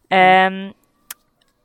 Eh, 0.08 0.50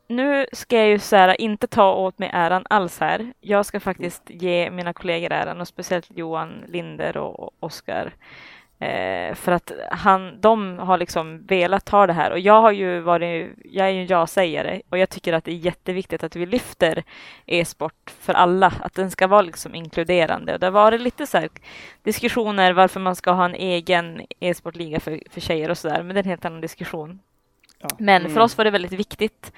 nu 0.08 0.46
ska 0.52 0.78
jag 0.78 0.88
ju 0.88 1.00
så 1.00 1.15
här, 1.15 1.41
inte 1.41 1.67
ta 1.67 1.93
åt 1.93 2.20
mig 2.20 2.30
äran 2.34 2.65
alls 2.70 3.00
här. 3.00 3.34
Jag 3.39 3.65
ska 3.65 3.80
faktiskt 3.80 4.24
ge 4.28 4.72
mina 4.72 4.93
kollegor 4.93 5.32
äran 5.32 5.62
och 5.62 5.67
speciellt 5.67 6.08
Johan 6.15 6.63
Linder 6.67 7.17
och 7.17 7.52
Oskar. 7.60 8.13
Eh, 8.80 9.36
för 9.36 9.52
att 9.52 9.72
han, 9.91 10.41
de 10.41 10.80
har 10.80 10.98
liksom 10.98 11.46
velat 11.46 11.86
ta 11.86 12.08
det 12.08 12.13
här 12.13 12.32
och 12.32 12.39
jag 12.39 12.62
har 12.62 12.72
ju 12.72 13.00
varit, 13.00 13.52
jag 13.63 13.88
är 13.88 13.91
ju 13.91 14.02
en 14.02 14.08
ja-sägare 14.08 14.82
och 14.89 14.98
jag 14.98 15.10
tycker 15.10 15.34
att 15.34 15.43
det 15.43 15.52
är 15.52 15.56
jätteviktigt 15.56 16.24
att 16.24 16.36
vi 16.36 16.46
lyfter 16.46 17.04
e-sport 17.46 18.13
för 18.20 18.34
alla, 18.34 18.74
att 18.82 18.93
den 18.93 19.12
ska 19.12 19.28
vara 19.28 19.41
liksom 19.41 19.76
inkluderande. 19.76 20.54
Och 20.54 20.60
det 20.60 20.65
har 20.65 20.72
varit 20.72 21.02
lite 21.02 21.28
så 21.28 21.48
diskussioner 22.04 22.74
varför 22.74 23.00
man 23.00 23.15
ska 23.15 23.32
ha 23.32 23.46
en 23.46 23.56
egen 23.56 24.22
e-sportliga 24.39 25.00
för, 25.00 25.22
för 25.30 25.41
tjejer 25.41 25.70
och 25.70 25.78
sådär, 25.78 26.04
men 26.04 26.08
det 26.15 26.20
är 26.20 26.24
en 26.24 26.30
helt 26.30 26.46
annan 26.46 26.62
diskussion. 26.62 27.20
Ja. 27.80 27.89
Men 28.00 28.22
för 28.22 28.30
mm. 28.30 28.43
oss 28.43 28.58
var 28.58 28.65
det 28.65 28.72
väldigt 28.72 28.91
viktigt. 28.91 29.52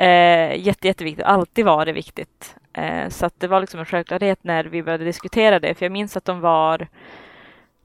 Eh, 0.00 0.56
jätte, 0.56 0.86
jätteviktigt, 0.86 1.26
alltid 1.26 1.64
var 1.64 1.86
det 1.86 1.92
viktigt. 1.92 2.56
Eh, 2.72 3.08
så 3.08 3.26
att 3.26 3.40
det 3.40 3.48
var 3.48 3.60
liksom 3.60 3.80
en 3.80 3.86
självklarhet 3.86 4.44
när 4.44 4.64
vi 4.64 4.82
började 4.82 5.04
diskutera 5.04 5.60
det, 5.60 5.74
för 5.74 5.84
jag 5.84 5.92
minns 5.92 6.16
att 6.16 6.24
de 6.24 6.40
var 6.40 6.88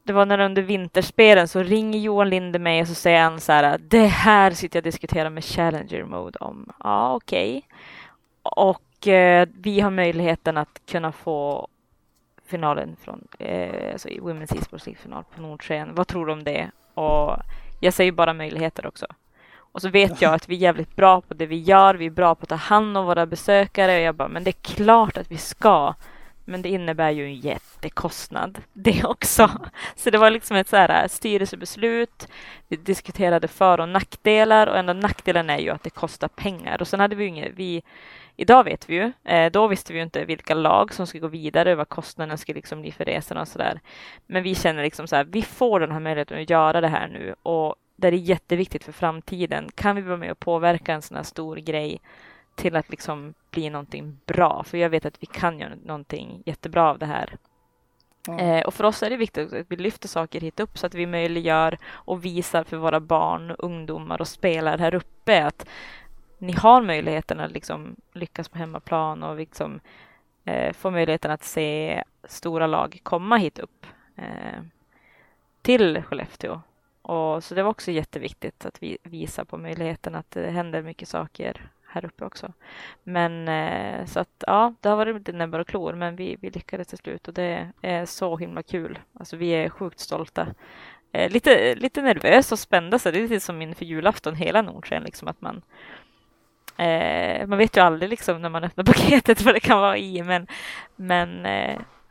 det 0.03 0.13
var 0.13 0.25
när 0.25 0.39
under 0.39 0.61
vinterspelen 0.61 1.47
så 1.47 1.63
ringer 1.63 1.99
Johan 1.99 2.29
Linde 2.29 2.59
mig 2.59 2.81
och 2.81 2.87
så 2.87 2.93
säger 2.93 3.23
han 3.23 3.39
så 3.39 3.51
här 3.51 3.77
det 3.77 4.05
här 4.05 4.51
sitter 4.51 4.77
jag 4.77 4.81
och 4.81 4.83
diskuterar 4.83 5.29
med 5.29 5.43
Challenger 5.43 6.03
Mode 6.03 6.39
om. 6.39 6.71
Ja, 6.83 7.15
okej. 7.15 7.57
Okay. 7.57 7.61
Och 8.41 9.07
eh, 9.07 9.47
vi 9.53 9.79
har 9.79 9.91
möjligheten 9.91 10.57
att 10.57 10.81
kunna 10.85 11.11
få 11.11 11.67
finalen 12.45 12.95
från 13.01 13.27
eh, 13.39 13.91
alltså 13.91 14.09
Women's 14.09 14.57
e-sports 14.57 14.85
League-final 14.85 15.23
på 15.35 15.41
Nordsken. 15.41 15.95
Vad 15.95 16.07
tror 16.07 16.25
du 16.25 16.31
om 16.31 16.43
det? 16.43 16.71
Och 16.93 17.37
jag 17.79 17.93
säger 17.93 18.11
bara 18.11 18.33
möjligheter 18.33 18.87
också. 18.87 19.05
Och 19.75 19.81
så 19.81 19.89
vet 19.89 20.21
jag 20.21 20.33
att 20.33 20.49
vi 20.49 20.55
är 20.55 20.59
jävligt 20.59 20.95
bra 20.95 21.21
på 21.21 21.33
det 21.33 21.45
vi 21.45 21.59
gör. 21.59 21.95
Vi 21.95 22.05
är 22.05 22.09
bra 22.09 22.35
på 22.35 22.43
att 22.43 22.49
ta 22.49 22.55
hand 22.55 22.97
om 22.97 23.05
våra 23.05 23.25
besökare. 23.25 23.95
Och 23.95 24.01
jag 24.01 24.15
bara, 24.15 24.27
men 24.27 24.43
det 24.43 24.49
är 24.49 24.75
klart 24.75 25.17
att 25.17 25.31
vi 25.31 25.37
ska. 25.37 25.93
Men 26.45 26.61
det 26.61 26.69
innebär 26.69 27.11
ju 27.11 27.25
en 27.25 27.35
jättekostnad 27.35 28.61
det 28.73 29.03
också. 29.03 29.51
Så 29.95 30.09
det 30.09 30.17
var 30.17 30.29
liksom 30.29 30.57
ett 30.57 30.67
så 30.67 30.75
här 30.75 31.03
äh, 31.03 31.07
styrelsebeslut. 31.07 32.27
Vi 32.67 32.77
diskuterade 32.77 33.47
för 33.47 33.79
och 33.79 33.89
nackdelar 33.89 34.67
och 34.67 34.77
enda 34.77 34.93
nackdelen 34.93 35.49
är 35.49 35.59
ju 35.59 35.69
att 35.69 35.83
det 35.83 35.89
kostar 35.89 36.27
pengar. 36.27 36.81
Och 36.81 36.87
sen 36.87 36.99
hade 36.99 37.15
vi 37.15 37.23
ju 37.23 37.29
inget, 37.29 37.53
vi, 37.55 37.83
idag 38.35 38.63
vet 38.63 38.89
vi 38.89 38.95
ju, 38.95 39.11
eh, 39.23 39.51
då 39.51 39.67
visste 39.67 39.93
vi 39.93 39.99
ju 39.99 40.03
inte 40.03 40.25
vilka 40.25 40.53
lag 40.53 40.93
som 40.93 41.07
skulle 41.07 41.21
gå 41.21 41.27
vidare 41.27 41.71
och 41.71 41.77
vad 41.77 41.89
kostnaden 41.89 42.37
skulle 42.37 42.55
liksom 42.55 42.81
bli 42.81 42.91
för 42.91 43.05
resorna 43.05 43.41
och 43.41 43.47
sådär. 43.47 43.79
Men 44.27 44.43
vi 44.43 44.55
känner 44.55 44.83
liksom 44.83 45.07
så 45.07 45.15
här, 45.15 45.23
vi 45.23 45.41
får 45.41 45.79
den 45.79 45.91
här 45.91 45.99
möjligheten 45.99 46.41
att 46.41 46.49
göra 46.49 46.81
det 46.81 46.87
här 46.87 47.07
nu 47.07 47.35
och 47.43 47.75
det 47.95 48.07
är 48.07 48.11
jätteviktigt 48.11 48.83
för 48.83 48.91
framtiden. 48.91 49.69
Kan 49.75 49.95
vi 49.95 50.01
vara 50.01 50.17
med 50.17 50.31
och 50.31 50.39
påverka 50.39 50.93
en 50.93 51.01
sån 51.01 51.17
här 51.17 51.23
stor 51.23 51.55
grej 51.55 52.01
till 52.55 52.75
att 52.75 52.89
liksom 52.89 53.33
bli 53.51 53.69
någonting 53.69 54.19
bra. 54.25 54.63
För 54.63 54.77
jag 54.77 54.89
vet 54.89 55.05
att 55.05 55.23
vi 55.23 55.25
kan 55.25 55.59
göra 55.59 55.75
någonting 55.83 56.43
jättebra 56.45 56.89
av 56.89 56.99
det 56.99 57.05
här. 57.05 57.37
Ja. 58.27 58.39
Eh, 58.39 58.65
och 58.65 58.73
för 58.73 58.83
oss 58.83 59.03
är 59.03 59.09
det 59.09 59.17
viktigt 59.17 59.53
att 59.53 59.65
vi 59.69 59.75
lyfter 59.75 60.07
saker 60.07 60.41
hit 60.41 60.59
upp 60.59 60.77
så 60.77 60.85
att 60.85 60.93
vi 60.93 61.05
möjliggör 61.05 61.77
och 61.87 62.25
visar 62.25 62.63
för 62.63 62.77
våra 62.77 62.99
barn, 62.99 63.51
ungdomar 63.59 64.21
och 64.21 64.27
spelare 64.27 64.81
här 64.81 64.95
uppe 64.95 65.45
att 65.45 65.67
ni 66.37 66.53
har 66.53 66.81
möjligheten 66.81 67.39
att 67.39 67.51
liksom 67.51 67.95
lyckas 68.13 68.49
på 68.49 68.57
hemmaplan 68.57 69.23
och 69.23 69.35
liksom, 69.35 69.79
eh, 70.45 70.73
få 70.73 70.91
möjligheten 70.91 71.31
att 71.31 71.43
se 71.43 72.03
stora 72.23 72.67
lag 72.67 72.99
komma 73.03 73.37
hit 73.37 73.59
upp 73.59 73.85
eh, 74.15 74.61
till 75.61 76.03
Skellefteå. 76.03 76.61
Och, 77.05 77.43
så 77.43 77.55
det 77.55 77.63
var 77.63 77.69
också 77.69 77.91
jätteviktigt 77.91 78.65
att 78.65 78.83
vi 78.83 78.97
visar 79.03 79.45
på 79.45 79.57
möjligheten 79.57 80.15
att 80.15 80.31
det 80.31 80.51
händer 80.51 80.81
mycket 80.81 81.07
saker 81.07 81.71
här 81.87 82.05
uppe 82.05 82.25
också. 82.25 82.53
Men 83.03 83.47
eh, 83.47 84.05
så 84.05 84.19
att 84.19 84.43
ja, 84.47 84.73
det 84.81 84.89
har 84.89 84.95
varit 84.95 85.15
lite 85.15 85.31
näbbar 85.31 85.59
och 85.59 85.67
klor, 85.67 85.93
men 85.93 86.15
vi, 86.15 86.37
vi 86.41 86.49
lyckades 86.49 86.87
till 86.87 86.97
slut 86.97 87.27
och 87.27 87.33
det 87.33 87.71
är 87.81 88.05
så 88.05 88.37
himla 88.37 88.63
kul. 88.63 88.99
Alltså 89.19 89.37
vi 89.37 89.49
är 89.49 89.69
sjukt 89.69 89.99
stolta. 89.99 90.47
Eh, 91.11 91.31
lite, 91.31 91.75
lite 91.75 92.01
nervösa 92.01 92.55
och 92.55 92.59
spända, 92.59 92.99
så 92.99 93.11
det 93.11 93.19
är 93.19 93.21
lite 93.21 93.39
som 93.39 93.61
inför 93.61 93.85
julafton 93.85 94.35
hela 94.35 94.61
Nordsjön 94.61 95.03
liksom 95.03 95.27
att 95.27 95.41
man 95.41 95.61
eh, 96.77 97.47
man 97.47 97.57
vet 97.57 97.77
ju 97.77 97.81
aldrig 97.81 98.09
liksom 98.09 98.41
när 98.41 98.49
man 98.49 98.63
öppnar 98.63 98.83
paketet 98.93 99.41
vad 99.41 99.55
det 99.55 99.59
kan 99.59 99.79
vara 99.79 99.97
i, 99.97 100.23
men, 100.23 100.47
men 100.95 101.45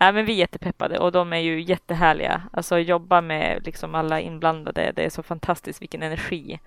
Ja, 0.04 0.12
men 0.12 0.26
vi 0.26 0.32
är 0.32 0.36
jättepeppade 0.36 0.98
och 0.98 1.12
de 1.12 1.32
är 1.32 1.38
ju 1.38 1.62
jättehärliga. 1.62 2.42
Alltså 2.52 2.78
jobba 2.78 3.20
med 3.20 3.66
liksom 3.66 3.94
alla 3.94 4.20
inblandade, 4.20 4.92
det 4.96 5.04
är 5.04 5.10
så 5.10 5.22
fantastiskt 5.22 5.82
vilken 5.82 6.02
energi 6.02 6.60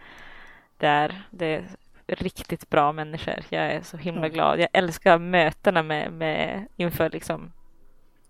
det 0.78 0.88
är. 0.88 1.28
Det 1.30 1.46
är 1.48 1.66
riktigt 2.08 2.70
bra 2.70 2.92
människor. 2.92 3.36
Jag 3.50 3.66
är 3.66 3.82
så 3.82 3.98
himla 3.98 4.22
mm. 4.26 4.34
glad. 4.34 4.60
Jag 4.60 4.70
älskar 4.74 5.18
mötena 5.18 5.84
med, 5.84 6.12
med 6.14 6.68
inför 6.76 7.10
liksom 7.10 7.52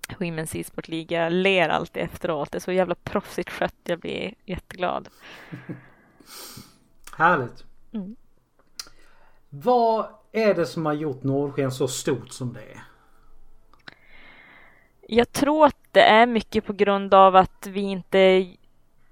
Women's 0.07 0.57
e-sport 0.57 0.87
League. 0.87 1.17
Jag 1.17 1.33
ler 1.33 1.69
alltid 1.69 2.03
efteråt. 2.03 2.51
Det 2.51 2.57
är 2.57 2.59
så 2.59 2.71
jävla 2.71 2.95
proffsigt 2.95 3.49
skött. 3.49 3.75
Jag 3.83 3.99
blir 3.99 4.33
jätteglad. 4.45 5.09
Härligt. 7.17 7.65
Mm. 7.93 8.15
Vad 9.49 10.05
är 10.31 10.53
det 10.53 10.65
som 10.65 10.85
har 10.85 10.93
gjort 10.93 11.23
Norrsken 11.23 11.71
så 11.71 11.87
stort 11.87 12.31
som 12.31 12.53
det 12.53 12.61
är? 12.61 12.86
Jag 15.09 15.31
tror 15.31 15.65
att 15.65 15.77
det 15.91 16.01
är 16.01 16.25
mycket 16.25 16.65
på 16.65 16.73
grund 16.73 17.13
av 17.13 17.35
att 17.35 17.67
vi 17.67 17.81
inte 17.81 18.47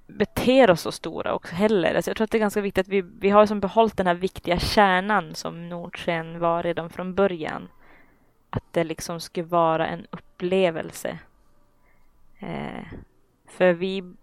beter 0.07 0.69
oss 0.71 0.81
så 0.81 0.91
stora 0.91 1.33
också 1.33 1.55
heller. 1.55 1.95
Alltså 1.95 2.09
jag 2.09 2.17
tror 2.17 2.23
att 2.23 2.31
det 2.31 2.37
är 2.37 2.39
ganska 2.39 2.61
viktigt 2.61 2.87
att 2.87 2.93
vi, 2.93 3.01
vi 3.01 3.29
har 3.29 3.45
som 3.45 3.59
behållit 3.59 3.97
den 3.97 4.07
här 4.07 4.15
viktiga 4.15 4.59
kärnan 4.59 5.35
som 5.35 5.69
Nordsken 5.69 6.39
var 6.39 6.63
redan 6.63 6.89
från 6.89 7.15
början. 7.15 7.67
Att 8.49 8.63
det 8.71 8.83
liksom 8.83 9.19
ska 9.19 9.43
vara 9.43 9.87
en 9.87 10.07
upplevelse. 10.11 11.19
Eh, 12.39 12.85
för 13.47 13.73
vi 13.73 14.13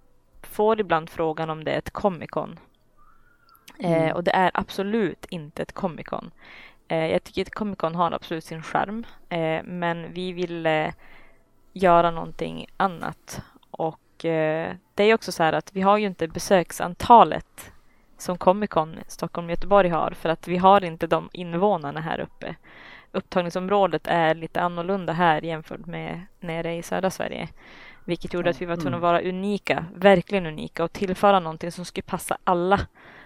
får 0.42 0.80
ibland 0.80 1.10
frågan 1.10 1.50
om 1.50 1.64
det 1.64 1.70
är 1.70 1.78
ett 1.78 1.90
Comic 1.90 2.30
Con. 2.30 2.58
Eh, 3.78 4.02
mm. 4.02 4.16
och 4.16 4.24
det 4.24 4.30
är 4.30 4.50
absolut 4.54 5.26
inte 5.30 5.62
ett 5.62 5.72
Comic 5.72 6.06
Con. 6.06 6.30
Eh, 6.88 7.06
jag 7.06 7.24
tycker 7.24 7.42
att 7.42 7.54
Comic 7.54 7.78
Con 7.78 7.94
har 7.94 8.12
absolut 8.12 8.44
sin 8.44 8.62
charm. 8.62 9.06
Eh, 9.28 9.62
men 9.64 10.12
vi 10.12 10.32
vill 10.32 10.66
göra 11.72 12.10
någonting 12.10 12.66
annat. 12.76 13.40
Och 13.70 14.24
eh, 14.24 14.74
det 14.94 15.04
är 15.04 15.14
också 15.14 15.32
så 15.32 15.42
här 15.42 15.52
att 15.52 15.70
vi 15.72 15.80
har 15.80 15.98
ju 15.98 16.06
inte 16.06 16.28
besöksantalet 16.28 17.72
som 18.18 18.38
Comic 18.38 18.70
Con 18.70 18.98
Stockholm 19.08 19.46
och 19.46 19.50
Göteborg 19.50 19.88
har 19.88 20.10
för 20.10 20.28
att 20.28 20.48
vi 20.48 20.56
har 20.56 20.84
inte 20.84 21.06
de 21.06 21.28
invånarna 21.32 22.00
här 22.00 22.20
uppe. 22.20 22.54
Upptagningsområdet 23.12 24.02
är 24.04 24.34
lite 24.34 24.60
annorlunda 24.60 25.12
här 25.12 25.42
jämfört 25.42 25.86
med 25.86 26.20
nere 26.40 26.74
i 26.74 26.82
södra 26.82 27.10
Sverige. 27.10 27.48
Vilket 28.04 28.34
gjorde 28.34 28.50
att 28.50 28.62
vi 28.62 28.66
var 28.66 28.76
tvungna 28.76 28.96
att 28.96 29.02
mm. 29.02 29.12
vara 29.12 29.22
unika, 29.22 29.84
verkligen 29.94 30.46
unika 30.46 30.84
och 30.84 30.92
tillföra 30.92 31.40
någonting 31.40 31.72
som 31.72 31.84
skulle 31.84 32.02
passa 32.02 32.38
alla. 32.44 32.80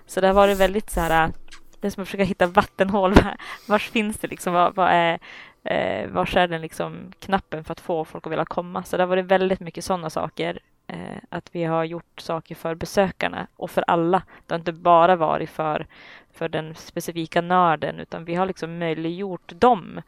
Så 0.07 0.20
det 0.20 0.26
har 0.26 0.34
varit 0.34 0.59
väldigt 0.59 0.90
så 0.90 1.01
här, 1.01 1.32
det 1.80 1.86
är 1.86 1.90
som 1.90 2.03
att 2.03 2.09
försöka 2.09 2.24
hitta 2.24 2.47
vattenhål. 2.47 3.14
Vars 3.68 3.90
finns 3.90 4.18
det 4.18 4.28
liksom? 4.28 4.53
Vad, 4.53 4.74
vad 4.74 4.88
är 4.90 5.18
eh, 5.66 6.08
vars 6.08 6.36
är 6.36 6.48
den 6.48 6.60
liksom 6.60 7.12
knappen 7.18 7.64
för 7.64 7.72
att 7.72 7.80
få 7.80 8.04
folk 8.04 8.26
att 8.26 8.32
vilja 8.32 8.44
komma? 8.44 8.82
Så 8.82 8.96
det 8.96 9.02
har 9.02 9.08
varit 9.08 9.24
väldigt 9.24 9.60
mycket 9.60 9.84
sådana 9.84 10.10
saker. 10.10 10.58
Eh, 10.86 11.16
att 11.28 11.54
vi 11.54 11.64
har 11.64 11.84
gjort 11.84 12.20
saker 12.20 12.54
för 12.54 12.74
besökarna 12.74 13.46
och 13.56 13.70
för 13.70 13.84
alla. 13.86 14.22
Det 14.46 14.54
har 14.54 14.58
inte 14.58 14.72
bara 14.72 15.16
varit 15.16 15.50
för, 15.50 15.86
för 16.32 16.48
den 16.48 16.74
specifika 16.74 17.40
nörden 17.40 18.00
utan 18.00 18.24
vi 18.24 18.34
har 18.34 18.46
liksom 18.46 18.78
möjliggjort 18.78 19.52
dem 19.54 20.00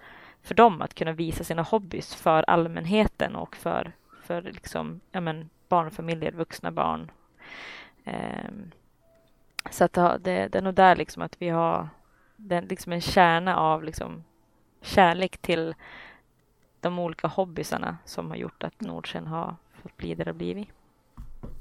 för 0.42 0.54
dem 0.54 0.82
att 0.82 0.94
kunna 0.94 1.12
visa 1.12 1.44
sina 1.44 1.62
hobbys 1.62 2.14
för 2.14 2.50
allmänheten 2.50 3.36
och 3.36 3.56
för, 3.56 3.92
för 4.22 4.42
liksom, 4.42 5.00
ja 5.10 5.20
men, 5.20 5.50
barnfamiljer, 5.68 6.32
vuxna 6.32 6.70
barn. 6.70 7.10
Eh, 8.04 8.50
så 9.70 9.84
att 9.84 9.92
det, 9.94 10.48
det, 10.48 10.54
är 10.54 10.62
nog 10.62 10.74
där 10.74 10.96
liksom 10.96 11.22
att 11.22 11.42
vi 11.42 11.48
har 11.48 11.88
den, 12.36 12.64
liksom 12.64 12.92
en 12.92 13.00
kärna 13.00 13.56
av 13.56 13.84
liksom 13.84 14.24
kärlek 14.80 15.38
till 15.38 15.74
de 16.80 16.98
olika 16.98 17.28
hobbysarna 17.28 17.96
som 18.04 18.28
har 18.28 18.36
gjort 18.36 18.62
att 18.62 18.80
Nordsen 18.80 19.26
har 19.26 19.56
fått 19.82 19.96
bli 19.96 20.14
det 20.14 20.24
det 20.24 20.32
blivit. 20.32 20.68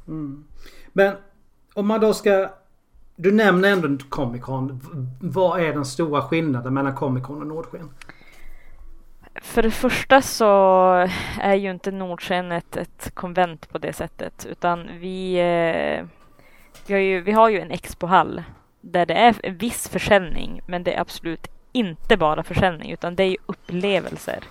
Mm. 0.08 0.46
Men 0.94 1.16
om 1.74 1.88
man 1.88 2.02
då 2.02 2.14
ska... 2.14 2.50
Du 3.16 3.32
nämner 3.32 3.72
ändå 3.72 4.06
Comic 4.10 4.42
Con. 4.42 4.82
Vad 5.22 5.60
är 5.60 5.74
den 5.74 5.86
stora 5.86 6.22
skillnaden 6.22 6.74
mellan 6.74 6.96
Comic 6.96 7.24
Con 7.24 7.42
och 7.42 7.48
Nordsken? 7.48 7.90
För 9.42 9.64
det 9.64 9.72
första 9.72 10.22
så 10.22 10.46
är 11.40 11.56
ju 11.56 11.72
inte 11.72 11.92
Nordsken 11.92 12.52
ett, 12.52 12.78
ett 12.78 13.12
konvent 13.14 13.70
på 13.70 13.78
det 13.78 13.94
sättet 13.94 14.46
utan 14.50 14.88
vi, 15.00 15.34
eh, 15.34 16.06
vi, 16.88 16.94
har 16.94 17.02
ju, 17.02 17.22
vi 17.22 17.32
har 17.32 17.50
ju 17.50 17.60
en 17.60 17.72
expohall 17.72 18.44
där 18.82 19.06
det 19.06 19.14
är 19.14 19.36
en 19.44 19.58
viss 19.58 19.90
försäljning 19.90 20.62
men 20.68 20.84
det 20.84 20.94
är 20.94 21.02
absolut 21.02 21.57
inte 21.78 22.18
bara 22.18 22.44
försäljning 22.44 22.92
utan 22.92 23.16
det 23.16 23.24
är 23.24 23.30
ju 23.30 23.38
upplevelser. 23.46 24.44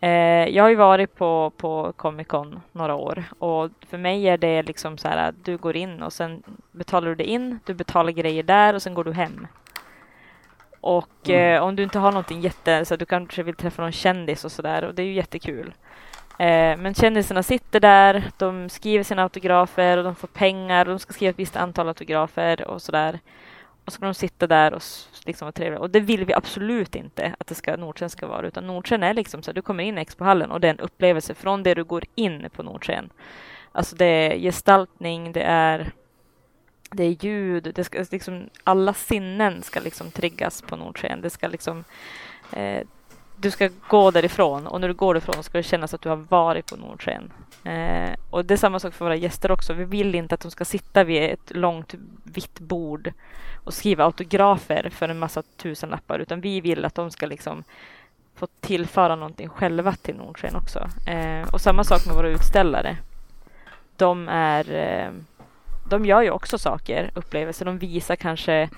Eh, 0.00 0.48
jag 0.48 0.64
har 0.64 0.68
ju 0.70 0.76
varit 0.76 1.14
på, 1.14 1.52
på 1.56 1.92
Comic 1.96 2.26
Con 2.26 2.60
några 2.72 2.94
år 2.94 3.24
och 3.38 3.70
för 3.88 3.98
mig 3.98 4.28
är 4.28 4.38
det 4.38 4.62
liksom 4.62 4.98
så 4.98 5.08
här 5.08 5.28
att 5.28 5.44
du 5.44 5.56
går 5.56 5.76
in 5.76 6.02
och 6.02 6.12
sen 6.12 6.42
betalar 6.72 7.08
du 7.08 7.14
det 7.14 7.24
in, 7.24 7.58
du 7.64 7.74
betalar 7.74 8.12
grejer 8.12 8.42
där 8.42 8.74
och 8.74 8.82
sen 8.82 8.94
går 8.94 9.04
du 9.04 9.12
hem. 9.12 9.46
Och 10.80 11.28
mm. 11.28 11.54
eh, 11.54 11.62
om 11.62 11.76
du 11.76 11.82
inte 11.82 11.98
har 11.98 12.12
någonting 12.12 12.40
jätte, 12.40 12.84
så 12.84 12.96
du 12.96 13.04
kanske 13.04 13.42
vill 13.42 13.54
träffa 13.54 13.82
någon 13.82 13.92
kändis 13.92 14.44
och 14.44 14.52
sådär 14.52 14.84
och 14.84 14.94
det 14.94 15.02
är 15.02 15.06
ju 15.06 15.12
jättekul. 15.12 15.74
Eh, 16.38 16.76
men 16.76 16.94
kändisarna 16.94 17.42
sitter 17.42 17.80
där, 17.80 18.30
de 18.38 18.68
skriver 18.68 19.04
sina 19.04 19.22
autografer 19.22 19.98
och 19.98 20.04
de 20.04 20.14
får 20.14 20.28
pengar 20.28 20.86
och 20.86 20.92
de 20.92 20.98
ska 20.98 21.12
skriva 21.12 21.30
ett 21.30 21.38
visst 21.38 21.56
antal 21.56 21.88
autografer 21.88 22.68
och 22.68 22.82
sådär. 22.82 23.18
Och 23.84 23.92
så 23.92 23.96
ska 23.96 24.04
de 24.04 24.14
sitta 24.14 24.46
där 24.46 24.74
och 24.74 24.82
liksom 25.24 25.46
vara 25.46 25.52
trevliga. 25.52 25.80
Och 25.80 25.90
det 25.90 26.00
vill 26.00 26.24
vi 26.24 26.34
absolut 26.34 26.94
inte 26.94 27.34
att 27.38 27.46
det 27.46 27.54
ska, 27.54 27.76
Nordsken 27.76 28.10
ska 28.10 28.26
vara. 28.26 28.46
Utan 28.46 28.66
Nordsken 28.66 29.02
är 29.02 29.14
liksom 29.14 29.42
så 29.42 29.50
att 29.50 29.54
du 29.54 29.62
kommer 29.62 29.84
in 29.84 29.98
i 29.98 30.00
Expohallen 30.00 30.50
och 30.50 30.60
det 30.60 30.68
är 30.68 30.70
en 30.70 30.80
upplevelse 30.80 31.34
från 31.34 31.62
det 31.62 31.74
du 31.74 31.84
går 31.84 32.04
in 32.14 32.48
på 32.52 32.62
Nordsken. 32.62 33.10
Alltså 33.72 33.96
det 33.96 34.04
är 34.04 34.38
gestaltning, 34.38 35.32
det 35.32 35.42
är, 35.42 35.92
det 36.90 37.04
är 37.04 37.24
ljud, 37.24 37.72
det 37.74 37.84
ska 37.84 37.98
alltså 37.98 38.14
liksom, 38.14 38.50
alla 38.64 38.94
sinnen 38.94 39.62
ska 39.62 39.80
liksom 39.80 40.10
triggas 40.10 40.62
på 40.62 40.76
Nordsken. 40.76 41.20
Det 41.20 41.30
ska 41.30 41.48
liksom 41.48 41.84
eh, 42.52 42.82
du 43.42 43.50
ska 43.50 43.68
gå 43.88 44.10
därifrån 44.10 44.66
och 44.66 44.80
när 44.80 44.88
du 44.88 44.94
går 44.94 45.14
därifrån 45.14 45.42
ska 45.42 45.58
det 45.58 45.62
kännas 45.62 45.94
att 45.94 46.02
du 46.02 46.08
har 46.08 46.16
varit 46.16 46.66
på 46.66 46.76
Nordsken. 46.76 47.32
Eh, 47.64 48.10
och 48.30 48.44
det 48.44 48.54
är 48.54 48.58
samma 48.58 48.78
sak 48.78 48.94
för 48.94 49.04
våra 49.04 49.16
gäster 49.16 49.50
också. 49.50 49.72
Vi 49.72 49.84
vill 49.84 50.14
inte 50.14 50.34
att 50.34 50.40
de 50.40 50.50
ska 50.50 50.64
sitta 50.64 51.04
vid 51.04 51.22
ett 51.22 51.50
långt 51.56 51.94
vitt 52.24 52.60
bord 52.60 53.12
och 53.64 53.74
skriva 53.74 54.04
autografer 54.04 54.90
för 54.90 55.08
en 55.08 55.18
massa 55.18 55.42
tusenlappar 55.56 56.18
utan 56.18 56.40
vi 56.40 56.60
vill 56.60 56.84
att 56.84 56.94
de 56.94 57.10
ska 57.10 57.26
liksom 57.26 57.64
få 58.34 58.46
tillföra 58.60 59.16
någonting 59.16 59.48
själva 59.48 59.92
till 59.92 60.16
Nordsken 60.16 60.56
också. 60.56 60.88
Eh, 61.06 61.54
och 61.54 61.60
samma 61.60 61.84
sak 61.84 62.06
med 62.06 62.16
våra 62.16 62.28
utställare. 62.28 62.96
De 63.96 64.28
är 64.28 64.74
eh, 64.74 65.12
de 65.90 66.04
gör 66.04 66.22
ju 66.22 66.30
också 66.30 66.58
saker, 66.58 67.10
upplevelser. 67.14 67.64
De 67.64 67.78
visar 67.78 68.16
kanske, 68.16 68.68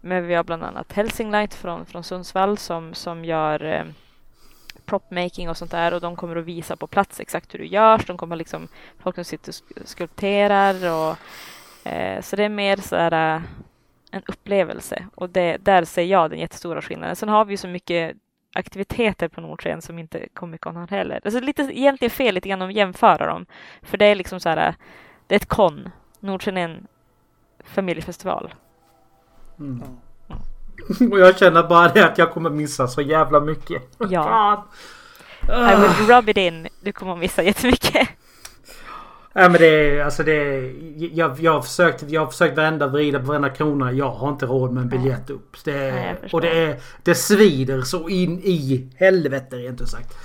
men 0.00 0.26
vi 0.26 0.34
har 0.34 0.44
bland 0.44 0.64
annat 0.64 0.92
Helsinglight 0.92 1.54
från, 1.54 1.86
från 1.86 2.04
Sundsvall 2.04 2.58
som, 2.58 2.94
som 2.94 3.24
gör 3.24 3.64
eh, 3.64 3.84
propmaking 4.88 5.50
och 5.50 5.56
sånt 5.56 5.70
där 5.70 5.94
och 5.94 6.00
de 6.00 6.16
kommer 6.16 6.36
att 6.36 6.44
visa 6.44 6.76
på 6.76 6.86
plats 6.86 7.20
exakt 7.20 7.54
hur 7.54 7.58
det 7.58 7.66
görs. 7.66 8.06
De 8.06 8.16
kommer 8.16 8.36
liksom 8.36 8.68
folk 8.98 9.14
som 9.14 9.24
sitter 9.24 9.52
och 9.80 9.88
skulpterar 9.88 10.74
och 10.74 11.16
eh, 11.90 12.20
så 12.20 12.36
det 12.36 12.44
är 12.44 12.48
mer 12.48 12.76
så 12.76 12.96
här 12.96 13.36
uh, 13.36 13.42
en 14.10 14.22
upplevelse 14.26 15.06
och 15.14 15.30
det, 15.30 15.56
där 15.56 15.84
ser 15.84 16.02
jag 16.02 16.30
den 16.30 16.38
jättestora 16.38 16.82
skillnaden. 16.82 17.16
Sen 17.16 17.28
har 17.28 17.44
vi 17.44 17.56
så 17.56 17.68
mycket 17.68 18.16
aktiviteter 18.54 19.28
på 19.28 19.40
Nordsken 19.40 19.82
som 19.82 19.98
inte 19.98 20.28
Comic 20.34 20.60
Con 20.60 20.76
har 20.76 20.86
heller. 20.86 21.20
Alltså 21.24 21.40
lite 21.40 21.62
egentligen 21.62 22.10
fel 22.10 22.34
lite 22.34 22.48
grann 22.48 22.62
att 22.62 22.72
jämföra 22.72 23.26
dem. 23.26 23.46
För 23.82 23.98
det 23.98 24.06
är 24.06 24.14
liksom 24.14 24.40
så 24.40 24.48
här, 24.48 24.74
det 25.26 25.34
är 25.34 25.36
ett 25.36 25.48
kon. 25.48 25.90
Nordsken 26.20 26.56
är 26.56 26.64
en 26.64 26.86
familjefestival. 27.64 28.54
Mm. 29.58 29.82
Och 31.12 31.18
jag 31.18 31.38
känner 31.38 31.62
bara 31.62 31.88
det 31.88 32.06
att 32.06 32.18
jag 32.18 32.32
kommer 32.32 32.50
missa 32.50 32.88
så 32.88 33.00
jävla 33.00 33.40
mycket. 33.40 33.82
Ja. 33.98 34.66
I 35.42 35.76
will 35.76 36.06
rub 36.08 36.28
it 36.28 36.36
in. 36.36 36.68
Du 36.80 36.92
kommer 36.92 37.12
att 37.12 37.18
missa 37.18 37.42
jättemycket. 37.42 38.08
Nej 39.32 39.50
men 39.50 39.60
det 39.60 39.66
är 39.66 40.04
alltså 40.04 40.22
det 40.22 40.32
är, 40.32 40.74
jag, 41.18 41.40
jag, 41.40 41.52
har 41.52 41.62
försökt, 41.62 42.02
jag 42.10 42.20
har 42.20 42.26
försökt 42.26 42.58
vända 42.58 42.86
och 42.86 42.92
vrida 42.92 43.18
på 43.18 43.24
varenda 43.24 43.50
krona. 43.50 43.92
Jag 43.92 44.10
har 44.10 44.28
inte 44.28 44.46
råd 44.46 44.72
med 44.72 44.82
en 44.82 44.88
biljett 44.88 45.30
upp. 45.30 45.56
Det 45.64 45.72
är, 45.72 45.92
Nej, 45.92 46.30
och 46.32 46.40
det 46.40 46.64
är, 46.64 46.80
det 47.02 47.14
svider 47.14 47.82
så 47.82 48.08
in 48.08 48.38
i 48.38 48.90
helvete 48.96 49.56
rent 49.56 49.80
ut 49.80 49.88
sagt. 49.88 50.16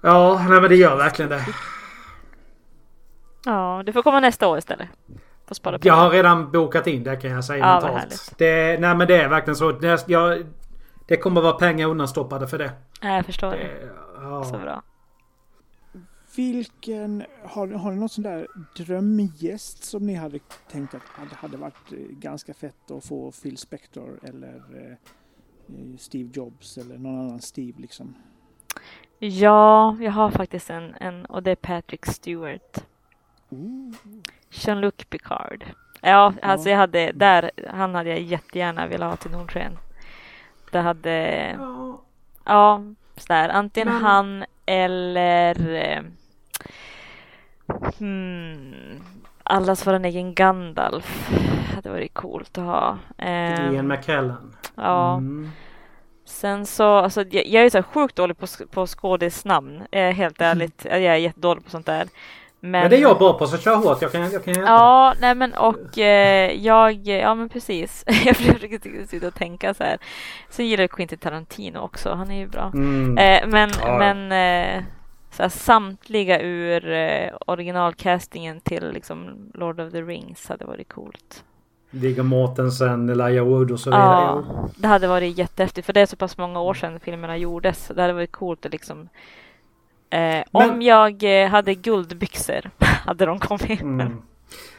Ja, 0.00 0.46
nej 0.48 0.60
men 0.60 0.70
det 0.70 0.76
gör 0.76 0.96
verkligen 0.96 1.30
det. 1.30 1.44
Ja, 3.44 3.82
du 3.86 3.92
får 3.92 4.02
komma 4.02 4.20
nästa 4.20 4.48
år 4.48 4.58
istället. 4.58 4.88
Får 5.48 5.54
spara 5.54 5.78
Jag 5.82 5.94
har 5.94 6.10
redan 6.10 6.52
bokat 6.52 6.86
in 6.86 7.04
det 7.04 7.16
kan 7.16 7.30
jag 7.30 7.44
säga 7.44 7.58
ja, 7.58 7.80
mentalt. 7.80 8.34
Det, 8.38 8.80
nej 8.80 8.94
men 8.96 9.08
det 9.08 9.22
är 9.22 9.28
verkligen 9.28 9.56
så. 9.56 9.72
Det, 9.72 10.08
jag, 10.08 10.46
det 11.06 11.16
kommer 11.16 11.40
vara 11.40 11.52
pengar 11.52 11.88
undanstoppade 11.88 12.48
för 12.48 12.58
det. 12.58 12.72
Ja, 13.00 13.16
jag 13.16 13.26
förstår 13.26 13.50
det. 13.50 13.56
det 13.56 13.90
ja. 14.14 14.44
Så 14.44 14.58
bra. 14.58 14.82
Vilken, 16.36 17.24
har, 17.44 17.68
har 17.68 17.90
ni 17.90 17.96
någon 17.96 18.08
sån 18.08 18.24
där 18.24 18.46
drömgäst 18.76 19.84
som 19.84 20.06
ni 20.06 20.14
hade 20.14 20.38
tänkt 20.70 20.94
att 20.94 21.02
det 21.30 21.36
hade 21.36 21.56
varit 21.56 21.92
eh, 21.92 21.98
ganska 21.98 22.54
fett 22.54 22.90
att 22.90 23.04
få 23.04 23.32
Phil 23.42 23.56
Spector 23.56 24.20
eller 24.22 24.62
eh, 24.74 24.96
Steve 25.98 26.30
Jobs 26.32 26.78
eller 26.78 26.98
någon 26.98 27.18
annan 27.18 27.40
Steve 27.40 27.80
liksom? 27.80 28.14
Ja, 29.18 29.96
jag 30.00 30.12
har 30.12 30.30
faktiskt 30.30 30.70
en, 30.70 30.94
en 31.00 31.24
och 31.24 31.42
det 31.42 31.50
är 31.50 31.56
Patrick 31.56 32.06
Stewart. 32.06 32.84
Jean-Luc 34.50 34.94
Picard. 35.10 35.64
Ja, 36.00 36.32
alltså 36.42 36.70
jag 36.70 36.76
hade 36.76 37.12
där, 37.12 37.50
han 37.70 37.94
hade 37.94 38.10
jag 38.10 38.20
jättegärna 38.20 38.86
velat 38.86 39.10
ha 39.10 39.16
till 39.16 39.30
Nordsken. 39.30 39.78
Det 40.70 40.78
hade, 40.78 41.56
ja, 42.44 42.82
sådär, 43.16 43.48
antingen 43.48 43.88
Men... 43.88 44.02
han 44.02 44.44
eller 44.66 45.74
eh, 45.74 46.02
hmm, 47.98 49.00
allas 49.42 49.86
vår 49.86 50.04
egen 50.04 50.34
Gandalf. 50.34 51.30
Det 51.68 51.74
hade 51.74 51.90
varit 51.90 52.14
coolt 52.14 52.58
att 52.58 52.64
ha. 52.64 52.98
Eh, 53.18 53.72
Ian 53.72 53.88
McKellen. 53.88 54.56
Ja. 54.74 55.16
Mm. 55.16 55.50
Sen 56.24 56.66
så, 56.66 56.94
alltså 56.94 57.24
jag, 57.30 57.46
jag 57.46 57.64
är 57.64 57.70
så 57.70 57.82
sjukt 57.82 58.16
dålig 58.16 58.38
på, 58.38 58.46
på 58.70 58.86
skådisnamn. 58.86 59.82
Eh, 59.90 60.10
helt 60.14 60.40
ärligt. 60.40 60.84
Jag 60.84 61.02
är 61.02 61.14
jättedålig 61.14 61.64
på 61.64 61.70
sånt 61.70 61.86
där. 61.86 62.08
Men, 62.60 62.70
men 62.70 62.90
det 62.90 62.96
är 62.96 63.00
jag 63.00 63.18
bra 63.18 63.38
på, 63.38 63.46
så 63.46 63.58
kör 63.58 63.76
hårt. 63.76 64.02
Jag 64.02 64.12
kan, 64.12 64.30
jag 64.30 64.44
kan 64.44 64.54
Ja, 64.54 65.14
nej 65.20 65.34
men 65.34 65.54
och 65.54 65.98
eh, 65.98 66.52
jag, 66.52 67.06
ja 67.06 67.34
men 67.34 67.48
precis. 67.48 68.04
jag 68.24 68.36
försöker 68.36 69.06
sitta 69.06 69.26
och 69.26 69.34
tänka 69.34 69.74
så 69.74 69.84
här. 69.84 69.98
Sen 70.48 70.66
gillar 70.66 70.82
jag 70.82 70.90
Quentin 70.90 71.18
Tarantino 71.18 71.78
också, 71.78 72.10
han 72.10 72.30
är 72.30 72.38
ju 72.38 72.46
bra. 72.46 72.70
Mm. 72.74 73.18
Eh, 73.18 73.48
men 73.48 73.70
ja. 73.80 73.98
men 73.98 74.32
eh, 74.32 74.84
så 75.30 75.42
här, 75.42 75.50
samtliga 75.50 76.40
ur 76.40 76.92
eh, 76.92 77.30
originalcastingen 77.46 78.60
till 78.60 78.90
liksom 78.92 79.50
Lord 79.54 79.80
of 79.80 79.92
the 79.92 80.02
Rings 80.02 80.48
hade 80.48 80.64
varit 80.64 80.92
coolt. 80.92 81.44
Viggo 81.90 82.22
Mortensen, 82.22 83.08
Elijah 83.08 83.46
Wood 83.46 83.70
och 83.70 83.80
så 83.80 83.90
vidare. 83.90 84.04
Ja, 84.04 84.44
det 84.76 84.88
hade 84.88 85.06
varit 85.08 85.38
jättehäftigt 85.38 85.86
för 85.86 85.92
det 85.92 86.00
är 86.00 86.06
så 86.06 86.16
pass 86.16 86.38
många 86.38 86.60
år 86.60 86.74
sedan 86.74 87.00
filmerna 87.00 87.36
gjordes. 87.36 87.90
Det 87.94 88.00
hade 88.00 88.12
varit 88.12 88.32
coolt 88.32 88.66
att 88.66 88.72
liksom 88.72 89.08
eh, 90.10 90.44
Men... 90.52 90.70
Om 90.70 90.82
jag 90.82 91.42
eh, 91.42 91.48
hade 91.48 91.74
guldbyxor 91.74 92.70
hade 92.78 93.26
de 93.26 93.38
kommit. 93.38 93.80
Mm. 93.80 94.22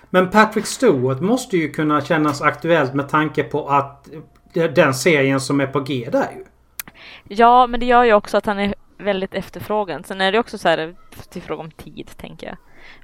Men 0.09 0.29
Patrick 0.29 0.65
Stewart 0.65 1.21
måste 1.21 1.57
ju 1.57 1.71
kunna 1.71 2.01
kännas 2.01 2.41
aktuellt 2.41 2.93
med 2.93 3.09
tanke 3.09 3.43
på 3.43 3.69
att 3.69 4.09
den 4.53 4.93
serien 4.93 5.39
som 5.39 5.59
är 5.59 5.67
på 5.67 5.79
G 5.79 6.09
där 6.11 6.31
ju. 6.37 6.45
Ja, 7.23 7.67
men 7.67 7.79
det 7.79 7.85
gör 7.85 8.03
ju 8.03 8.13
också 8.13 8.37
att 8.37 8.45
han 8.45 8.59
är 8.59 8.75
väldigt 8.97 9.33
efterfrågad. 9.33 10.05
Sen 10.05 10.21
är 10.21 10.31
det 10.31 10.39
också 10.39 10.57
så 10.57 10.69
här 10.69 10.95
till 11.29 11.41
fråga 11.41 11.61
om 11.61 11.71
tid, 11.71 12.09
tänker 12.17 12.47
jag. 12.47 12.57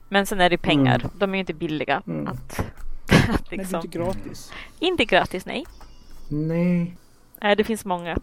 Men 0.09 0.25
sen 0.25 0.41
är 0.41 0.49
det 0.49 0.57
pengar. 0.57 0.99
Mm. 0.99 1.11
De 1.13 1.29
är 1.29 1.33
ju 1.33 1.39
inte 1.39 1.53
billiga 1.53 2.01
mm. 2.07 2.27
att 2.27 2.59
att 3.29 3.51
liksom... 3.51 3.71
Men 3.71 3.85
inte 3.85 3.97
gratis? 3.97 4.53
Inte 4.79 5.05
gratis, 5.05 5.45
nej. 5.45 5.65
Nej. 6.29 6.97
Nej, 7.41 7.55
det 7.55 7.63
finns 7.63 7.85
många. 7.85 8.17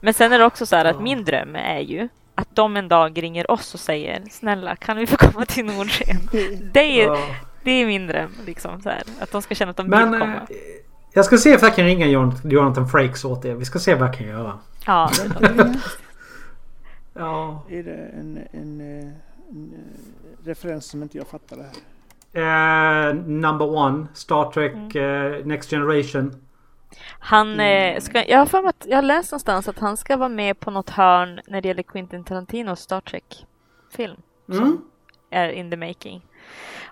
Men 0.00 0.14
sen 0.14 0.32
är 0.32 0.38
det 0.38 0.44
också 0.44 0.66
så 0.66 0.76
här 0.76 0.84
att 0.84 1.00
min 1.00 1.24
dröm 1.24 1.56
är 1.56 1.80
ju 1.80 2.08
att 2.34 2.56
de 2.56 2.76
en 2.76 2.88
dag 2.88 3.22
ringer 3.22 3.50
oss 3.50 3.74
och 3.74 3.80
säger 3.80 4.22
snälla 4.30 4.76
kan 4.76 4.96
vi 4.96 5.06
få 5.06 5.16
komma 5.16 5.46
till 5.46 5.64
Nordsken? 5.64 6.16
Det 6.72 7.02
är, 7.02 7.36
det 7.64 7.70
är 7.70 7.86
min 7.86 8.06
dröm. 8.06 8.30
Liksom, 8.46 8.82
så 8.82 8.88
här, 8.88 9.02
att 9.20 9.30
de 9.32 9.42
ska 9.42 9.54
känna 9.54 9.70
att 9.70 9.76
de 9.76 9.86
Men, 9.86 10.10
vill 10.10 10.20
komma. 10.20 10.34
Eh, 10.34 10.40
jag 11.12 11.24
ska 11.24 11.38
se 11.38 11.50
if 11.50 11.62
jag 11.62 11.76
kan 11.76 11.84
ringa 11.84 12.06
Jonathan 12.44 12.88
Frakes 12.88 13.24
åt 13.24 13.44
er. 13.44 13.54
Vi 13.54 13.64
ska 13.64 13.78
se 13.78 13.94
vad 13.94 14.08
jag 14.08 14.14
kan 14.14 14.26
göra. 14.26 14.58
Ja, 14.86 15.10
ja. 17.14 17.64
Är 17.68 17.82
det 17.82 18.10
en, 18.20 18.38
en, 18.52 18.80
en, 18.80 19.14
en 19.50 19.74
referens 20.44 20.86
som 20.86 21.02
inte 21.02 21.18
jag 21.18 21.26
fattar 21.26 21.56
det 21.56 21.62
här? 21.62 21.72
Uh, 22.34 23.14
number 23.14 23.68
one, 23.76 24.06
Star 24.14 24.50
Trek 24.50 24.72
mm. 24.72 24.96
uh, 24.96 25.46
Next 25.46 25.70
Generation. 25.70 26.34
Han 27.18 27.60
mm. 27.60 28.00
ska, 28.00 28.28
jag 28.28 28.38
har 28.38 28.46
för 28.46 28.62
mig 28.62 28.68
att 28.68 28.86
jag 28.88 28.96
har 28.96 29.02
läst 29.02 29.32
någonstans 29.32 29.68
att 29.68 29.78
han 29.78 29.96
ska 29.96 30.16
vara 30.16 30.28
med 30.28 30.60
på 30.60 30.70
något 30.70 30.90
hörn 30.90 31.40
när 31.46 31.60
det 31.60 31.68
gäller 31.68 31.82
Quentin 31.82 32.24
Tarantinos 32.24 32.80
Star 32.80 33.00
Trek 33.00 33.46
film. 33.96 34.16
Mm. 34.48 34.60
Som 34.60 34.84
är 35.30 35.48
in 35.48 35.70
the 35.70 35.76
making. 35.76 36.22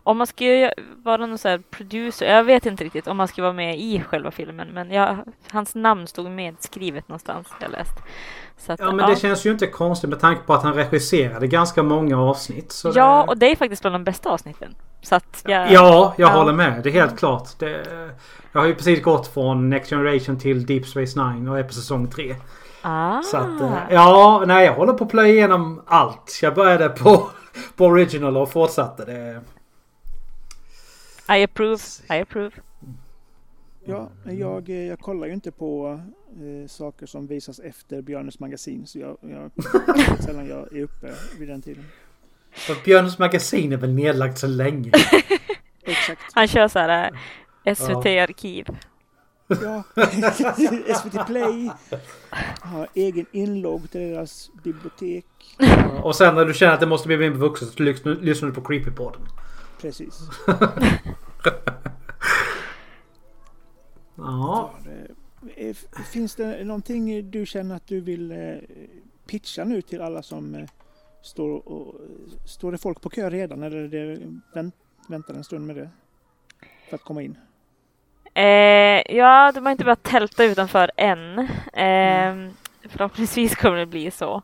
Om 0.04 0.18
man 0.18 0.26
ska 0.26 0.70
vara 1.02 1.26
någon 1.26 1.38
så 1.38 1.58
producer, 1.70 2.26
jag 2.26 2.44
vet 2.44 2.66
inte 2.66 2.84
riktigt 2.84 3.06
om 3.06 3.18
han 3.18 3.28
ska 3.28 3.42
vara 3.42 3.52
med 3.52 3.78
i 3.78 4.00
själva 4.00 4.30
filmen, 4.30 4.68
men 4.68 4.90
jag, 4.90 5.16
hans 5.50 5.74
namn 5.74 6.06
stod 6.06 6.30
medskrivet 6.30 7.08
någonstans 7.08 7.48
jag 7.60 7.70
läst. 7.70 7.96
Att, 8.66 8.80
ja, 8.80 8.86
men 8.86 8.98
ja. 8.98 9.06
det 9.06 9.16
känns 9.16 9.46
ju 9.46 9.50
inte 9.50 9.66
konstigt 9.66 10.10
med 10.10 10.20
tanke 10.20 10.42
på 10.42 10.54
att 10.54 10.62
han 10.62 10.74
regisserade 10.74 11.46
ganska 11.46 11.82
många 11.82 12.20
avsnitt. 12.20 12.82
ja, 12.94 13.22
det... 13.22 13.30
och 13.30 13.38
det 13.38 13.46
är 13.46 13.56
faktiskt 13.56 13.82
bland 13.82 13.94
de 13.94 14.04
bästa 14.04 14.30
avsnitten. 14.30 14.74
Så 15.02 15.14
att 15.14 15.42
jag, 15.46 15.72
ja, 15.72 16.14
jag 16.16 16.30
ja. 16.30 16.38
håller 16.38 16.52
med. 16.52 16.82
Det 16.82 16.88
är 16.88 16.92
helt 16.92 17.18
klart. 17.18 17.48
Det, 17.58 17.86
jag 18.52 18.60
har 18.60 18.66
ju 18.66 18.74
precis 18.74 19.02
gått 19.02 19.26
från 19.26 19.70
Next 19.70 19.90
Generation 19.90 20.38
till 20.38 20.66
Deep 20.66 20.86
Space 20.86 21.24
Nine 21.24 21.48
och 21.48 21.58
är 21.58 21.62
på 21.62 21.72
säsong 21.72 22.10
3. 22.10 22.36
Ah. 22.82 23.22
Så 23.22 23.36
att, 23.36 23.60
eh, 23.60 23.78
ja, 23.90 24.42
nej, 24.46 24.66
jag 24.66 24.74
håller 24.74 24.92
på 24.92 25.04
att 25.04 25.10
plöja 25.10 25.34
igenom 25.34 25.82
allt. 25.86 26.38
Jag 26.42 26.54
började 26.54 26.88
på, 26.88 27.30
på 27.76 27.84
original 27.84 28.36
och 28.36 28.52
fortsatte. 28.52 29.04
Det, 29.04 29.40
i 31.28 31.42
approve. 31.42 31.82
I 32.10 32.20
approve. 32.20 32.52
Ja, 33.84 34.10
jag, 34.24 34.68
jag 34.68 34.98
kollar 34.98 35.26
ju 35.26 35.32
inte 35.32 35.50
på 35.50 36.00
eh, 36.30 36.68
saker 36.68 37.06
som 37.06 37.26
visas 37.26 37.58
efter 37.58 38.02
Björnes 38.02 38.40
magasin 38.40 38.86
så 38.86 38.98
jag, 38.98 39.16
jag 39.20 39.50
sällan 40.24 40.48
jag 40.48 40.76
är 40.76 40.82
uppe 40.82 41.14
vid 41.38 41.48
den 41.48 41.62
tiden. 41.62 41.84
För 42.52 42.84
Björnes 42.84 43.18
magasin 43.18 43.72
är 43.72 43.76
väl 43.76 43.92
nedlagt 43.94 44.38
så 44.38 44.46
länge? 44.46 44.90
Exakt. 45.82 46.22
Han 46.32 46.48
kör 46.48 46.68
så 46.68 46.78
här 46.78 47.10
eh, 47.64 47.74
SVT-arkiv. 47.74 48.66
Ja, 49.48 49.82
SVT 50.96 51.26
Play 51.26 51.70
har 52.60 52.88
egen 52.94 53.26
inlogg 53.32 53.90
till 53.90 54.00
deras 54.00 54.50
bibliotek. 54.64 55.26
Och 56.02 56.16
sen 56.16 56.34
när 56.34 56.44
du 56.44 56.54
känner 56.54 56.74
att 56.74 56.80
det 56.80 56.86
måste 56.86 57.08
bli 57.08 57.16
mer 57.16 57.30
vuxet 57.30 57.68
så 57.68 57.82
lyssnar 57.82 58.48
du 58.48 58.54
på 58.54 58.60
Creepypodden. 58.60 59.22
Precis. 59.82 60.20
ja. 64.16 64.74
Finns 66.12 66.34
det 66.34 66.64
någonting 66.64 67.30
du 67.30 67.46
känner 67.46 67.76
att 67.76 67.86
du 67.86 68.00
vill 68.00 68.32
eh, 68.32 68.54
pitcha 69.26 69.64
nu 69.64 69.82
till 69.82 70.02
alla 70.02 70.22
som 70.22 70.54
eh, 70.54 70.68
står, 71.22 71.68
och, 71.68 71.94
står 72.46 72.72
det 72.72 72.78
folk 72.78 73.00
på 73.00 73.10
kö 73.10 73.30
redan 73.30 73.62
eller 73.62 73.88
det 73.88 74.18
väntar 75.08 75.34
en 75.34 75.44
stund 75.44 75.66
med 75.66 75.76
det? 75.76 75.90
För 76.88 76.96
att 76.96 77.04
komma 77.04 77.22
in? 77.22 77.38
Eh, 78.34 79.16
ja, 79.16 79.52
de 79.54 79.64
har 79.64 79.72
inte 79.72 79.84
börjat 79.84 80.02
tälta 80.02 80.44
utanför 80.44 80.90
än. 80.96 81.38
Eh, 81.38 81.48
mm. 81.72 82.50
Förhoppningsvis 82.88 83.56
kommer 83.56 83.76
det 83.76 83.86
bli 83.86 84.10
så. 84.10 84.42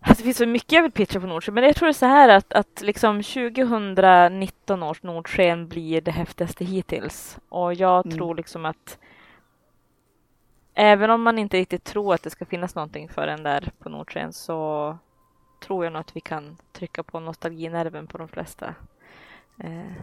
Alltså, 0.00 0.22
det 0.22 0.24
finns 0.24 0.36
så 0.36 0.46
mycket 0.46 0.72
jag 0.72 0.82
vill 0.82 0.92
pitcha 0.92 1.20
på 1.20 1.26
Nordsken, 1.26 1.54
men 1.54 1.64
jag 1.64 1.76
tror 1.76 1.86
det 1.86 1.90
är 1.90 1.92
så 1.92 2.06
här 2.06 2.28
att, 2.28 2.52
att 2.52 2.80
liksom 2.80 3.22
2019 3.22 4.82
års 4.82 5.02
Nordsken 5.02 5.68
blir 5.68 6.00
det 6.00 6.10
häftigaste 6.10 6.64
hittills. 6.64 7.38
Och 7.48 7.74
jag 7.74 8.06
mm. 8.06 8.18
tror 8.18 8.34
liksom 8.34 8.64
att 8.64 8.98
även 10.74 11.10
om 11.10 11.22
man 11.22 11.38
inte 11.38 11.56
riktigt 11.56 11.84
tror 11.84 12.14
att 12.14 12.22
det 12.22 12.30
ska 12.30 12.44
finnas 12.44 12.74
någonting 12.74 13.08
för 13.08 13.28
en 13.28 13.42
där 13.42 13.70
på 13.78 13.88
Nordsken 13.88 14.32
så 14.32 14.98
tror 15.60 15.84
jag 15.84 15.92
nog 15.92 16.00
att 16.00 16.16
vi 16.16 16.20
kan 16.20 16.56
trycka 16.72 17.02
på 17.02 17.20
nostalginerven 17.20 18.06
på 18.06 18.18
de 18.18 18.28
flesta. 18.28 18.74
Eh, 19.58 20.02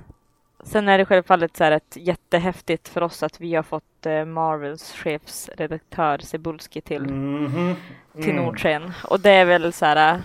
Sen 0.63 0.87
är 0.87 0.97
det 0.97 1.05
självfallet 1.05 1.57
så 1.57 1.63
här 1.63 1.71
ett 1.71 1.97
jättehäftigt 1.97 2.87
för 2.87 3.03
oss 3.03 3.23
att 3.23 3.41
vi 3.41 3.55
har 3.55 3.63
fått 3.63 4.05
eh, 4.05 4.25
Marvels 4.25 4.91
chefsredaktör 4.93 6.17
Cebulski 6.17 6.81
till, 6.81 7.03
mm 7.03 7.47
-hmm. 7.47 7.75
till 8.15 8.29
mm. 8.29 8.43
Nordsken. 8.43 8.93
Och 9.03 9.19
det 9.19 9.31
är 9.31 9.45
väl 9.45 9.73
så 9.73 9.85
här. 9.85 10.21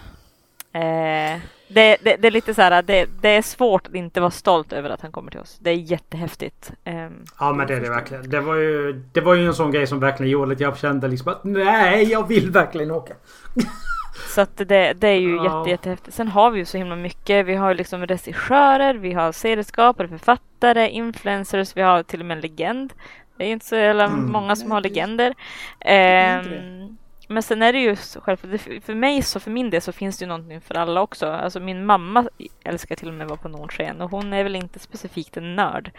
Eh, 0.72 1.40
det, 1.68 1.96
det, 2.02 2.16
det, 2.16 2.26
är 2.26 2.30
lite 2.30 2.54
så 2.54 2.62
här, 2.62 2.82
det, 2.82 3.06
det, 3.20 3.28
är 3.28 3.42
svårt 3.42 3.86
att 3.86 3.94
inte 3.94 4.20
vara 4.20 4.30
stolt 4.30 4.72
över 4.72 4.90
att 4.90 5.00
han 5.00 5.12
kommer 5.12 5.30
till 5.30 5.40
oss. 5.40 5.58
Det 5.60 5.70
är 5.70 5.74
jättehäftigt. 5.74 6.72
Eh, 6.84 7.08
ja 7.38 7.52
men 7.52 7.66
det 7.66 7.74
är 7.74 7.80
det 7.80 7.90
verkligen. 7.90 8.30
Det 8.30 8.40
var, 8.40 8.54
ju, 8.54 8.92
det 9.12 9.20
var 9.20 9.34
ju 9.34 9.46
en 9.46 9.54
sån 9.54 9.72
grej 9.72 9.86
som 9.86 10.00
verkligen 10.00 10.32
gjorde 10.32 10.52
att 10.52 10.60
jag 10.60 10.78
kände 10.78 11.08
liksom 11.08 11.32
att 11.32 11.44
nej, 11.44 12.10
jag 12.10 12.28
vill 12.28 12.50
verkligen 12.50 12.90
åka. 12.90 13.14
Så 14.34 14.40
att 14.40 14.56
det, 14.56 14.92
det 14.92 15.08
är 15.08 15.20
ju 15.20 15.36
ja. 15.36 15.44
jätte, 15.44 15.70
jättehäftigt. 15.70 16.16
Sen 16.16 16.28
har 16.28 16.50
vi 16.50 16.58
ju 16.58 16.64
så 16.64 16.78
himla 16.78 16.96
mycket. 16.96 17.46
Vi 17.46 17.54
har 17.54 17.74
liksom 17.74 18.06
regissörer, 18.06 18.94
vi 18.94 19.12
har 19.12 19.32
serieskapare, 19.32 20.08
författare, 20.08 20.88
influencers, 20.88 21.76
vi 21.76 21.82
har 21.82 22.02
till 22.02 22.20
och 22.20 22.26
med 22.26 22.34
en 22.34 22.40
legend. 22.40 22.92
Det 23.36 23.44
är 23.44 23.46
ju 23.46 23.52
inte 23.52 23.66
så 23.66 23.76
jävla 23.76 24.04
mm. 24.04 24.32
många 24.32 24.56
som 24.56 24.70
har 24.70 24.80
legender. 24.80 25.34
Eh, 25.80 26.42
men 27.28 27.42
sen 27.42 27.62
är 27.62 27.72
det 27.72 27.78
ju 27.78 27.96
självklart, 27.96 28.60
för 28.84 28.94
mig 28.94 29.22
så 29.22 29.40
för 29.40 29.50
min 29.50 29.70
del 29.70 29.82
så 29.82 29.92
finns 29.92 30.18
det 30.18 30.22
ju 30.22 30.28
någonting 30.28 30.60
för 30.60 30.74
alla 30.74 31.00
också. 31.00 31.26
Alltså 31.26 31.60
min 31.60 31.86
mamma 31.86 32.28
älskar 32.64 32.96
till 32.96 33.08
och 33.08 33.14
med 33.14 33.24
att 33.24 33.30
vara 33.30 33.40
på 33.40 33.48
Nordsken 33.48 34.00
och 34.00 34.10
hon 34.10 34.32
är 34.32 34.42
väl 34.42 34.56
inte 34.56 34.78
specifikt 34.78 35.36
en 35.36 35.56
nörd. 35.56 35.90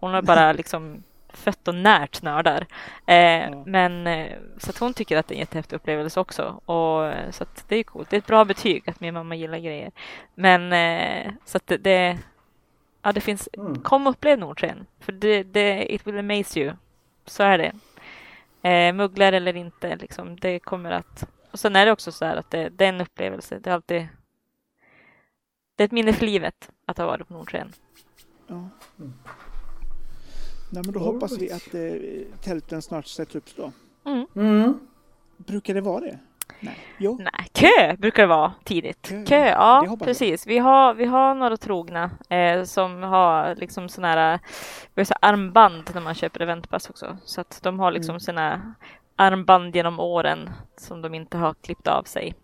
Hon 0.00 0.14
har 0.14 0.22
bara 0.22 0.52
liksom 0.60 1.02
fött 1.32 1.68
och 1.68 1.74
närt 1.74 2.22
nördar. 2.22 2.66
Eh, 3.06 3.46
mm. 3.46 3.62
Men 3.66 4.06
eh, 4.06 4.36
så 4.58 4.70
att 4.70 4.78
hon 4.78 4.94
tycker 4.94 5.16
att 5.16 5.28
det 5.28 5.34
är 5.34 5.36
en 5.36 5.40
jättehäftig 5.40 5.76
upplevelse 5.76 6.20
också. 6.20 6.60
Och, 6.64 7.06
eh, 7.06 7.30
så 7.30 7.42
att 7.42 7.64
det 7.68 7.76
är 7.76 7.82
coolt. 7.82 8.10
Det 8.10 8.16
är 8.16 8.18
ett 8.18 8.26
bra 8.26 8.44
betyg 8.44 8.88
att 8.88 9.00
min 9.00 9.14
mamma 9.14 9.34
gillar 9.34 9.58
grejer. 9.58 9.92
Men 10.34 10.72
eh, 10.72 11.32
så 11.44 11.56
att 11.56 11.66
det, 11.66 11.76
det, 11.76 12.18
ja, 13.02 13.12
det 13.12 13.20
finns. 13.20 13.48
Mm. 13.52 13.82
Kom 13.82 14.06
och 14.06 14.10
upplev 14.10 14.38
Nordsken. 14.38 14.86
För 15.00 15.12
det, 15.12 15.42
det, 15.42 15.94
it 15.94 16.06
will 16.06 16.18
amaze 16.18 16.60
you. 16.60 16.72
Så 17.26 17.42
är 17.42 17.58
det. 17.58 17.72
Eh, 18.62 18.94
mugglar 18.94 19.32
eller 19.32 19.56
inte, 19.56 19.96
liksom, 19.96 20.36
det 20.36 20.58
kommer 20.58 20.90
att... 20.90 21.28
Och 21.50 21.58
sen 21.58 21.76
är 21.76 21.86
det 21.86 21.92
också 21.92 22.12
så 22.12 22.24
här 22.24 22.36
att 22.36 22.50
det, 22.50 22.68
det 22.68 22.84
är 22.84 22.88
en 22.88 23.00
upplevelse. 23.00 23.58
Det 23.58 23.70
är 23.70 23.74
alltid... 23.74 24.08
Det 25.76 25.82
är 25.82 25.86
ett 25.86 25.92
minne 25.92 26.12
för 26.12 26.26
livet 26.26 26.70
att 26.86 26.98
ha 26.98 27.06
varit 27.06 27.28
på 27.28 27.34
Nordsken. 27.34 27.72
Ja. 28.46 28.68
Mm. 28.98 29.12
Nej, 30.70 30.82
men 30.84 30.92
då 30.92 31.00
hoppas 31.00 31.38
vi 31.38 31.52
att 31.52 31.74
eh, 31.74 32.40
tälten 32.40 32.82
snart 32.82 33.06
sätts 33.06 33.34
upp 33.34 33.56
då. 33.56 33.72
Mm. 34.04 34.26
Mm. 34.36 34.80
Brukar 35.36 35.74
det 35.74 35.80
vara 35.80 36.00
det? 36.00 36.18
Nej. 36.60 36.78
Jo. 36.98 37.18
Nej, 37.20 37.48
kö 37.52 37.96
brukar 37.96 38.22
det 38.22 38.28
vara 38.28 38.52
tidigt. 38.64 39.08
Kö, 39.08 39.24
kö 39.24 39.46
ja 39.46 39.96
precis. 40.00 40.46
Vi 40.46 40.58
har, 40.58 40.94
vi 40.94 41.04
har 41.04 41.34
några 41.34 41.56
trogna 41.56 42.10
eh, 42.28 42.64
som 42.64 43.02
har 43.02 43.54
liksom 43.54 43.88
sådana 43.88 44.14
här 44.14 45.04
så 45.04 45.14
armband 45.20 45.90
när 45.94 46.00
man 46.00 46.14
köper 46.14 46.40
eventpass 46.40 46.90
också. 46.90 47.16
Så 47.24 47.40
att 47.40 47.60
de 47.62 47.78
har 47.78 47.90
liksom 47.90 48.12
mm. 48.12 48.20
sina 48.20 48.74
armband 49.16 49.76
genom 49.76 50.00
åren 50.00 50.50
som 50.76 51.02
de 51.02 51.14
inte 51.14 51.38
har 51.38 51.54
klippt 51.54 51.88
av 51.88 52.02
sig. 52.02 52.34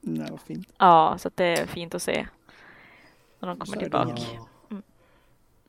Nej, 0.00 0.28
vad 0.30 0.40
fint. 0.40 0.68
Ja, 0.78 1.14
så 1.18 1.28
att 1.28 1.36
det 1.36 1.44
är 1.44 1.66
fint 1.66 1.94
att 1.94 2.02
se. 2.02 2.26
när 3.40 3.48
de 3.48 3.58
kommer 3.58 3.76
tillbaka. 3.76 4.22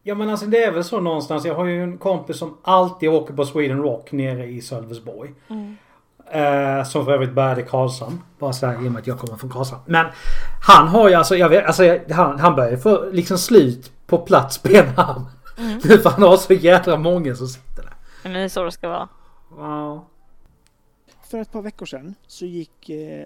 Ja 0.09 0.15
men 0.15 0.29
alltså 0.29 0.45
det 0.45 0.63
är 0.63 0.71
väl 0.71 0.83
så 0.83 0.99
någonstans. 0.99 1.45
Jag 1.45 1.55
har 1.55 1.65
ju 1.65 1.83
en 1.83 1.97
kompis 1.97 2.37
som 2.37 2.57
alltid 2.61 3.09
åker 3.09 3.33
på 3.33 3.45
Sweden 3.45 3.81
Rock 3.81 4.11
nere 4.11 4.45
i 4.45 4.61
Sölvesborg. 4.61 5.33
Mm. 5.49 5.77
Eh, 6.31 6.83
som 6.83 7.05
för 7.05 7.11
övrigt 7.11 7.33
började 7.33 7.61
i 7.61 7.65
Karlshamn. 7.65 8.21
Bara 8.39 8.53
sådär 8.53 8.73
i 8.73 8.87
och 8.87 8.91
med 8.91 8.99
att 8.99 9.07
jag 9.07 9.19
kommer 9.19 9.37
från 9.37 9.49
Karlshamn. 9.49 9.81
Men 9.85 10.05
han 10.67 10.87
har 10.87 11.09
ju 11.09 11.15
alltså, 11.15 11.35
jag 11.35 11.49
vet, 11.49 11.65
alltså 11.65 11.99
han, 12.09 12.39
han 12.39 12.55
börjar 12.55 12.77
få 12.77 13.09
liksom 13.11 13.37
slut 13.37 13.91
på 14.07 14.17
plats 14.17 14.61
han. 14.95 15.25
Mm. 15.57 15.79
för 15.81 16.09
han 16.09 16.21
har 16.23 16.37
så 16.37 16.53
jädra 16.53 16.97
många 16.97 17.35
som 17.35 17.47
sitter 17.47 17.83
där. 17.83 17.93
Men 18.23 18.33
det 18.33 18.39
är 18.39 18.49
så 18.49 18.63
det 18.63 18.71
ska 18.71 18.89
vara. 18.89 19.09
Wow. 19.49 20.05
För 21.23 21.37
ett 21.37 21.51
par 21.51 21.61
veckor 21.61 21.85
sedan 21.85 22.15
så 22.27 22.45
gick 22.45 22.89
eh, 22.89 23.25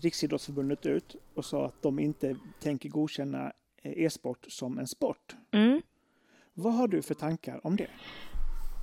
Riksidrottsförbundet 0.00 0.86
ut 0.86 1.16
och 1.34 1.44
sa 1.44 1.66
att 1.66 1.82
de 1.82 1.98
inte 1.98 2.36
tänker 2.62 2.88
godkänna 2.88 3.52
eh, 3.82 4.04
e-sport 4.04 4.46
som 4.48 4.78
en 4.78 4.86
sport. 4.86 5.34
Mm. 5.52 5.82
Vad 6.54 6.74
har 6.74 6.88
du 6.88 7.02
för 7.02 7.14
tankar 7.14 7.60
om 7.66 7.76
det? 7.76 7.86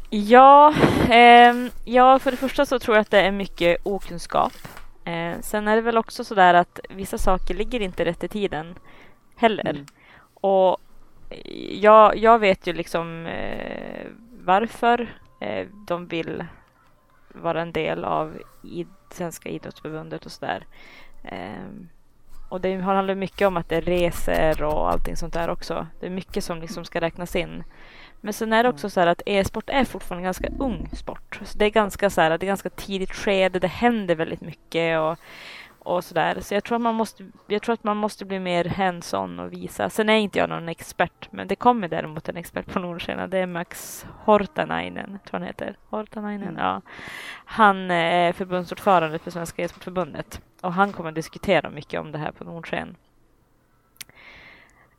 Ja, 0.10 0.74
eh, 1.10 1.56
ja, 1.86 2.20
för 2.20 2.32
det 2.32 2.38
första 2.38 2.66
så 2.66 2.80
tror 2.80 2.96
jag 2.98 3.02
att 3.02 3.12
det 3.12 3.22
är 3.22 3.32
mycket 3.32 3.78
okunskap. 3.84 4.54
Eh, 5.06 5.40
sen 5.42 5.68
är 5.68 5.76
det 5.76 5.82
väl 5.82 5.98
också 5.98 6.24
så 6.24 6.36
där 6.36 6.54
att 6.54 6.80
vissa 6.90 7.18
saker 7.18 7.54
ligger 7.54 7.80
inte 7.80 8.06
rätt 8.06 8.24
i 8.24 8.28
tiden 8.28 8.76
heller. 9.36 9.70
Mm. 9.70 9.86
Och 10.34 10.78
jag, 11.72 12.18
jag 12.18 12.40
vet 12.40 12.68
ju 12.68 12.74
liksom 12.74 13.26
eh, 13.26 14.08
varför 14.44 15.16
eh, 15.42 15.68
de 15.88 16.08
vill 16.08 16.46
vara 17.28 17.62
en 17.62 17.72
del 17.72 18.04
av 18.04 18.42
i 18.64 18.86
Svenska 19.12 19.50
idrottsförbundet 19.50 20.26
och 20.26 20.32
sådär. 20.32 20.66
Och 22.52 22.62
det 22.62 22.76
handlar 22.76 23.16
mycket 23.16 23.48
om 23.48 23.58
att 23.58 23.70
det 23.70 23.76
är 23.76 23.82
resor 23.82 24.64
och 24.64 24.92
allting 24.92 25.16
sånt 25.16 25.34
där 25.34 25.50
också. 25.50 25.88
Det 26.00 26.06
är 26.06 26.10
mycket 26.10 26.44
som 26.44 26.62
liksom 26.62 26.86
ska 26.86 27.02
räknas 27.02 27.36
in. 27.36 27.64
Men 28.22 28.34
sen 28.34 28.54
är 28.54 28.64
det 28.64 28.70
också 28.70 28.90
så 28.90 29.00
här 29.00 29.08
att 29.08 29.22
e-sport 29.26 29.70
är 29.70 29.86
fortfarande 29.86 30.22
en 30.22 30.24
ganska 30.24 30.50
ung 30.60 30.90
sport. 30.94 31.40
Så 31.44 31.58
det 31.58 31.66
är 31.66 31.70
ganska 31.70 32.10
så 32.10 32.22
här, 32.22 32.30
det 32.38 32.46
är 32.46 32.48
ganska 32.48 32.70
tidigt 32.70 33.16
skede, 33.16 33.60
det 33.60 33.68
händer 33.68 34.16
väldigt 34.16 34.42
mycket 34.42 35.00
och 35.00 35.18
och 35.84 36.04
sådär. 36.04 36.38
Så 36.42 36.54
jag 36.54 36.64
tror, 36.64 36.76
att 36.76 36.82
man 36.82 36.96
måste, 36.96 37.26
jag 37.48 37.62
tror 37.62 37.74
att 37.74 37.84
man 37.84 37.98
måste 37.98 38.26
bli 38.26 38.40
mer 38.40 38.66
hands-on 38.66 39.40
och 39.40 39.54
visa. 39.54 39.90
Sen 39.90 40.10
är 40.10 40.18
inte 40.18 40.40
jag 40.40 40.50
någon 40.50 40.70
expert, 40.70 41.28
men 41.32 41.48
det 41.48 41.56
kommer 41.56 41.88
däremot 41.88 42.30
en 42.30 42.38
expert 42.38 42.66
på 42.74 42.80
Nordsjön. 42.80 43.30
Det 43.30 43.38
är 43.38 43.46
Max 43.46 44.06
Hortanainen, 44.24 45.20
tror 45.26 45.40
han 45.40 45.48
heter. 45.48 45.76
Hortanainen, 45.90 46.48
mm. 46.48 46.62
ja. 46.62 46.82
Han 47.46 47.92
är 47.92 48.34
förbundsordförande 48.34 49.20
för 49.20 49.32
Svenska 49.32 49.64
e-sportförbundet 49.64 50.42
och 50.62 50.74
han 50.74 50.94
kommer 50.94 51.10
att 51.10 51.16
diskutera 51.16 51.70
mycket 51.70 52.00
om 52.00 52.12
det 52.12 52.18
här 52.18 52.32
på 52.32 52.44
Nordsjön. 52.44 52.96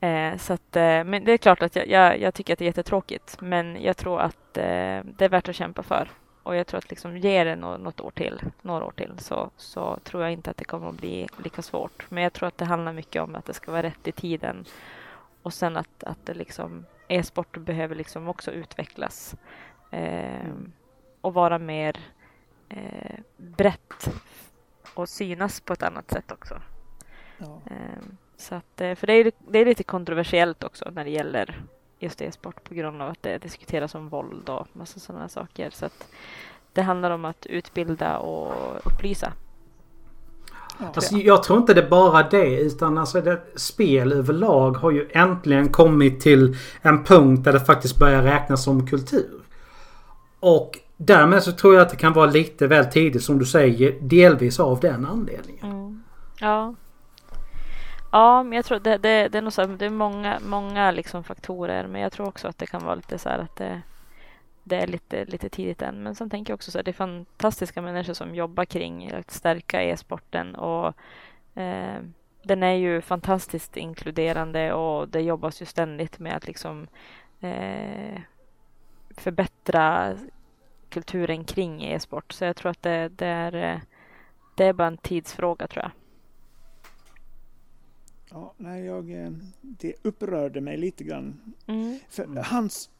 Eh, 0.00 0.36
så 0.36 0.52
att, 0.52 0.76
eh, 0.76 1.04
men 1.04 1.24
det 1.24 1.32
är 1.32 1.38
klart 1.38 1.62
att 1.62 1.76
jag, 1.76 1.88
jag, 1.88 2.20
jag, 2.20 2.34
tycker 2.34 2.52
att 2.52 2.58
det 2.58 2.64
är 2.64 2.66
jättetråkigt, 2.66 3.40
men 3.40 3.82
jag 3.82 3.96
tror 3.96 4.20
att 4.20 4.56
eh, 4.56 5.00
det 5.04 5.24
är 5.24 5.28
värt 5.28 5.48
att 5.48 5.56
kämpa 5.56 5.82
för. 5.82 6.08
Och 6.42 6.56
jag 6.56 6.66
tror 6.66 6.78
att 6.78 6.90
liksom 6.90 7.16
ger 7.16 7.44
det 7.44 7.56
något 7.56 8.00
år 8.00 8.10
till, 8.10 8.40
några 8.62 8.84
år 8.84 8.92
till 8.92 9.12
så, 9.18 9.50
så 9.56 9.98
tror 10.04 10.22
jag 10.22 10.32
inte 10.32 10.50
att 10.50 10.56
det 10.56 10.64
kommer 10.64 10.88
att 10.88 10.94
bli 10.94 11.28
lika 11.44 11.62
svårt. 11.62 12.10
Men 12.10 12.22
jag 12.22 12.32
tror 12.32 12.48
att 12.48 12.58
det 12.58 12.64
handlar 12.64 12.92
mycket 12.92 13.22
om 13.22 13.34
att 13.34 13.44
det 13.44 13.54
ska 13.54 13.72
vara 13.72 13.82
rätt 13.82 14.08
i 14.08 14.12
tiden. 14.12 14.64
Och 15.42 15.54
sen 15.54 15.76
att, 15.76 16.04
att 16.04 16.26
det 16.26 16.34
liksom, 16.34 16.86
e-sport 17.08 17.56
behöver 17.58 17.94
liksom 17.94 18.28
också 18.28 18.50
utvecklas. 18.50 19.36
Eh, 19.90 20.52
och 21.20 21.34
vara 21.34 21.58
mer 21.58 21.96
eh, 22.68 23.20
brett 23.36 24.10
och 24.94 25.08
synas 25.08 25.60
på 25.60 25.72
ett 25.72 25.82
annat 25.82 26.10
sätt 26.10 26.32
också. 26.32 26.62
Ja. 27.38 27.60
Eh, 27.66 28.02
så 28.36 28.54
att, 28.54 28.80
eh, 28.80 28.94
för 28.94 29.06
det 29.06 29.12
är, 29.12 29.32
det 29.38 29.58
är 29.58 29.64
lite 29.64 29.84
kontroversiellt 29.84 30.64
också 30.64 30.90
när 30.90 31.04
det 31.04 31.10
gäller 31.10 31.62
just 32.02 32.20
e-sport 32.20 32.64
på 32.68 32.74
grund 32.74 33.02
av 33.02 33.10
att 33.10 33.22
det 33.22 33.38
diskuteras 33.38 33.94
om 33.94 34.08
våld 34.08 34.48
och 34.48 34.68
massa 34.72 35.00
sådana 35.00 35.28
saker. 35.28 35.70
Så 35.70 35.86
att 35.86 36.08
det 36.72 36.82
handlar 36.82 37.10
om 37.10 37.24
att 37.24 37.46
utbilda 37.46 38.18
och 38.18 38.52
upplysa. 38.84 39.32
Alltså, 40.78 41.16
jag 41.16 41.42
tror 41.42 41.58
inte 41.58 41.74
det 41.74 41.82
är 41.82 41.88
bara 41.88 42.22
det 42.22 42.60
utan 42.60 42.98
alltså 42.98 43.20
det, 43.20 43.40
spel 43.56 44.12
överlag 44.12 44.72
har 44.72 44.90
ju 44.90 45.08
äntligen 45.12 45.68
kommit 45.68 46.20
till 46.20 46.56
en 46.82 47.04
punkt 47.04 47.44
där 47.44 47.52
det 47.52 47.60
faktiskt 47.60 47.98
börjar 47.98 48.22
räknas 48.22 48.64
som 48.64 48.86
kultur. 48.86 49.40
Och 50.40 50.78
därmed 50.96 51.42
så 51.42 51.52
tror 51.52 51.74
jag 51.74 51.82
att 51.82 51.90
det 51.90 51.96
kan 51.96 52.12
vara 52.12 52.26
lite 52.26 52.66
väl 52.66 52.84
tidigt 52.84 53.22
som 53.22 53.38
du 53.38 53.44
säger 53.44 53.98
delvis 54.00 54.60
av 54.60 54.80
den 54.80 55.06
anledningen. 55.06 55.66
Mm. 55.66 56.02
Ja. 56.40 56.74
Ja, 58.12 58.42
men 58.42 58.52
jag 58.52 58.64
tror 58.64 58.78
det, 58.78 58.98
det, 58.98 59.28
det 59.28 59.38
är 59.38 59.42
nog 59.42 59.52
så 59.52 59.66
det 59.66 59.86
är 59.86 59.90
många, 59.90 60.40
många 60.40 60.90
liksom 60.90 61.24
faktorer, 61.24 61.86
men 61.86 62.00
jag 62.00 62.12
tror 62.12 62.28
också 62.28 62.48
att 62.48 62.58
det 62.58 62.66
kan 62.66 62.84
vara 62.84 62.94
lite 62.94 63.18
så 63.18 63.28
här 63.28 63.38
att 63.38 63.56
det, 63.56 63.82
det 64.64 64.76
är 64.76 64.86
lite, 64.86 65.24
lite 65.24 65.48
tidigt 65.48 65.82
än. 65.82 66.02
Men 66.02 66.14
sen 66.14 66.30
tänker 66.30 66.52
jag 66.52 66.56
också 66.56 66.70
så 66.70 66.78
här, 66.78 66.82
det 66.82 66.90
är 66.90 66.92
fantastiska 66.92 67.82
människor 67.82 68.14
som 68.14 68.34
jobbar 68.34 68.64
kring 68.64 69.12
att 69.12 69.30
stärka 69.30 69.82
e-sporten 69.82 70.54
och 70.54 70.86
eh, 71.54 72.00
den 72.42 72.62
är 72.62 72.72
ju 72.74 73.00
fantastiskt 73.00 73.76
inkluderande 73.76 74.72
och 74.72 75.08
det 75.08 75.20
jobbas 75.20 75.62
ju 75.62 75.66
ständigt 75.66 76.18
med 76.18 76.36
att 76.36 76.46
liksom 76.46 76.86
eh, 77.40 78.20
förbättra 79.16 80.16
kulturen 80.88 81.44
kring 81.44 81.84
e-sport. 81.84 82.32
Så 82.32 82.44
jag 82.44 82.56
tror 82.56 82.70
att 82.70 82.82
det, 82.82 83.08
det, 83.08 83.26
är, 83.26 83.54
eh, 83.54 83.80
det 84.56 84.64
är 84.64 84.72
bara 84.72 84.88
en 84.88 84.96
tidsfråga 84.96 85.66
tror 85.66 85.84
jag. 85.84 86.01
Ja, 88.32 88.54
nej, 88.56 88.84
jag, 88.84 89.10
eh, 89.10 89.30
det 89.60 89.94
upprörde 90.02 90.60
mig 90.60 90.76
lite 90.76 91.04
grann. 91.04 91.54
Mm. 91.66 91.98
För 92.08 92.24
mm. 92.24 92.44
hans 92.44 92.90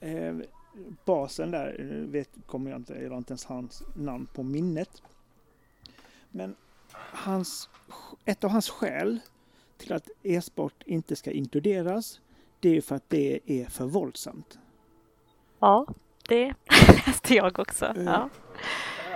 eh, 0.00 0.36
basen 1.04 1.50
där, 1.50 1.76
eh, 1.80 2.10
vet, 2.10 2.30
kommer 2.46 2.70
jag 2.70 2.80
inte, 2.80 2.94
jag 2.94 3.10
har 3.10 3.18
inte 3.18 3.32
ens 3.32 3.44
hans 3.44 3.82
namn 3.94 4.26
på 4.34 4.42
minnet. 4.42 5.02
Men 6.30 6.56
hans, 6.92 7.68
ett 8.24 8.44
av 8.44 8.50
hans 8.50 8.70
skäl 8.70 9.18
till 9.76 9.92
att 9.92 10.08
e-sport 10.22 10.82
inte 10.86 11.16
ska 11.16 11.30
inkluderas, 11.30 12.20
det 12.60 12.76
är 12.76 12.80
för 12.80 12.96
att 12.96 13.08
det 13.08 13.40
är 13.46 13.66
för 13.66 13.86
våldsamt. 13.86 14.58
Ja, 15.58 15.86
det 16.28 16.54
läste 17.06 17.34
jag 17.34 17.58
också. 17.58 17.86
Uh, 17.96 18.04
ja. 18.04 18.28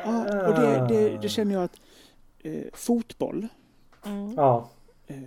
ja, 0.05 0.49
och 0.49 0.55
det, 0.55 0.87
det, 0.89 1.19
det 1.23 1.29
känner 1.29 1.55
jag 1.55 1.65
att 1.65 1.81
eh, 2.39 2.65
fotboll, 2.73 3.49
mm. 4.05 4.35
ja. 4.37 4.71
Eh, 5.07 5.23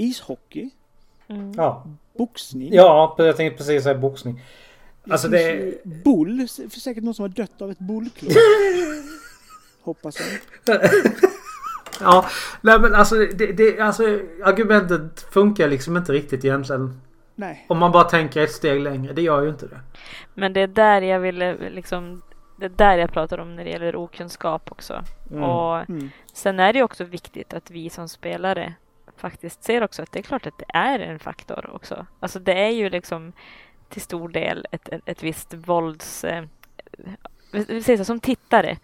ishockey. 0.00 0.70
Mm. 1.28 1.52
Ja. 1.56 1.86
Boxning. 2.18 2.72
Ja, 2.72 3.14
jag 3.18 3.36
tänkte 3.36 3.58
precis 3.58 3.82
säga 3.82 3.98
boxning. 3.98 4.42
Alltså 5.10 5.28
det... 5.28 5.38
det... 5.38 6.04
Bull. 6.04 6.48
För 6.70 6.80
säkert 6.80 7.04
någon 7.04 7.14
som 7.14 7.22
har 7.22 7.28
dött 7.28 7.62
av 7.62 7.70
ett 7.70 7.78
bullklubb. 7.78 8.32
Hoppas 9.82 10.16
jag. 10.20 10.80
ja, 12.00 12.26
nej 12.60 12.80
men 12.80 12.94
alltså, 12.94 13.14
det, 13.14 13.52
det, 13.52 13.80
alltså 13.80 14.02
argumentet 14.44 15.26
funkar 15.30 15.68
liksom 15.68 15.96
inte 15.96 16.12
riktigt 16.12 16.44
egentligen. 16.44 17.00
Nej. 17.34 17.66
Om 17.68 17.78
man 17.78 17.92
bara 17.92 18.04
tänker 18.04 18.40
ett 18.40 18.52
steg 18.52 18.80
längre. 18.80 19.12
Det 19.12 19.22
gör 19.22 19.42
ju 19.42 19.48
inte 19.48 19.66
det. 19.66 19.80
Men 20.34 20.52
det 20.52 20.60
är 20.60 20.66
där 20.66 21.02
jag 21.02 21.20
ville 21.20 21.70
liksom 21.70 22.22
det 22.60 22.66
är 22.66 22.70
där 22.70 22.98
jag 22.98 23.12
pratar 23.12 23.38
om 23.38 23.56
när 23.56 23.64
det 23.64 23.70
gäller 23.70 23.96
okunskap 23.96 24.72
också. 24.72 25.04
Mm. 25.30 25.42
Och 25.42 25.90
mm. 25.90 26.10
Sen 26.32 26.60
är 26.60 26.72
det 26.72 26.82
också 26.82 27.04
viktigt 27.04 27.54
att 27.54 27.70
vi 27.70 27.90
som 27.90 28.08
spelare 28.08 28.74
faktiskt 29.20 29.62
ser 29.64 29.82
också 29.82 30.02
att 30.02 30.12
det 30.12 30.18
är 30.18 30.22
klart 30.22 30.46
att 30.46 30.58
det 30.58 30.66
är 30.68 30.98
en 30.98 31.18
faktor 31.18 31.70
också. 31.74 32.06
Alltså 32.20 32.38
det 32.38 32.52
är 32.52 32.70
ju 32.70 32.90
liksom 32.90 33.32
till 33.88 34.02
stor 34.02 34.28
del 34.28 34.66
ett, 34.70 34.88
ett, 34.88 35.02
ett 35.06 35.22
visst 35.22 35.54
vålds... 35.54 36.24
Eh, 36.24 36.44
vi 37.52 37.82
säger 37.82 37.98
så, 37.98 38.04
som 38.04 38.20
tittare. 38.20 38.76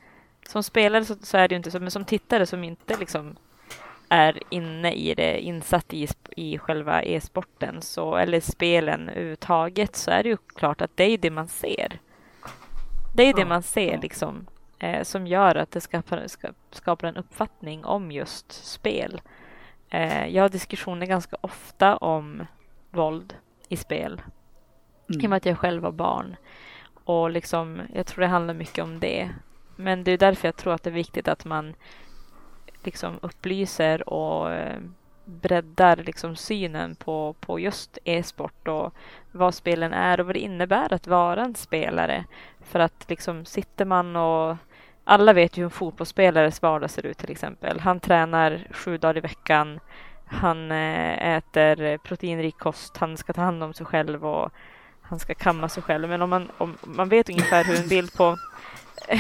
Som 0.49 0.63
spelare 0.63 1.05
så, 1.05 1.15
så, 1.23 1.37
är 1.37 1.49
det 1.49 1.53
ju 1.53 1.57
inte 1.57 1.71
så, 1.71 1.81
men 1.81 1.91
som 1.91 2.05
tittare 2.05 2.47
som 2.47 2.65
inte 2.65 2.97
liksom 2.97 3.37
är 4.09 4.43
inne 4.51 4.93
i 4.93 5.15
det, 5.15 5.41
insatt 5.41 5.95
i, 5.95 6.09
i 6.37 6.59
själva 6.59 7.03
e-sporten 7.03 7.83
så, 7.83 8.17
eller 8.17 8.41
spelen 8.41 9.09
överhuvudtaget 9.09 9.97
så 9.97 10.11
är 10.11 10.23
det 10.23 10.29
ju 10.29 10.37
klart 10.37 10.81
att 10.81 10.97
det 10.97 11.05
är 11.05 11.19
det 11.19 11.31
man 11.31 11.49
ser. 11.49 12.01
Det 13.15 13.23
är 13.23 13.35
det 13.35 13.45
man 13.45 13.63
ser 13.63 13.99
liksom 13.99 14.47
eh, 14.79 15.03
som 15.03 15.27
gör 15.27 15.55
att 15.55 15.71
det 15.71 15.81
skapar, 15.81 16.27
skapar 16.71 17.09
en 17.09 17.17
uppfattning 17.17 17.85
om 17.85 18.13
just 18.13 18.53
spel. 18.53 19.21
Eh, 19.97 20.27
jag 20.27 20.45
har 20.45 20.49
diskussioner 20.49 21.07
ganska 21.07 21.37
ofta 21.41 21.97
om 21.97 22.47
våld 22.91 23.35
i 23.69 23.77
spel. 23.77 24.23
Mm. 25.09 25.21
I 25.21 25.27
och 25.27 25.31
med 25.31 25.37
att 25.37 25.47
jag 25.47 25.59
själv 25.59 25.83
var 25.83 25.93
barn. 25.93 26.37
Och 27.05 27.31
liksom, 27.31 27.81
jag 27.95 28.07
tror 28.07 28.21
det 28.21 28.27
handlar 28.27 28.55
mycket 28.55 28.85
om 28.85 29.01
det. 29.01 29.31
Men 29.77 30.05
det 30.05 30.11
är 30.11 30.19
därför 30.19 30.49
jag 30.49 30.57
tror 30.57 30.73
att 30.73 30.83
det 30.83 30.91
är 30.91 30.95
viktigt 30.95 31.29
att 31.29 31.45
man 31.45 31.75
liksom 32.83 33.19
upplyser 33.23 34.09
och 34.09 34.53
eh, 34.53 34.81
breddar 35.25 35.97
liksom 35.97 36.37
synen 36.37 36.95
på, 36.95 37.35
på 37.41 37.61
just 37.61 37.99
e-sport 38.05 38.69
och 38.69 38.95
vad 39.33 39.55
spelen 39.55 39.93
är 39.93 40.21
och 40.21 40.27
vad 40.27 40.35
det 40.35 40.41
innebär 40.41 40.93
att 40.93 41.07
vara 41.07 41.45
en 41.45 41.55
spelare. 41.55 42.25
För 42.61 42.79
att 42.79 43.11
liksom 43.11 43.45
sitter 43.45 43.85
man 43.85 44.17
och 44.17 44.57
alla 45.09 45.33
vet 45.33 45.57
ju 45.57 45.61
hur 45.61 45.65
en 45.65 45.71
fotbollsspelares 45.71 46.63
vardag 46.63 46.91
ser 46.91 47.07
ut 47.07 47.19
till 47.19 47.31
exempel. 47.31 47.81
Han 47.81 48.01
tränar 48.01 48.67
sju 48.71 48.99
dagar 48.99 49.17
i 49.17 49.21
veckan. 49.21 49.81
han 50.27 50.71
eh, 50.73 51.37
äter 51.37 51.99
proteinrik 51.99 52.59
kost, 52.59 52.97
han 52.97 53.17
ska 53.17 53.33
ta 53.33 53.41
hand 53.41 53.63
om 53.63 53.75
sig 53.75 53.87
själv 53.87 54.27
och 54.27 54.53
han 55.03 55.19
ska 55.19 55.35
kamma 55.35 55.69
sig 55.69 55.83
själv. 55.83 56.09
Men 56.09 56.23
om 56.23 56.31
man, 56.31 56.51
om, 56.59 56.77
man 56.83 57.09
vet 57.09 57.29
ungefär 57.29 57.65
hur 57.65 57.81
en 57.83 57.89
bild 57.89 58.13
på... 58.13 58.37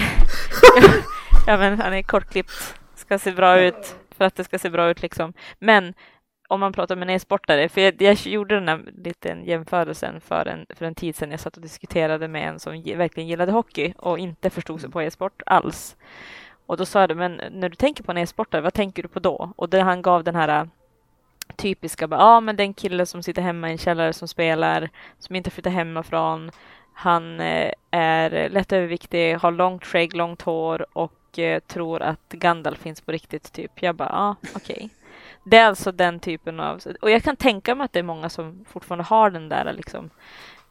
ja, 1.46 1.56
men 1.56 1.80
han 1.80 1.94
är 1.94 2.02
kortklippt, 2.02 2.74
ska 2.94 3.18
se 3.18 3.32
bra 3.32 3.60
ut 3.60 3.96
för 4.16 4.24
att 4.24 4.36
det 4.36 4.44
ska 4.44 4.58
se 4.58 4.70
bra 4.70 4.90
ut 4.90 5.02
liksom. 5.02 5.32
Men 5.58 5.94
om 6.48 6.60
man 6.60 6.72
pratar 6.72 6.96
med 6.96 7.08
en 7.08 7.14
e-sportare, 7.14 7.68
för 7.68 7.80
jag, 7.80 8.02
jag, 8.02 8.16
gjorde 8.16 8.54
den 8.54 8.68
här 8.68 8.84
liten 9.04 9.44
jämförelsen 9.44 10.20
för 10.20 10.46
en, 10.46 10.66
för 10.68 10.86
en 10.86 10.94
tid 10.94 11.16
sedan. 11.16 11.30
Jag 11.30 11.40
satt 11.40 11.56
och 11.56 11.62
diskuterade 11.62 12.28
med 12.28 12.48
en 12.48 12.60
som 12.60 12.82
verkligen 12.82 13.28
gillade 13.28 13.52
hockey 13.52 13.94
och 13.96 14.18
inte 14.18 14.50
förstod 14.50 14.80
sig 14.80 14.90
på 14.90 15.02
e-sport 15.02 15.42
alls. 15.46 15.96
Och 16.66 16.76
då 16.76 16.86
sa 16.86 17.00
jag, 17.00 17.16
men 17.16 17.40
när 17.50 17.68
du 17.68 17.76
tänker 17.76 18.04
på 18.04 18.12
en 18.12 18.18
e-sportare, 18.18 18.60
vad 18.60 18.74
tänker 18.74 19.02
du 19.02 19.08
på 19.08 19.20
då? 19.20 19.52
Och 19.56 19.68
det 19.68 19.80
han 19.80 20.02
gav 20.02 20.24
den 20.24 20.34
här 20.34 20.68
typiska, 21.56 22.08
ja 22.10 22.16
ah, 22.18 22.40
men 22.40 22.56
den 22.56 22.74
kille 22.74 23.06
som 23.06 23.22
sitter 23.22 23.42
hemma 23.42 23.68
i 23.68 23.72
en 23.72 23.78
källare 23.78 24.12
som 24.12 24.28
spelar, 24.28 24.88
som 25.18 25.36
inte 25.36 25.50
flyttar 25.50 25.70
hemifrån. 25.70 26.50
Han 26.92 27.40
eh, 27.40 27.72
är 27.90 28.48
lätt 28.48 28.72
överviktig, 28.72 29.34
har 29.34 29.50
långt 29.50 29.84
skägg, 29.84 30.14
långt 30.14 30.42
hår 30.42 30.86
och 30.92 31.38
eh, 31.38 31.60
tror 31.60 32.02
att 32.02 32.28
Gandalf 32.28 32.78
finns 32.78 33.00
på 33.00 33.12
riktigt. 33.12 33.52
Typ. 33.52 33.82
Jag 33.82 33.94
bara, 33.94 34.08
ja, 34.08 34.18
ah, 34.18 34.36
okej. 34.54 34.74
Okay. 34.74 34.88
Det 35.48 35.56
är 35.56 35.66
alltså 35.66 35.92
den 35.92 36.20
typen 36.20 36.60
av... 36.60 36.80
Och 37.00 37.10
jag 37.10 37.22
kan 37.22 37.36
tänka 37.36 37.74
mig 37.74 37.84
att 37.84 37.92
det 37.92 37.98
är 37.98 38.02
många 38.02 38.28
som 38.28 38.64
fortfarande 38.68 39.04
har 39.04 39.30
den 39.30 39.48
där 39.48 39.72
liksom, 39.72 40.10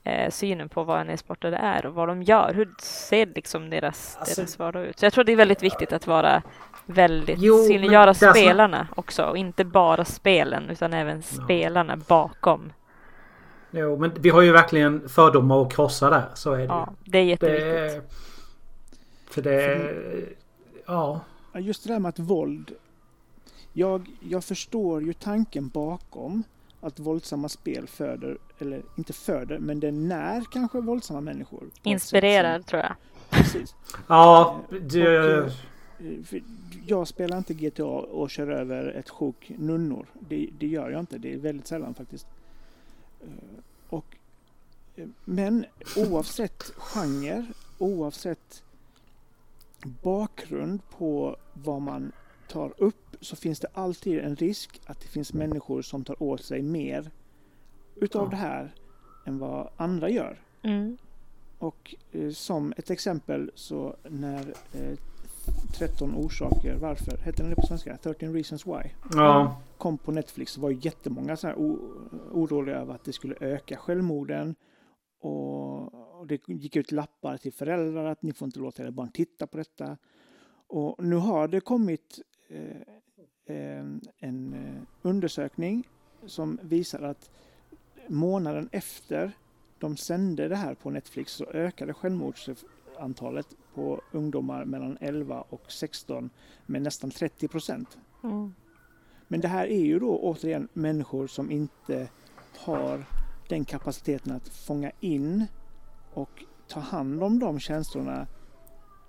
eh, 0.04 0.32
synen 0.32 0.70
på 0.70 0.84
vad 0.84 1.02
en 1.02 1.10
e-sportare 1.10 1.58
är 1.58 1.86
och 1.86 1.94
vad 1.94 2.08
de 2.08 2.24
gör. 2.24 2.54
Hur 2.54 2.74
ser 2.80 3.26
liksom 3.26 3.70
deras, 3.70 4.18
alltså, 4.20 4.42
deras 4.42 4.60
vardag 4.60 4.86
ut? 4.86 5.00
Så 5.00 5.06
jag 5.06 5.14
tror 5.14 5.24
det 5.24 5.32
är 5.32 5.36
väldigt 5.36 5.64
viktigt 5.64 5.94
att 5.94 6.08
vara 6.08 6.42
väldigt 6.86 7.40
jo, 7.40 7.58
synliggöra 7.58 8.14
spelarna 8.14 8.88
som... 8.88 9.00
också 9.00 9.24
och 9.24 9.38
inte 9.38 9.66
bara 9.66 10.06
spelen 10.06 10.70
utan 10.70 10.94
även 10.94 11.24
spelarna 11.24 11.98
bakom. 11.98 12.74
Jo, 13.72 13.98
men 13.98 14.12
vi 14.20 14.30
har 14.30 14.42
ju 14.42 14.52
verkligen 14.52 15.10
fördomar 15.10 15.62
att 15.62 15.74
krossa 15.74 16.10
där. 16.10 16.24
Så 16.34 16.54
är 16.54 16.58
det 16.58 16.64
Ja, 16.64 16.94
det 17.04 17.18
är 17.18 17.24
jätteviktigt. 17.24 17.74
Det, 17.74 18.02
för 19.34 19.42
det... 19.42 19.92
Ja. 20.86 21.20
Just 21.54 21.84
det 21.88 21.94
där 21.94 22.00
med 22.00 22.10
att 22.10 22.20
våld. 22.20 22.72
Jag, 23.78 24.12
jag 24.20 24.44
förstår 24.44 25.04
ju 25.04 25.14
tanken 25.14 25.70
bakom 25.70 26.44
att 26.82 27.00
våldsamma 27.00 27.50
spel 27.50 27.88
föder, 27.88 28.38
eller 28.60 28.84
inte 28.98 29.14
föder, 29.14 29.60
men 29.60 29.80
det 29.80 29.92
när 29.92 30.44
kanske 30.52 30.82
våldsamma 30.82 31.22
människor. 31.22 31.64
Inspirerar 31.84 32.60
tror 32.60 32.82
jag. 32.82 32.96
Precis. 33.30 33.76
Ja, 34.08 34.62
det... 34.82 35.40
Och, 35.40 35.48
eh, 36.06 36.42
jag 36.86 37.08
spelar 37.08 37.38
inte 37.38 37.54
GTA 37.54 37.86
och 37.86 38.30
kör 38.30 38.48
över 38.48 38.88
ett 38.88 39.10
sjok 39.10 39.52
nunnor. 39.58 40.06
Det, 40.20 40.50
det, 40.60 40.68
gör 40.68 40.90
jag 40.90 41.00
inte. 41.00 41.18
Det 41.18 41.34
är 41.34 41.38
väldigt 41.38 41.68
sällan 41.68 41.94
faktiskt. 41.94 42.28
Eh, 43.22 43.28
och, 43.90 44.06
eh, 44.96 45.08
men 45.26 45.66
oavsett 45.96 46.64
genre, 46.64 47.46
oavsett 47.78 48.64
bakgrund 50.02 50.80
på 50.90 51.38
vad 51.54 51.82
man 51.82 52.12
tar 52.48 52.74
upp 52.78 53.05
så 53.22 53.36
finns 53.36 53.60
det 53.60 53.68
alltid 53.74 54.20
en 54.20 54.36
risk 54.36 54.82
att 54.86 55.00
det 55.00 55.08
finns 55.08 55.34
människor 55.34 55.82
som 55.82 56.04
tar 56.04 56.24
åt 56.24 56.44
sig 56.44 56.62
mer 56.62 57.12
utav 57.96 58.24
ja. 58.24 58.30
det 58.30 58.36
här 58.36 58.76
än 59.26 59.40
vad 59.40 59.70
andra 59.78 60.10
gör. 60.10 60.40
Mm. 60.62 60.98
Och 61.60 61.96
eh, 62.12 62.30
som 62.30 62.74
ett 62.78 62.90
exempel 62.90 63.52
så 63.56 63.96
när 64.10 64.54
eh, 64.74 64.98
13 65.78 66.16
orsaker 66.16 66.76
varför, 66.76 67.18
hette 67.18 67.44
den 67.44 67.50
det 67.50 67.56
på 67.56 67.68
svenska? 67.68 67.98
13 67.98 68.34
reasons 68.34 68.68
why. 68.68 68.90
Ja. 69.12 69.62
Kom 69.78 69.98
på 69.98 70.12
Netflix 70.12 70.52
så 70.52 70.62
var 70.62 70.70
jättemånga 70.70 71.38
så 71.38 71.48
här 71.48 71.56
oroliga 72.32 72.76
över 72.76 72.94
att 72.94 73.04
det 73.04 73.14
skulle 73.14 73.36
öka 73.40 73.78
självmorden. 73.78 74.56
Och, 75.20 76.20
och 76.20 76.28
det 76.28 76.48
gick 76.48 76.76
ut 76.76 76.92
lappar 76.92 77.38
till 77.38 77.54
föräldrar 77.54 78.06
att 78.06 78.22
ni 78.22 78.34
får 78.34 78.46
inte 78.46 78.60
låta 78.60 78.84
era 78.84 78.92
barn 78.92 79.12
titta 79.12 79.48
på 79.48 79.58
detta. 79.58 79.98
Och 80.68 81.04
nu 81.04 81.16
har 81.16 81.48
det 81.48 81.60
kommit 81.60 82.22
eh 82.50 82.96
en 83.46 84.54
eh, 84.54 84.82
undersökning 85.02 85.88
som 86.26 86.60
visar 86.62 87.02
att 87.02 87.32
månaden 88.08 88.70
efter 88.72 89.32
de 89.80 89.98
sände 89.98 90.48
det 90.48 90.56
här 90.56 90.74
på 90.74 90.90
Netflix 90.90 91.32
så 91.32 91.46
ökade 91.46 91.94
självmordsantalet 91.94 93.48
på 93.74 94.02
ungdomar 94.12 94.66
mellan 94.66 94.98
11 95.02 95.42
och 95.50 95.72
16 95.72 96.30
med 96.66 96.82
nästan 96.82 97.12
30 97.12 97.48
procent. 97.48 97.98
Mm. 98.24 98.54
Men 99.28 99.42
det 99.42 99.48
här 99.48 99.68
är 99.68 99.86
ju 99.86 100.00
då 100.00 100.20
återigen 100.20 100.68
människor 100.74 101.28
som 101.28 101.52
inte 101.52 102.10
har 102.58 103.06
den 103.50 103.66
kapaciteten 103.66 104.32
att 104.32 104.48
fånga 104.48 104.92
in 105.00 105.46
och 106.14 106.44
ta 106.68 106.80
hand 106.80 107.24
om 107.24 107.40
de 107.40 107.60
känslorna 107.60 108.28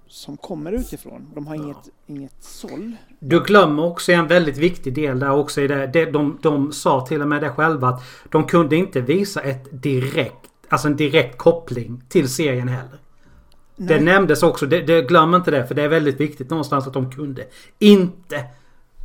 som 0.08 0.36
kommer 0.36 0.72
utifrån. 0.72 1.30
De 1.34 1.46
har 1.46 1.54
inget, 1.54 1.76
ja. 1.84 1.92
inget 2.06 2.42
såll. 2.42 2.96
Du 3.18 3.40
glömmer 3.40 3.84
också 3.84 4.12
en 4.12 4.26
väldigt 4.26 4.56
viktig 4.56 4.94
del 4.94 5.20
där 5.20 5.30
också 5.30 5.60
i 5.60 5.68
det. 5.68 6.10
De, 6.10 6.38
de 6.42 6.72
sa 6.72 7.06
till 7.06 7.22
och 7.22 7.28
med 7.28 7.42
det 7.42 7.50
själva 7.50 7.88
att 7.88 8.02
de 8.30 8.46
kunde 8.46 8.76
inte 8.76 9.00
visa 9.00 9.40
ett 9.40 9.82
direkt, 9.82 10.50
alltså 10.68 10.88
en 10.88 10.96
direkt 10.96 11.38
koppling 11.38 12.02
till 12.08 12.28
serien 12.28 12.68
heller. 12.68 12.98
Nej. 13.76 13.88
Det 13.88 14.04
nämndes 14.04 14.42
också, 14.42 14.66
det, 14.66 14.82
det, 14.82 15.02
glöm 15.02 15.34
inte 15.34 15.50
det 15.50 15.66
för 15.66 15.74
det 15.74 15.82
är 15.82 15.88
väldigt 15.88 16.20
viktigt 16.20 16.50
någonstans 16.50 16.86
att 16.86 16.92
de 16.92 17.10
kunde 17.10 17.46
inte 17.78 18.44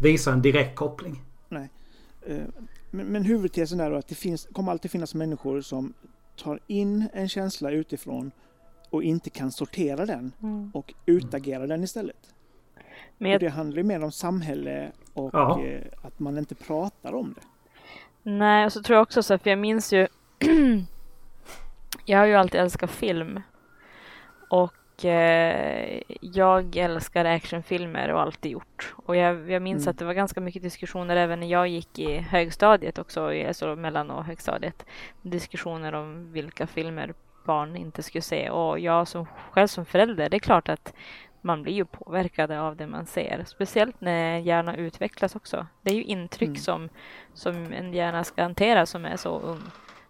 visa 0.02 0.34
en 0.34 0.42
direkt 0.42 0.76
koppling. 0.76 1.24
Nej. 1.50 1.70
Eh, 2.22 2.38
men, 2.92 3.06
men 3.06 3.24
huvudtesen 3.24 3.80
är 3.80 3.92
då 3.92 3.98
att 3.98 4.08
det 4.08 4.16
finns, 4.16 4.48
kommer 4.54 4.72
alltid 4.72 4.92
finnas 4.92 5.16
människor 5.16 5.62
som 5.62 5.94
tar 6.44 6.60
in 6.68 7.08
en 7.14 7.30
känsla 7.30 7.72
utifrån 7.72 8.32
och 8.92 9.04
inte 9.04 9.30
kan 9.30 9.52
sortera 9.52 10.06
den 10.06 10.32
mm. 10.44 10.72
och 10.74 10.94
utagera 11.06 11.68
den 11.68 11.84
istället. 11.84 12.34
Men 13.18 13.32
jag... 13.32 13.40
Det 13.40 13.50
handlar 13.50 13.78
ju 13.78 13.84
mer 13.84 14.04
om 14.04 14.12
samhälle 14.12 14.92
och 15.14 15.30
ja. 15.34 15.64
Eh, 15.64 15.82
att 16.02 16.20
man 16.20 16.38
inte 16.38 16.56
pratar 16.56 17.14
om 17.14 17.34
det. 17.34 17.42
Nej, 18.32 18.66
och 18.66 18.74
så 18.74 18.84
tror 18.84 18.96
jag 18.96 19.04
också 19.04 19.24
så 19.24 19.34
här, 19.34 19.38
för 19.38 19.50
jag 19.50 19.60
minns 19.60 19.94
ju 19.94 20.08
Jag 22.06 22.20
har 22.20 22.26
ju 22.26 22.36
alltid 22.36 22.62
älskat 22.62 22.92
film 22.92 23.42
och 24.50 25.06
eh, 25.06 26.02
jag 26.22 26.76
älskar 26.76 27.26
actionfilmer 27.26 28.10
och 28.10 28.22
alltid 28.22 28.52
gjort. 28.52 28.96
Och 29.06 29.16
jag, 29.16 29.52
jag 29.52 29.62
minns 29.62 29.84
mm. 29.84 29.92
att 29.92 29.98
det 29.98 30.06
var 30.06 30.14
ganska 30.14 30.42
mycket 30.42 30.62
diskussioner 30.62 31.16
även 31.16 31.40
när 31.40 31.48
jag 31.48 31.68
gick 31.68 32.00
i 32.00 32.18
högstadiet 32.18 33.00
också, 33.00 33.48
alltså 33.48 33.76
mellan 33.76 34.12
och 34.12 34.24
högstadiet. 34.24 34.86
Diskussioner 35.22 35.94
om 35.94 36.32
vilka 36.32 36.68
filmer 36.68 37.14
barn 37.44 37.76
inte 37.76 38.04
skulle 38.04 38.22
se. 38.22 38.50
Och 38.50 38.80
jag 38.80 39.08
som 39.08 39.26
själv 39.52 39.68
som 39.68 39.86
förälder, 39.86 40.30
det 40.30 40.38
är 40.38 40.40
klart 40.40 40.70
att 40.70 40.94
man 41.42 41.64
blir 41.64 41.74
ju 41.74 41.86
påverkad 41.86 42.52
av 42.52 42.76
det 42.76 42.88
man 42.88 43.06
ser. 43.06 43.44
Speciellt 43.48 44.02
när 44.02 44.38
hjärnan 44.38 44.76
utvecklas 44.76 45.36
också. 45.36 45.68
Det 45.82 45.92
är 45.92 45.96
ju 45.96 46.04
intryck 46.04 46.48
mm. 46.48 46.62
som, 46.62 46.90
som 47.34 47.74
en 47.74 47.94
hjärna 47.94 48.24
ska 48.24 48.42
hantera 48.42 48.86
som 48.86 49.06
är 49.06 49.18
så 49.18 49.40
ung. 49.40 49.62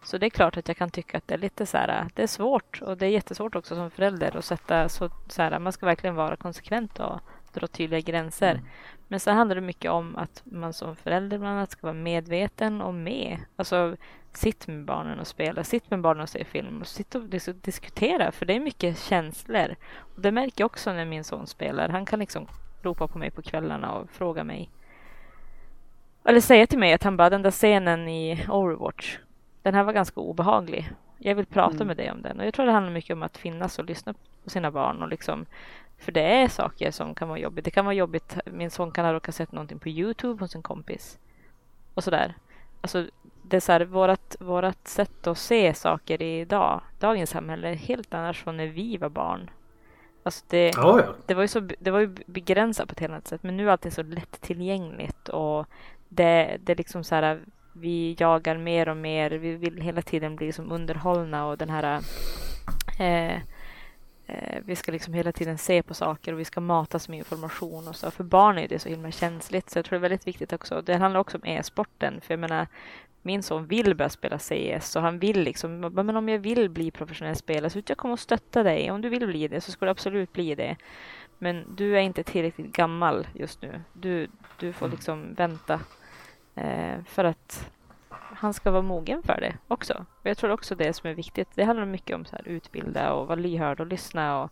Så 0.04 0.18
det 0.18 0.26
är 0.26 0.30
klart 0.30 0.58
att 0.58 0.68
jag 0.68 0.78
kan 0.78 0.90
tycka 0.90 1.18
att 1.18 1.28
det 1.28 1.34
är 1.34 1.38
lite 1.38 1.66
så 1.66 1.78
här, 1.78 2.08
det 2.16 2.24
är 2.24 2.28
svårt 2.28 2.82
och 2.82 2.98
det 2.98 3.06
är 3.06 3.10
jättesvårt 3.10 3.56
också 3.56 3.76
som 3.76 3.92
förälder 3.92 4.38
att 4.38 4.46
sätta 4.46 4.90
så, 4.90 5.10
så 5.28 5.42
här, 5.42 5.60
man 5.60 5.74
ska 5.74 5.86
verkligen 5.86 6.16
vara 6.16 6.36
konsekvent 6.36 7.00
och 7.00 7.20
dra 7.54 7.68
tydliga 7.68 8.00
gränser. 8.00 8.52
Mm. 8.52 8.66
Men 9.12 9.20
sen 9.20 9.38
handlar 9.38 9.56
det 9.56 9.62
mycket 9.62 9.92
om 9.92 10.16
att 10.16 10.42
man 10.46 10.74
som 10.74 10.96
förälder 10.96 11.38
bland 11.38 11.58
annat 11.58 11.72
ska 11.72 11.88
vara 11.88 11.94
medveten 11.94 12.82
och 12.82 12.94
med. 12.94 13.38
Alltså 13.56 13.96
sitt 14.34 14.68
med 14.68 14.86
barnen 14.86 15.20
och 15.20 15.28
spela, 15.28 15.64
sitt 15.64 15.90
med 15.90 16.02
barnen 16.02 16.24
och 16.24 16.30
se 16.30 16.44
film 16.44 16.82
och 16.82 16.88
sitt 16.88 17.16
och 17.16 17.24
diskutera 17.62 18.32
för 18.32 18.46
det 18.46 18.54
är 18.54 18.60
mycket 18.60 19.00
känslor. 19.00 19.76
Och 20.16 20.22
det 20.22 20.32
märker 20.32 20.62
jag 20.62 20.66
också 20.66 20.94
när 20.94 21.06
min 21.06 21.24
son 21.24 21.48
spelar. 21.48 21.90
Han 21.90 22.06
kan 22.06 22.20
liksom 22.20 22.48
ropa 22.82 23.08
på 23.08 23.18
mig 23.18 23.32
på 23.32 23.42
kvällarna 23.42 23.94
och 23.94 24.10
fråga 24.10 24.44
mig 24.44 24.70
eller 26.24 26.42
säga 26.42 26.68
till 26.68 26.80
mig 26.80 26.94
att 26.94 27.04
han 27.04 27.18
bara 27.18 27.30
den 27.30 27.42
där 27.42 27.52
scenen 27.52 28.08
i 28.08 28.46
Overwatch 28.50 29.18
den 29.62 29.74
här 29.74 29.84
var 29.84 29.94
ganska 29.94 30.20
obehaglig. 30.20 30.90
Jag 31.18 31.36
vill 31.36 31.46
prata 31.46 31.76
mm. 31.76 31.88
med 31.88 31.98
dig 31.98 32.12
om 32.12 32.22
den. 32.22 32.40
Och 32.40 32.46
jag 32.46 32.54
tror 32.54 32.66
det 32.66 32.72
handlar 32.72 32.94
mycket 32.94 33.14
om 33.14 33.24
att 33.24 33.38
finnas 33.38 33.80
och 33.80 33.86
lyssna 33.86 34.14
på 34.44 34.50
sina 34.50 34.72
barn. 34.72 35.02
Och 35.02 35.08
liksom, 35.08 35.46
för 36.02 36.12
det 36.12 36.22
är 36.22 36.48
saker 36.48 36.92
som 36.92 37.16
kan 37.16 37.28
vara 37.28 37.40
jobbigt. 37.40 37.66
Det 37.66 37.72
kan 37.72 37.86
vara 37.86 37.96
jobbigt. 37.96 38.38
Min 38.46 38.72
son 38.72 38.92
kan 38.92 39.06
ha 39.06 39.14
råkat 39.14 39.36
sett 39.36 39.52
någonting 39.52 39.80
på 39.80 39.90
Youtube 39.90 40.44
hos 40.44 40.56
en 40.56 40.62
kompis. 40.62 41.20
Och 41.94 42.04
sådär. 42.04 42.36
Alltså, 42.82 43.08
det 43.42 43.56
är 43.56 43.62
så 43.62 43.72
här, 43.72 43.82
vårat, 43.82 44.36
vårat 44.40 44.88
sätt 44.88 45.28
att 45.28 45.38
se 45.38 45.74
saker 45.74 46.22
idag, 46.22 46.82
dagens 47.00 47.30
samhälle, 47.30 47.70
är 47.70 47.76
helt 47.76 48.14
annars 48.14 48.44
från 48.44 48.58
när 48.58 48.68
vi 48.68 48.98
var 48.98 49.10
barn. 49.10 49.50
Alltså 50.24 50.46
det, 50.48 50.72
oh 50.72 51.02
ja. 51.06 51.16
det, 51.26 51.34
var 51.34 51.42
ju 51.42 51.48
så, 51.48 51.60
det 51.80 51.92
var 51.92 52.00
ju 52.00 52.16
begränsat 52.26 52.88
på 52.88 52.92
ett 52.92 53.00
helt 53.00 53.12
annat 53.12 53.28
sätt. 53.28 53.44
Men 53.44 53.58
nu 53.58 53.68
är 53.68 53.72
allting 53.72 53.92
så 53.92 54.04
lättillgängligt 54.04 55.30
och 55.30 55.66
det, 56.10 56.58
det 56.64 56.72
är 56.72 56.76
liksom 56.76 57.04
så 57.04 57.16
här 57.16 57.40
vi 57.74 58.16
jagar 58.20 58.58
mer 58.58 58.90
och 58.90 58.98
mer. 58.98 59.32
Vi 59.32 59.56
vill 59.56 59.82
hela 59.82 60.02
tiden 60.02 60.36
bli 60.36 60.46
liksom 60.46 60.72
underhållna 60.72 61.46
och 61.46 61.58
den 61.58 61.70
här 61.70 62.02
eh, 63.00 63.42
eh, 64.28 64.60
vi 64.66 64.76
ska 64.76 64.92
liksom 64.92 65.14
hela 65.14 65.32
tiden 65.32 65.58
se 65.58 65.84
på 65.84 65.94
saker 65.94 66.34
och 66.34 66.40
vi 66.40 66.46
ska 66.46 66.62
matas 66.62 67.10
med 67.10 67.18
information 67.18 67.88
och 67.88 67.96
så. 67.96 68.12
För 68.12 68.24
barn 68.24 68.58
är 68.58 68.68
det 68.68 68.80
så 68.80 68.90
himla 68.90 69.12
känsligt 69.12 69.70
så 69.70 69.78
jag 69.78 69.86
tror 69.86 70.00
det 70.00 70.00
är 70.00 70.10
väldigt 70.10 70.28
viktigt 70.28 70.54
också. 70.54 70.82
Det 70.82 70.96
handlar 70.96 71.20
också 71.20 71.38
om 71.38 71.46
e-sporten 71.46 72.22
för 72.22 72.34
jag 72.34 72.40
menar 72.40 72.68
min 73.22 73.44
son 73.44 73.66
vill 73.66 73.96
börja 73.96 74.10
spela 74.10 74.40
CS 74.40 74.96
och 74.96 75.02
han 75.02 75.20
vill 75.20 75.44
liksom, 75.44 75.80
men 75.80 76.18
om 76.18 76.30
jag 76.30 76.40
vill 76.40 76.70
bli 76.70 76.92
professionell 76.92 77.36
spelare 77.36 77.70
så 77.70 77.82
jag 77.88 77.98
kommer 77.98 78.14
att 78.14 78.20
stötta 78.20 78.64
dig. 78.64 78.92
Om 78.92 79.02
du 79.02 79.10
vill 79.10 79.28
bli 79.28 79.48
det 79.48 79.62
så 79.62 79.72
ska 79.72 79.86
du 79.86 79.92
absolut 79.92 80.34
bli 80.34 80.56
det. 80.56 80.76
Men 81.38 81.76
du 81.76 81.98
är 81.98 82.02
inte 82.02 82.24
tillräckligt 82.24 82.72
gammal 82.72 83.28
just 83.34 83.62
nu. 83.62 83.82
Du, 83.94 84.28
du 84.60 84.74
får 84.74 84.86
mm. 84.86 84.96
liksom 84.96 85.34
vänta 85.34 85.80
eh, 86.56 87.04
för 87.06 87.24
att 87.24 87.72
han 88.42 88.54
ska 88.54 88.72
vara 88.72 88.82
mogen 88.82 89.24
för 89.24 89.38
det 89.42 89.58
också. 89.68 89.94
Och 89.94 90.30
jag 90.30 90.38
tror 90.38 90.52
också 90.52 90.76
det 90.76 90.94
som 90.94 91.10
är 91.10 91.14
viktigt. 91.14 91.48
Det 91.56 91.64
handlar 91.64 91.86
mycket 91.86 92.16
om 92.16 92.26
så 92.26 92.36
här, 92.36 92.48
utbilda 92.48 93.14
och 93.14 93.28
vara 93.28 93.40
lyhörd 93.40 93.80
och 93.80 93.88
lyssna. 93.88 94.44
Och 94.44 94.52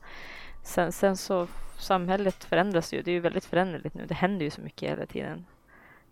sen, 0.63 0.91
sen 0.91 1.17
så 1.17 1.47
samhället 1.77 2.43
förändras 2.43 2.93
ju. 2.93 3.01
Det 3.01 3.11
är 3.11 3.13
ju 3.13 3.19
väldigt 3.19 3.45
föränderligt 3.45 3.95
nu. 3.95 4.05
Det 4.07 4.13
händer 4.13 4.45
ju 4.45 4.49
så 4.49 4.61
mycket 4.61 4.89
hela 4.89 5.05
tiden. 5.05 5.45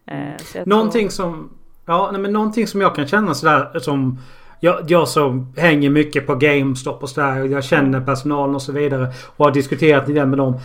Eh, 0.05 0.65
Någonting 0.65 1.09
tror... 1.09 1.09
som 1.09 1.57
Ja, 1.85 2.09
nej, 2.11 2.21
men 2.21 2.33
någonting 2.33 2.67
som 2.67 2.81
jag 2.81 2.95
kan 2.95 3.07
känna 3.07 3.33
sådär 3.33 3.79
som 3.79 4.19
jag, 4.59 4.91
jag 4.91 5.07
som 5.07 5.53
hänger 5.57 5.89
mycket 5.89 6.27
på 6.27 6.35
GameStop 6.35 7.03
och 7.03 7.09
sådär. 7.09 7.43
Jag 7.45 7.63
känner 7.63 8.01
personalen 8.01 8.55
och 8.55 8.61
så 8.61 8.71
vidare. 8.71 9.13
Och 9.35 9.45
har 9.45 9.51
diskuterat 9.51 10.05
det 10.05 10.25
med 10.25 10.37
dem. 10.37 10.59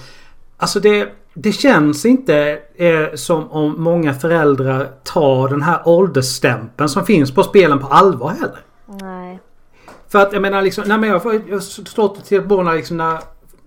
Alltså 0.63 0.81
det, 0.81 1.09
det 1.35 1.53
känns 1.53 2.05
inte 2.05 2.59
eh, 2.75 3.15
som 3.15 3.51
om 3.51 3.83
många 3.83 4.15
föräldrar 4.15 4.91
tar 5.05 5.49
den 5.49 5.63
här 5.63 5.81
åldersstämpeln 5.85 6.89
som 6.89 7.07
finns 7.07 7.35
på 7.35 7.43
spelen 7.43 7.79
på 7.79 7.87
allvar 7.87 8.31
heller. 8.31 8.61
Nej. 8.87 9.41
För 10.09 10.19
att 10.19 10.33
jag 10.33 10.43
menar 10.43 10.63
liksom, 10.63 10.85
nej 10.87 10.99
men 10.99 11.09
jag 11.09 11.21
har 11.21 11.61
stått 11.61 12.25
till 12.25 12.43
på 12.43 12.63
liksom 12.63 12.97
när 12.97 13.19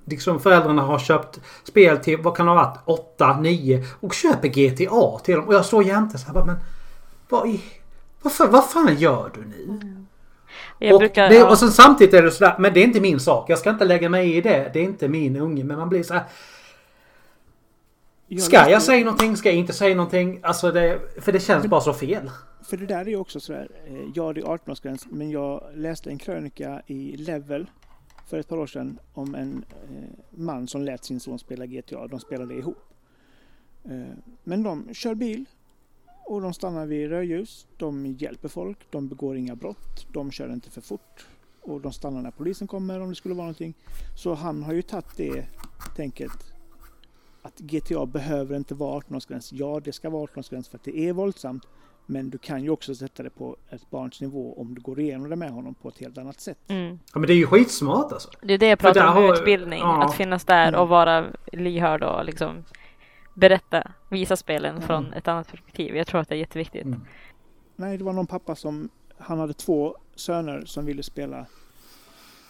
liksom 0.05 0.39
föräldrarna 0.39 0.81
har 0.81 0.99
köpt 0.99 1.39
spel 1.63 1.97
till, 1.97 2.17
vad 2.21 2.37
kan 2.37 2.45
det 2.45 2.51
ha 2.51 2.55
varit, 2.55 2.79
8, 2.85 3.37
9 3.39 3.83
och 3.99 4.13
köper 4.13 4.47
GTA 4.47 5.19
till 5.19 5.35
dem. 5.35 5.45
Och 5.45 5.53
jag 5.53 5.65
står 5.65 5.83
jämte 5.83 6.17
så 6.17 6.27
här 6.27 6.45
men 6.45 6.55
vad, 7.29 7.47
i, 7.47 7.61
vad, 8.21 8.33
fan, 8.33 8.51
vad 8.51 8.69
fan 8.69 8.95
gör 8.97 9.31
du 9.33 9.45
nu? 9.45 9.63
Mm. 9.63 10.93
Och, 10.93 10.99
brukar, 10.99 11.29
det, 11.29 11.43
och 11.43 11.57
sen 11.57 11.71
samtidigt 11.71 12.13
är 12.13 12.21
det 12.21 12.31
sådär, 12.31 12.55
men 12.59 12.73
det 12.73 12.79
är 12.79 12.83
inte 12.83 13.01
min 13.01 13.19
sak. 13.19 13.49
Jag 13.49 13.59
ska 13.59 13.69
inte 13.69 13.85
lägga 13.85 14.09
mig 14.09 14.35
i 14.37 14.41
det. 14.41 14.69
Det 14.73 14.79
är 14.79 14.83
inte 14.83 15.07
min 15.07 15.35
unge. 15.35 15.63
Men 15.63 15.77
man 15.77 15.89
blir 15.89 16.03
så 16.03 16.13
här, 16.13 16.23
Ska 18.39 18.69
jag 18.69 18.81
säga 18.81 19.05
någonting? 19.05 19.37
Ska 19.37 19.49
jag 19.49 19.57
inte 19.57 19.73
säga 19.73 19.95
någonting? 19.95 20.39
Alltså 20.43 20.71
det, 20.71 20.99
för 21.21 21.31
det 21.31 21.39
känns 21.39 21.67
bara 21.67 21.81
så 21.81 21.93
fel. 21.93 22.31
För 22.63 22.77
det 22.77 22.85
där 22.85 22.99
är 22.99 23.05
ju 23.05 23.17
också 23.17 23.39
sådär, 23.39 23.69
eh, 23.87 24.11
ja 24.15 24.33
det 24.33 24.41
är 24.41 24.45
18-årsgräns 24.45 25.07
men 25.09 25.31
jag 25.31 25.63
läste 25.73 26.09
en 26.09 26.17
krönika 26.17 26.81
i 26.87 27.17
Level 27.17 27.69
för 28.27 28.39
ett 28.39 28.47
par 28.47 28.57
år 28.57 28.67
sedan 28.67 28.99
om 29.13 29.35
en 29.35 29.65
eh, 29.89 30.09
man 30.29 30.67
som 30.67 30.81
lät 30.81 31.05
sin 31.05 31.19
son 31.19 31.39
spela 31.39 31.65
GTA. 31.65 32.07
De 32.07 32.19
spelade 32.19 32.53
ihop. 32.53 32.93
Eh, 33.83 34.17
men 34.43 34.63
de 34.63 34.93
kör 34.93 35.15
bil 35.15 35.45
och 36.25 36.41
de 36.41 36.53
stannar 36.53 36.85
vid 36.85 37.09
rödljus. 37.09 37.67
De 37.77 38.05
hjälper 38.05 38.47
folk. 38.47 38.77
De 38.89 39.07
begår 39.07 39.37
inga 39.37 39.55
brott. 39.55 40.07
De 40.13 40.31
kör 40.31 40.53
inte 40.53 40.71
för 40.71 40.81
fort. 40.81 41.27
Och 41.61 41.81
de 41.81 41.93
stannar 41.93 42.21
när 42.21 42.31
polisen 42.31 42.67
kommer 42.67 42.99
om 42.99 43.09
det 43.09 43.15
skulle 43.15 43.35
vara 43.35 43.45
någonting. 43.45 43.73
Så 44.15 44.33
han 44.33 44.63
har 44.63 44.73
ju 44.73 44.81
tagit 44.81 45.17
det 45.17 45.45
tänket 45.95 46.54
att 47.45 47.59
GTA 47.59 48.05
behöver 48.05 48.55
inte 48.55 48.75
vara 48.75 48.99
18-årsgräns. 48.99 49.49
Ja, 49.51 49.81
det 49.83 49.91
ska 49.91 50.09
vara 50.09 50.25
18-årsgräns 50.25 50.69
för 50.69 50.77
att 50.77 50.83
det 50.83 50.99
är 50.99 51.13
våldsamt. 51.13 51.63
Men 52.05 52.29
du 52.29 52.37
kan 52.37 52.63
ju 52.63 52.69
också 52.69 52.95
sätta 52.95 53.23
det 53.23 53.29
på 53.29 53.57
ett 53.69 53.89
barns 53.89 54.21
nivå 54.21 54.53
om 54.57 54.75
du 54.75 54.81
går 54.81 54.99
igenom 54.99 55.29
det 55.29 55.35
med 55.35 55.51
honom 55.51 55.75
på 55.75 55.89
ett 55.89 55.97
helt 55.97 56.17
annat 56.17 56.39
sätt. 56.39 56.57
Mm. 56.67 56.99
Ja 57.13 57.19
men 57.19 57.27
det 57.27 57.33
är 57.33 57.37
ju 57.37 57.47
skitsmart 57.47 58.11
alltså. 58.11 58.29
Det 58.41 58.53
är 58.53 58.57
det 58.57 58.67
jag 58.67 58.79
pratar 58.79 59.07
om, 59.07 59.13
har... 59.13 59.33
utbildning. 59.33 59.79
Ja. 59.79 60.03
Att 60.03 60.15
finnas 60.15 60.45
där 60.45 60.67
mm. 60.67 60.81
och 60.81 60.87
vara 60.87 61.25
lyhörd 61.51 62.03
och 62.03 62.25
liksom 62.25 62.63
berätta, 63.33 63.91
visa 64.09 64.35
spelen 64.35 64.75
mm. 64.75 64.87
från 64.87 65.13
ett 65.13 65.27
annat 65.27 65.51
perspektiv. 65.51 65.95
Jag 65.95 66.07
tror 66.07 66.21
att 66.21 66.29
det 66.29 66.35
är 66.35 66.39
jätteviktigt. 66.39 66.85
Mm. 66.85 67.01
Nej, 67.75 67.97
det 67.97 68.03
var 68.03 68.13
någon 68.13 68.27
pappa 68.27 68.55
som, 68.55 68.89
han 69.17 69.39
hade 69.39 69.53
två 69.53 69.97
söner 70.15 70.65
som 70.65 70.85
ville 70.85 71.03
spela 71.03 71.45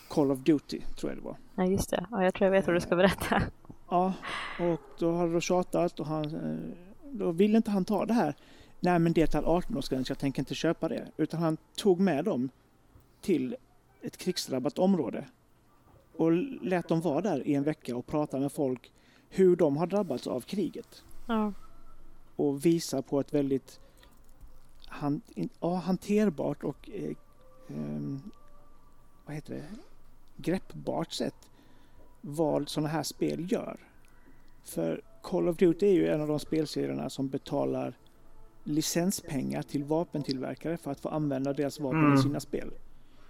Call 0.10 0.32
of 0.32 0.40
Duty, 0.40 0.82
tror 1.00 1.12
jag 1.12 1.18
det 1.18 1.26
var. 1.26 1.38
Ja, 1.56 1.66
just 1.66 1.90
det. 1.90 2.06
Ja, 2.12 2.24
jag 2.24 2.34
tror 2.34 2.46
jag 2.46 2.52
vet 2.52 2.68
vad 2.68 2.76
du 2.76 2.82
ska 2.82 2.96
berätta. 2.96 3.42
Ja, 3.90 4.14
och 4.60 4.82
då 5.00 5.16
hade 5.16 5.32
de 5.32 5.42
tjatat 5.42 6.00
och 6.00 6.06
han, 6.06 6.26
eh, 6.26 6.78
då 7.12 7.32
ville 7.32 7.58
inte 7.58 7.72
han 7.72 7.86
ta 7.86 8.06
det 8.06 8.14
här. 8.14 8.36
Nej, 8.80 9.00
men 9.00 9.14
det 9.14 9.36
är 9.36 9.42
18-årsgräns, 9.42 10.06
jag 10.10 10.20
tänker 10.20 10.42
inte 10.42 10.56
köpa 10.56 10.90
det. 10.90 11.08
Utan 11.18 11.40
han 11.40 11.58
tog 11.76 12.00
med 12.00 12.26
dem 12.26 12.50
till 13.22 13.56
ett 14.02 14.18
krigsdrabbat 14.18 14.80
område 14.80 15.26
och 16.18 16.32
lät 16.62 16.88
dem 16.88 17.02
vara 17.02 17.22
där 17.22 17.48
i 17.48 17.54
en 17.54 17.64
vecka 17.64 17.96
och 17.96 18.06
prata 18.06 18.40
med 18.40 18.52
folk 18.52 18.92
hur 19.30 19.56
de 19.56 19.78
har 19.78 19.88
drabbats 19.88 20.28
av 20.28 20.42
kriget. 20.42 21.04
Ja. 21.28 21.54
Och 22.36 22.66
visa 22.66 23.02
på 23.02 23.20
ett 23.20 23.34
väldigt 23.34 23.80
han, 24.88 25.22
ja, 25.60 25.76
hanterbart 25.76 26.64
och 26.64 26.90
eh, 26.94 27.10
eh, 27.68 28.18
vad 29.26 29.36
heter 29.36 29.54
det? 29.54 29.64
greppbart 30.38 31.12
sätt 31.12 31.36
vad 32.28 32.70
sådana 32.70 32.90
här 32.90 33.04
spel 33.04 33.52
gör. 33.52 33.78
För 34.64 35.02
Call 35.22 35.48
of 35.48 35.58
Duty 35.58 35.86
är 35.88 35.94
ju 35.94 36.08
en 36.08 36.22
av 36.22 36.28
de 36.28 36.40
spelserierna 36.40 37.10
som 37.10 37.28
betalar 37.28 37.94
licenspengar 38.64 39.62
till 39.62 39.84
vapentillverkare 39.84 40.78
för 40.78 40.92
att 40.92 41.00
få 41.00 41.10
använda 41.10 41.54
deras 41.54 41.80
vapen 41.80 42.00
mm. 42.00 42.14
i 42.14 42.18
sina 42.18 42.40
spel. 42.40 42.72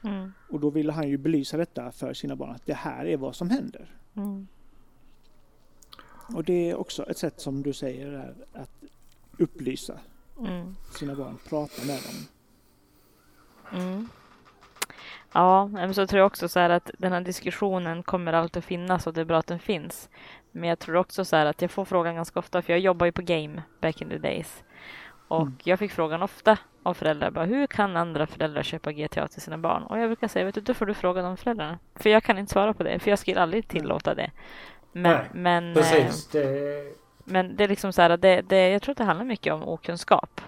Mm. 0.04 0.32
Och 0.50 0.60
då 0.60 0.70
ville 0.70 0.92
han 0.92 1.10
ju 1.10 1.18
belysa 1.18 1.58
detta 1.58 1.92
för 1.92 2.14
sina 2.14 2.36
barn, 2.36 2.50
att 2.50 2.66
det 2.66 2.74
här 2.74 3.06
är 3.06 3.18
vad 3.18 3.36
som 3.36 3.50
händer. 3.50 3.96
Mm. 4.16 4.48
Och 6.36 6.44
det 6.44 6.70
är 6.70 6.76
också 6.76 7.10
ett 7.10 7.18
sätt 7.18 7.42
som 7.42 7.64
du 7.64 7.74
säger 7.74 8.12
där, 8.12 8.36
att 8.54 8.72
upplysa 9.38 10.00
mm. 10.40 10.76
sina 11.00 11.16
barn, 11.16 11.38
prata 11.50 11.86
med 11.86 12.00
dem. 12.04 12.28
Ja, 15.36 15.68
men 15.68 15.94
så 15.94 16.08
tror 16.08 16.20
jag 16.20 16.28
också 16.28 16.50
så 16.50 16.60
här 16.60 16.70
att 16.70 16.92
den 16.98 17.12
här 17.12 17.22
diskussionen 17.22 18.04
kommer 18.04 18.34
alltid 18.34 18.58
att 18.58 18.66
finnas 18.66 19.08
och 19.08 19.14
det 19.14 19.22
är 19.22 19.26
bra 19.26 19.38
att 19.38 19.48
den 19.48 19.60
finns. 19.60 20.10
Men 20.52 20.70
jag 20.70 20.80
tror 20.80 20.96
också 20.96 21.26
så 21.26 21.36
här 21.36 21.46
att 21.46 21.62
jag 21.62 21.72
får 21.72 21.86
frågan 21.86 22.16
ganska 22.16 22.40
ofta, 22.40 22.62
för 22.62 22.74
jag 22.74 22.80
jobbar 22.80 23.06
ju 23.06 23.12
på 23.12 23.22
Game 23.22 23.64
back 23.82 24.02
in 24.02 24.10
the 24.10 24.18
days. 24.18 24.64
Och 25.28 25.42
mm. 25.42 25.58
jag 25.64 25.80
fick 25.80 25.92
frågan 25.92 26.24
ofta 26.24 26.58
av 26.84 26.94
föräldrar, 26.94 27.32
bara, 27.32 27.46
hur 27.46 27.68
kan 27.68 27.98
andra 27.98 28.28
föräldrar 28.28 28.64
köpa 28.64 28.92
GTA 28.92 29.28
till 29.28 29.42
sina 29.42 29.58
barn? 29.58 29.84
Och 29.84 30.00
jag 30.00 30.10
brukar 30.10 30.28
säga, 30.28 30.46
vet 30.46 30.56
du, 30.56 30.62
då 30.62 30.74
får 30.74 30.86
du 30.86 30.94
fråga 30.94 31.22
de 31.22 31.38
föräldrarna. 31.38 31.80
För 31.96 32.10
jag 32.10 32.24
kan 32.24 32.38
inte 32.38 32.54
svara 32.54 32.74
på 32.74 32.84
det, 32.84 33.00
för 33.00 33.10
jag 33.10 33.20
skulle 33.20 33.42
aldrig 33.42 33.68
tillåta 33.68 34.16
det. 34.16 34.32
Men, 34.92 35.12
Nej, 35.12 35.26
men, 35.34 35.74
precis. 35.74 36.36
Eh, 36.36 36.42
det... 36.42 36.94
men 37.24 37.56
det 37.56 37.64
är 37.64 37.68
liksom 37.68 37.94
så 37.94 38.02
här, 38.02 38.18
det, 38.18 38.42
det, 38.42 38.70
jag 38.70 38.82
tror 38.82 38.92
att 38.92 38.98
det 38.98 39.04
handlar 39.04 39.26
mycket 39.26 39.54
om 39.54 39.68
okunskap. 39.68 40.42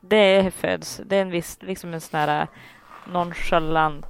Det 0.00 0.54
föds, 0.54 1.00
det 1.04 1.16
är 1.16 1.22
en 1.22 1.30
viss, 1.30 1.58
liksom 1.62 1.94
en 1.94 2.00
sån 2.00 2.20
här 2.20 2.46
nonchalant 3.12 4.06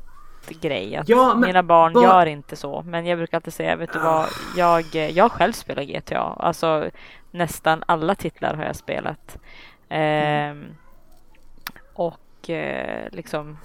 grej. 0.48 0.96
Att 0.96 1.08
ja, 1.08 1.34
mina 1.34 1.62
barn 1.62 1.92
bara... 1.92 2.04
gör 2.04 2.26
inte 2.26 2.56
så. 2.56 2.82
Men 2.82 3.06
jag 3.06 3.18
brukar 3.18 3.38
alltid 3.38 3.52
säga, 3.52 3.76
vet 3.76 3.92
du 3.92 3.98
vad, 3.98 4.26
jag, 4.56 4.94
jag 4.94 5.32
själv 5.32 5.52
spelar 5.52 5.82
GTA. 5.82 6.20
Alltså 6.20 6.90
nästan 7.30 7.82
alla 7.86 8.14
titlar 8.14 8.54
har 8.54 8.64
jag 8.64 8.76
spelat. 8.76 9.38
Mm. 9.88 10.62
Eh, 10.62 10.68
och 11.94 12.50
eh, 12.50 13.08
liksom 13.12 13.58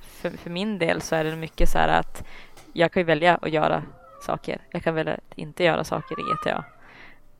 för, 0.00 0.30
för, 0.30 0.50
min 0.50 0.78
del 0.78 1.00
så 1.00 1.14
är 1.16 1.24
det 1.24 1.36
mycket 1.36 1.68
så 1.68 1.78
här 1.78 1.88
att 1.88 2.24
jag 2.72 2.92
kan 2.92 3.00
ju 3.00 3.04
välja 3.04 3.38
att 3.42 3.50
göra 3.50 3.82
saker. 4.26 4.60
Jag 4.70 4.82
kan 4.82 4.94
välja 4.94 5.14
att 5.14 5.38
inte 5.38 5.64
göra 5.64 5.84
saker 5.84 6.20
i 6.20 6.22
GTA. 6.22 6.64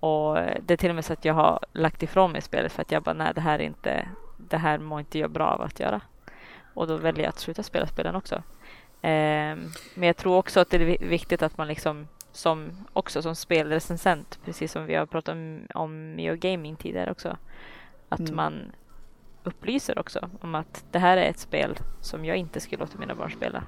Och 0.00 0.34
det 0.34 0.74
är 0.74 0.76
till 0.76 0.88
och 0.88 0.94
med 0.94 1.04
så 1.04 1.12
att 1.12 1.24
jag 1.24 1.34
har 1.34 1.58
lagt 1.72 2.02
ifrån 2.02 2.32
mig 2.32 2.40
spelet 2.40 2.72
för 2.72 2.82
att 2.82 2.92
jag 2.92 3.02
bara, 3.02 3.14
nej 3.14 3.32
det 3.34 3.40
här 3.40 3.58
är 3.58 3.62
inte, 3.62 4.08
det 4.36 4.56
här 4.56 4.78
mår 4.78 5.00
inte 5.00 5.18
jag 5.18 5.30
bra 5.30 5.46
av 5.46 5.62
att 5.62 5.80
göra. 5.80 6.00
Och 6.74 6.86
då 6.86 6.96
väljer 6.96 7.24
jag 7.24 7.28
att 7.28 7.38
sluta 7.38 7.62
spela 7.62 7.86
spelen 7.86 8.14
också. 8.14 8.34
Eh, 9.02 9.56
men 9.94 10.06
jag 10.06 10.16
tror 10.16 10.36
också 10.36 10.60
att 10.60 10.70
det 10.70 10.76
är 10.76 11.06
viktigt 11.06 11.42
att 11.42 11.58
man 11.58 11.68
liksom 11.68 12.08
som 12.32 12.70
också 12.92 13.22
som 13.22 13.36
spelrecensent, 13.36 14.38
precis 14.44 14.72
som 14.72 14.86
vi 14.86 14.94
har 14.94 15.06
pratat 15.06 15.34
om, 15.34 15.60
om 15.74 16.14
Mio 16.14 16.36
Gaming 16.36 16.76
tidigare 16.76 17.10
också, 17.10 17.36
att 18.08 18.20
mm. 18.20 18.36
man 18.36 18.72
upplyser 19.44 19.98
också 19.98 20.30
om 20.40 20.54
att 20.54 20.84
det 20.90 20.98
här 20.98 21.16
är 21.16 21.30
ett 21.30 21.38
spel 21.38 21.78
som 22.00 22.24
jag 22.24 22.36
inte 22.36 22.60
skulle 22.60 22.80
låta 22.80 22.98
mina 22.98 23.14
barn 23.14 23.30
spela. 23.30 23.64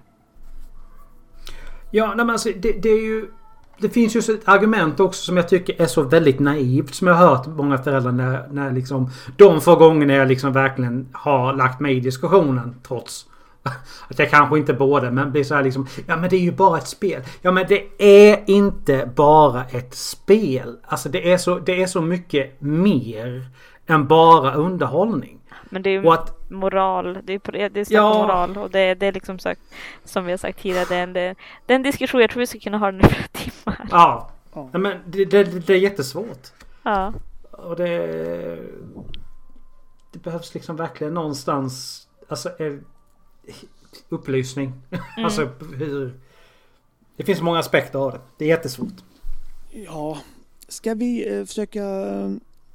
Ja, 1.91 2.07
nej, 2.07 2.17
men 2.17 2.31
alltså, 2.31 2.49
det, 2.57 2.73
det, 2.73 2.89
är 2.89 3.03
ju... 3.03 3.31
Det 3.79 3.89
finns 3.89 4.17
ju 4.17 4.35
ett 4.35 4.49
argument 4.49 5.01
också 5.01 5.23
som 5.23 5.37
jag 5.37 5.49
tycker 5.49 5.83
är 5.83 5.87
så 5.87 6.03
väldigt 6.03 6.41
naivt. 6.41 6.95
Som 6.95 7.07
jag 7.07 7.15
har 7.15 7.27
hört 7.27 7.47
många 7.47 7.79
föräldrar 7.79 8.13
när, 8.13 8.49
när 8.51 8.73
liksom... 8.73 9.11
De 9.37 9.61
få 9.61 9.77
gånger 9.77 10.15
jag 10.15 10.29
liksom 10.29 10.53
verkligen 10.53 11.09
har 11.13 11.53
lagt 11.53 11.81
mig 11.81 11.97
i 11.97 12.01
diskussionen 12.01 12.75
trots 12.87 13.27
att 14.09 14.19
jag 14.19 14.31
kanske 14.31 14.59
inte 14.59 14.75
borde 14.75 15.11
men 15.11 15.33
blir 15.33 15.45
så 15.45 15.55
här 15.55 15.63
liksom 15.63 15.87
Ja 16.07 16.17
men 16.17 16.31
det 16.31 16.37
är 16.37 16.41
ju 16.41 16.53
bara 16.53 16.79
ett 16.79 16.89
spel. 16.89 17.23
Ja 17.43 17.53
men 17.53 17.67
det 17.69 17.85
är 17.99 18.43
inte 18.47 19.11
bara 19.17 19.65
ett 19.65 19.95
spel. 19.95 20.77
Alltså 20.85 21.09
det 21.09 21.33
är 21.33 21.39
så, 21.39 21.59
det 21.59 21.83
är 21.83 21.87
så 21.87 22.01
mycket 22.01 22.61
mer 22.61 23.47
än 23.87 24.07
bara 24.07 24.55
underhållning. 24.55 25.42
Men 25.73 25.83
det 25.83 25.91
är 25.91 26.03
ju 26.03 26.09
att, 26.09 26.51
moral, 26.51 27.19
det 27.25 27.33
är, 27.33 27.69
det 27.69 27.81
är 27.81 27.87
ja. 27.93 28.23
moral 28.23 28.59
och 28.59 28.71
det, 28.71 28.95
det 28.95 29.07
är 29.07 29.13
liksom 29.13 29.39
sagt, 29.39 29.61
som 30.05 30.25
vi 30.25 30.31
har 30.31 30.39
sagt 30.39 30.63
tidigare, 30.63 30.87
det 30.89 30.97
är 30.97 31.03
en, 31.03 31.13
det, 31.13 31.35
det 31.67 31.73
är 31.73 31.77
en 31.77 31.83
diskussion 31.83 32.21
jag 32.21 32.31
tror 32.31 32.41
vi 32.41 32.47
ska 32.47 32.59
kunna 32.59 32.79
ha 32.79 32.93
den 32.93 33.01
i 33.01 33.05
flera 33.05 33.29
timmar. 33.33 33.89
Ja, 33.91 34.31
ja. 34.53 34.79
men 34.79 34.99
det, 35.07 35.25
det, 35.25 35.45
det 35.45 35.75
är 35.75 35.79
jättesvårt. 35.79 36.49
Ja. 36.83 37.15
Och 37.51 37.77
det, 37.77 38.59
det 40.13 40.19
behövs 40.19 40.55
liksom 40.55 40.77
verkligen 40.77 41.15
någonstans, 41.15 42.07
alltså 42.29 42.51
upplysning. 44.09 44.73
Mm. 44.91 45.25
alltså 45.25 45.51
hur... 45.77 46.21
Det 47.17 47.25
finns 47.25 47.41
många 47.41 47.59
aspekter 47.59 47.99
av 47.99 48.13
det. 48.13 48.21
Det 48.39 48.45
är 48.45 48.49
jättesvårt. 48.49 49.03
Ja, 49.71 50.19
ska 50.69 50.95
vi 50.95 51.39
eh, 51.39 51.45
försöka 51.45 51.85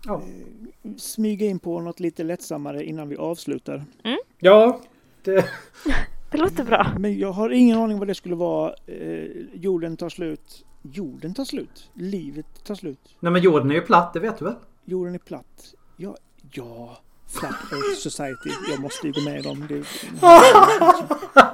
ja. 0.05 0.15
eh, 0.15 0.91
smyga 0.97 1.45
in 1.45 1.59
på 1.59 1.81
något 1.81 1.99
lite 1.99 2.23
lättsammare 2.23 2.85
innan 2.85 3.09
vi 3.09 3.17
avslutar? 3.17 3.85
Mm. 4.03 4.17
Ja, 4.39 4.81
det... 5.23 5.45
det 6.31 6.37
låter 6.37 6.63
bra. 6.63 6.87
Men 6.99 7.19
jag 7.19 7.31
har 7.31 7.49
ingen 7.49 7.77
aning 7.77 7.99
vad 7.99 8.07
det 8.07 8.15
skulle 8.15 8.35
vara. 8.35 8.73
Eh, 8.87 9.25
jorden 9.53 9.97
tar 9.97 10.09
slut. 10.09 10.65
Jorden 10.81 11.33
tar 11.33 11.45
slut? 11.45 11.89
Livet 11.93 12.65
tar 12.65 12.75
slut? 12.75 13.15
Nej 13.19 13.31
men 13.31 13.41
jorden 13.41 13.71
är 13.71 13.75
ju 13.75 13.81
platt, 13.81 14.13
det 14.13 14.19
vet 14.19 14.39
du 14.39 14.45
väl? 14.45 14.55
Jorden 14.85 15.15
är 15.15 15.19
platt. 15.19 15.73
Ja, 15.97 16.15
ja. 16.51 16.97
Flat 17.27 17.71
Earth 17.71 17.99
Society. 17.99 18.49
Jag 18.71 18.81
måste 18.81 19.07
ju 19.07 19.13
gå 19.13 19.21
med 19.21 19.43
dem. 19.43 19.67
Det... 19.69 19.83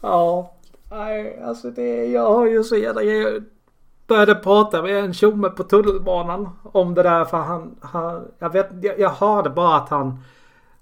ja, 0.00 0.54
nej 0.90 1.40
alltså 1.42 1.70
det, 1.70 2.06
jag 2.06 2.34
har 2.34 2.46
ju 2.46 2.64
så 2.64 2.76
jävla... 2.76 3.02
Började 4.10 4.34
prata 4.34 4.82
med 4.82 5.04
en 5.04 5.14
tjomme 5.14 5.48
på 5.48 5.64
tunnelbanan 5.64 6.48
om 6.62 6.94
det 6.94 7.02
där 7.02 7.24
för 7.24 7.36
han, 7.36 7.76
han 7.80 8.28
jag 8.38 8.52
vet, 8.52 8.68
jag, 8.82 8.98
jag 9.00 9.10
hörde 9.10 9.50
bara 9.50 9.76
att 9.76 9.88
han 9.88 10.18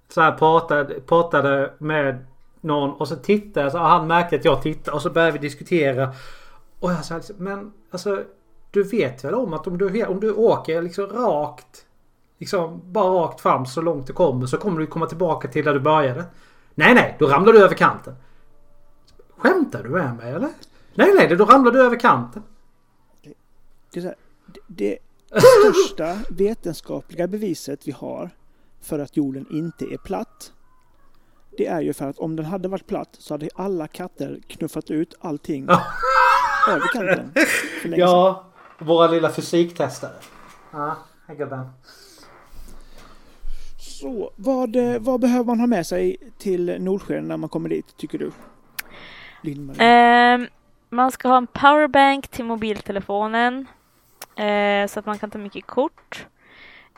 så 0.08 0.20
här 0.20 0.32
pratade, 0.32 1.00
pratade 1.00 1.72
med 1.78 2.26
någon 2.60 2.90
och 2.90 3.08
så 3.08 3.16
tittade 3.16 3.66
jag 3.66 3.72
så 3.72 3.78
han 3.78 4.06
märkte 4.06 4.36
att 4.36 4.44
jag 4.44 4.62
tittade 4.62 4.94
och 4.94 5.02
så 5.02 5.10
började 5.10 5.32
vi 5.32 5.38
diskutera. 5.38 6.12
Och 6.80 6.90
jag 6.90 7.04
sa 7.04 7.16
liksom, 7.16 7.36
men 7.38 7.72
alltså 7.90 8.22
du 8.70 8.82
vet 8.82 9.24
väl 9.24 9.34
om 9.34 9.52
att 9.52 9.66
om 9.66 9.78
du, 9.78 10.04
om 10.04 10.20
du 10.20 10.32
åker 10.32 10.82
liksom 10.82 11.06
rakt 11.06 11.86
liksom 12.38 12.80
bara 12.84 13.08
rakt 13.08 13.40
fram 13.40 13.66
så 13.66 13.82
långt 13.82 14.06
du 14.06 14.12
kommer 14.12 14.46
så 14.46 14.56
kommer 14.56 14.80
du 14.80 14.86
komma 14.86 15.06
tillbaka 15.06 15.48
till 15.48 15.64
där 15.64 15.74
du 15.74 15.80
började. 15.80 16.24
Nej, 16.74 16.94
nej, 16.94 17.16
då 17.18 17.26
ramlar 17.26 17.52
du 17.52 17.64
över 17.64 17.74
kanten. 17.74 18.14
Skämtar 19.36 19.82
du 19.82 19.88
med 19.88 20.16
mig 20.16 20.32
eller? 20.32 20.50
Nej, 20.94 21.12
nej, 21.16 21.36
då 21.36 21.44
ramlar 21.44 21.72
du 21.72 21.82
över 21.82 21.96
kanten. 21.96 22.42
Det, 24.00 24.14
det, 24.66 24.98
det 25.30 25.40
största 25.40 26.18
vetenskapliga 26.30 27.26
beviset 27.26 27.88
vi 27.88 27.92
har 27.92 28.30
för 28.80 28.98
att 28.98 29.16
jorden 29.16 29.46
inte 29.50 29.84
är 29.84 29.98
platt. 29.98 30.52
Det 31.56 31.66
är 31.66 31.80
ju 31.80 31.92
för 31.92 32.08
att 32.08 32.18
om 32.18 32.36
den 32.36 32.46
hade 32.46 32.68
varit 32.68 32.86
platt 32.86 33.16
så 33.18 33.34
hade 33.34 33.48
alla 33.54 33.88
katter 33.88 34.40
knuffat 34.46 34.90
ut 34.90 35.14
allting 35.20 35.68
över 36.68 36.92
kanten. 36.92 37.32
ja, 37.96 38.44
våra 38.78 39.10
lilla 39.10 39.30
fysiktestare. 39.30 40.12
Ja, 40.72 40.96
gubben. 41.38 41.66
Så, 43.78 44.32
vad, 44.36 44.76
eh, 44.76 44.98
vad 45.00 45.20
behöver 45.20 45.44
man 45.44 45.60
ha 45.60 45.66
med 45.66 45.86
sig 45.86 46.16
till 46.38 46.76
Nordsjön 46.82 47.28
när 47.28 47.36
man 47.36 47.48
kommer 47.48 47.68
dit, 47.68 47.96
tycker 47.96 48.18
du? 48.18 48.32
Eh, 49.84 50.40
man 50.90 51.12
ska 51.12 51.28
ha 51.28 51.36
en 51.36 51.46
powerbank 51.46 52.28
till 52.28 52.44
mobiltelefonen 52.44 53.66
eh, 54.38 54.86
så 54.86 55.00
att 55.00 55.06
man 55.06 55.18
kan 55.18 55.30
ta 55.30 55.38
mycket 55.38 55.66
kort. 55.66 56.26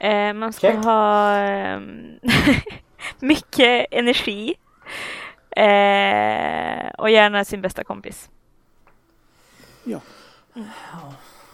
Eh, 0.01 0.33
man 0.33 0.53
ska 0.53 0.69
okay. 0.69 0.81
ha 0.81 1.35
ehm, 1.35 2.19
mycket 3.19 3.87
energi 3.91 4.55
eh, 5.51 6.91
och 6.99 7.11
gärna 7.11 7.45
sin 7.45 7.61
bästa 7.61 7.85
kompis. 7.85 8.31
Ja. 9.85 10.01
Mm. 10.57 10.69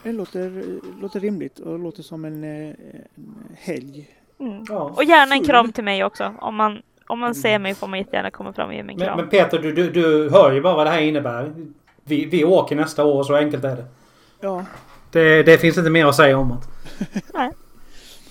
Det 0.03 0.12
låter, 0.12 0.64
låter 1.01 1.20
rimligt 1.20 1.59
och 1.59 1.78
låter 1.78 2.03
som 2.03 2.24
en, 2.24 2.45
eh, 2.45 2.74
en 3.14 3.57
helg 3.59 4.16
Mm. 4.39 4.64
Ja, 4.68 4.93
och 4.97 5.05
gärna 5.05 5.34
en 5.34 5.45
kram 5.45 5.72
till 5.72 5.84
mig 5.84 6.05
också. 6.05 6.34
Om 6.41 6.55
man, 6.55 6.82
om 7.07 7.18
man 7.18 7.34
ser 7.34 7.59
mig 7.59 7.74
får 7.74 7.87
man 7.87 7.99
jättegärna 7.99 8.30
komma 8.30 8.53
fram 8.53 8.68
och 8.68 8.74
ge 8.74 8.82
mig 8.82 8.93
en 8.93 8.99
kram. 8.99 9.16
Men, 9.16 9.24
men 9.24 9.30
Peter, 9.30 9.59
du, 9.59 9.72
du, 9.72 9.91
du 9.91 10.30
hör 10.30 10.53
ju 10.53 10.61
bara 10.61 10.74
vad 10.74 10.87
det 10.87 10.91
här 10.91 11.01
innebär. 11.01 11.53
Vi, 12.05 12.24
vi 12.24 12.45
åker 12.45 12.76
nästa 12.76 13.05
år, 13.05 13.24
så 13.24 13.34
enkelt 13.34 13.64
är 13.64 13.76
det. 13.76 13.84
Ja. 14.41 14.64
Det, 15.17 15.43
det 15.43 15.59
finns 15.59 15.79
inte 15.79 15.91
mer 15.91 16.07
att 16.07 16.17
säga 16.17 16.39
om 16.39 16.49
det. 16.49 17.23
Nej. 17.35 17.51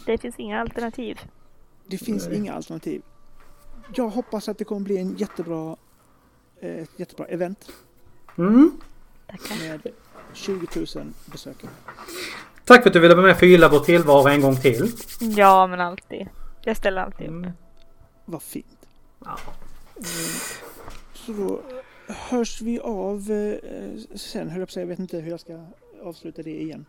Det 0.06 0.18
finns 0.18 0.36
inga 0.38 0.62
alternativ. 0.62 1.20
Det 1.88 1.98
finns 1.98 2.28
inga 2.28 2.54
alternativ. 2.54 3.02
Jag 3.94 4.10
hoppas 4.10 4.50
att 4.50 4.58
det 4.58 4.64
kommer 4.64 4.82
bli 4.82 4.98
en 4.98 5.16
jättebra, 5.18 5.76
eh, 6.60 6.76
ett 6.76 6.90
jättebra 6.96 7.26
event. 7.26 7.72
Mm. 8.38 8.72
Tackar. 9.28 9.68
Med 9.68 9.88
20 10.34 10.68
000 10.76 10.86
besökare. 11.26 11.72
Tack 12.66 12.82
för 12.82 12.90
att 12.90 12.94
du 12.94 13.00
ville 13.00 13.16
vara 13.16 13.26
med 13.26 13.32
och 13.32 13.40
förgylla 13.40 13.70
vår 13.70 13.80
tillvaro 13.80 14.28
en 14.28 14.42
gång 14.42 14.56
till. 14.56 14.92
Ja, 15.20 15.68
men 15.68 15.82
alltid. 15.82 16.28
Jag 16.64 16.78
ställer 16.78 17.02
alltid 17.02 17.28
upp. 17.28 17.34
Mm. 17.34 17.52
Vad 18.26 18.44
fint. 18.44 18.88
Ja. 19.20 19.38
Mm. 19.96 20.08
Så 21.14 21.32
då 21.32 21.62
hörs 22.14 22.62
vi 22.62 22.80
av 22.80 23.32
eh, 23.32 24.18
sen, 24.18 24.50
höll 24.50 24.60
jag 24.60 24.68
på 24.68 24.70
att 24.70 24.74
säga. 24.74 24.84
Jag 24.84 24.88
vet 24.88 25.00
inte 25.00 25.18
hur 25.18 25.32
jag 25.32 25.40
ska 25.40 25.66
avsluta 26.06 26.42
det 26.42 26.62
igen. 26.62 26.86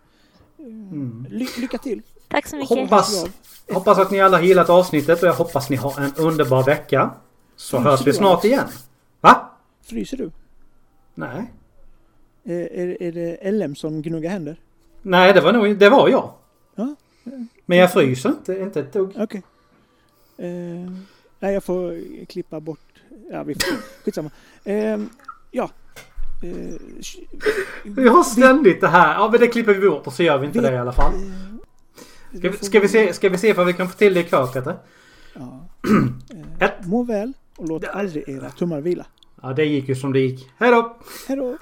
Mm. 0.59 1.27
Ly 1.31 1.47
lycka 1.59 1.79
till! 1.79 2.03
Tack 2.29 2.47
så 2.47 2.57
mycket! 2.57 2.79
Hoppas, 2.79 3.25
hoppas 3.73 3.99
att 3.99 4.11
ni 4.11 4.21
alla 4.21 4.43
gillat 4.43 4.71
avsnittet 4.71 5.23
och 5.23 5.29
jag 5.29 5.35
hoppas 5.35 5.71
ni 5.71 5.77
har 5.77 6.01
en 6.01 6.13
underbar 6.17 6.65
vecka. 6.65 7.11
Så 7.57 7.77
Fryser 7.77 7.91
hörs 7.91 8.07
vi 8.07 8.13
snart 8.13 8.45
igen. 8.45 8.69
Va? 9.21 9.51
Fryser 9.83 10.17
du? 10.17 10.31
Nej. 11.15 11.53
Är, 12.45 12.73
är, 12.73 13.03
är 13.03 13.13
det 13.13 13.53
LM 13.53 13.75
som 13.75 14.03
gnuggar 14.03 14.31
händer? 14.31 14.57
Nej, 15.03 15.33
det 15.33 15.41
var 15.41 15.53
nog 15.53 15.79
det 15.79 15.89
var 15.89 16.09
jag. 16.09 16.33
Ja. 16.75 16.95
Men 17.67 17.79
jag 17.79 17.93
fryser 17.93 18.29
inte, 18.29 18.59
inte 18.59 18.81
ett 18.81 18.93
dugg. 18.93 19.09
Okej. 19.09 19.23
Okay. 19.25 19.43
Eh, 20.49 20.91
nej, 21.39 21.55
jag 21.55 21.65
får 21.65 22.01
klippa 22.27 22.61
bort. 22.61 23.03
Ja, 23.31 23.43
vi 23.43 23.55
får 23.55 24.03
Skitsamma. 24.05 24.31
Eh, 24.65 24.99
ja. 25.51 25.71
Eh, 26.43 26.75
vi 27.85 28.09
har 28.09 28.23
ständigt 28.23 28.81
det 28.81 28.89
här. 28.89 29.15
Ja 29.15 29.29
men 29.31 29.41
det 29.41 29.47
klipper 29.47 29.75
vi 29.75 29.89
bort 29.89 30.07
och 30.07 30.13
så 30.13 30.23
gör 30.23 30.39
vi 30.39 30.47
inte 30.47 30.61
det 30.61 30.73
i 30.73 30.79
alla 30.79 30.93
fall. 30.93 31.13
Eh, 31.15 32.39
ska 32.39 32.51
vi, 32.51 32.57
ska 32.57 32.81
vi 32.81 32.89
se, 32.89 33.13
ska 33.13 33.29
vi 33.29 33.39
se 33.39 33.53
vad 33.53 33.67
vi 33.67 33.73
kan 33.73 33.89
få 33.89 33.97
till 33.99 34.15
det 34.15 34.21
i 34.21 34.27
detta? 34.55 34.75
Ja. 35.35 35.69
Ett. 36.61 36.81
Eh, 36.81 36.87
må 36.89 37.03
väl 37.03 37.33
och 37.57 37.69
låt 37.69 37.85
aldrig 37.85 38.29
era 38.29 38.51
tummar 38.51 38.81
vila. 38.81 39.07
Ja 39.43 39.53
det 39.53 39.65
gick 39.65 39.89
ju 39.89 39.95
som 39.95 40.13
det 40.13 40.21
gick. 40.21 40.51
Hej 40.59 40.71
då! 40.71 40.97
Hej 41.29 41.37
då! 41.37 41.57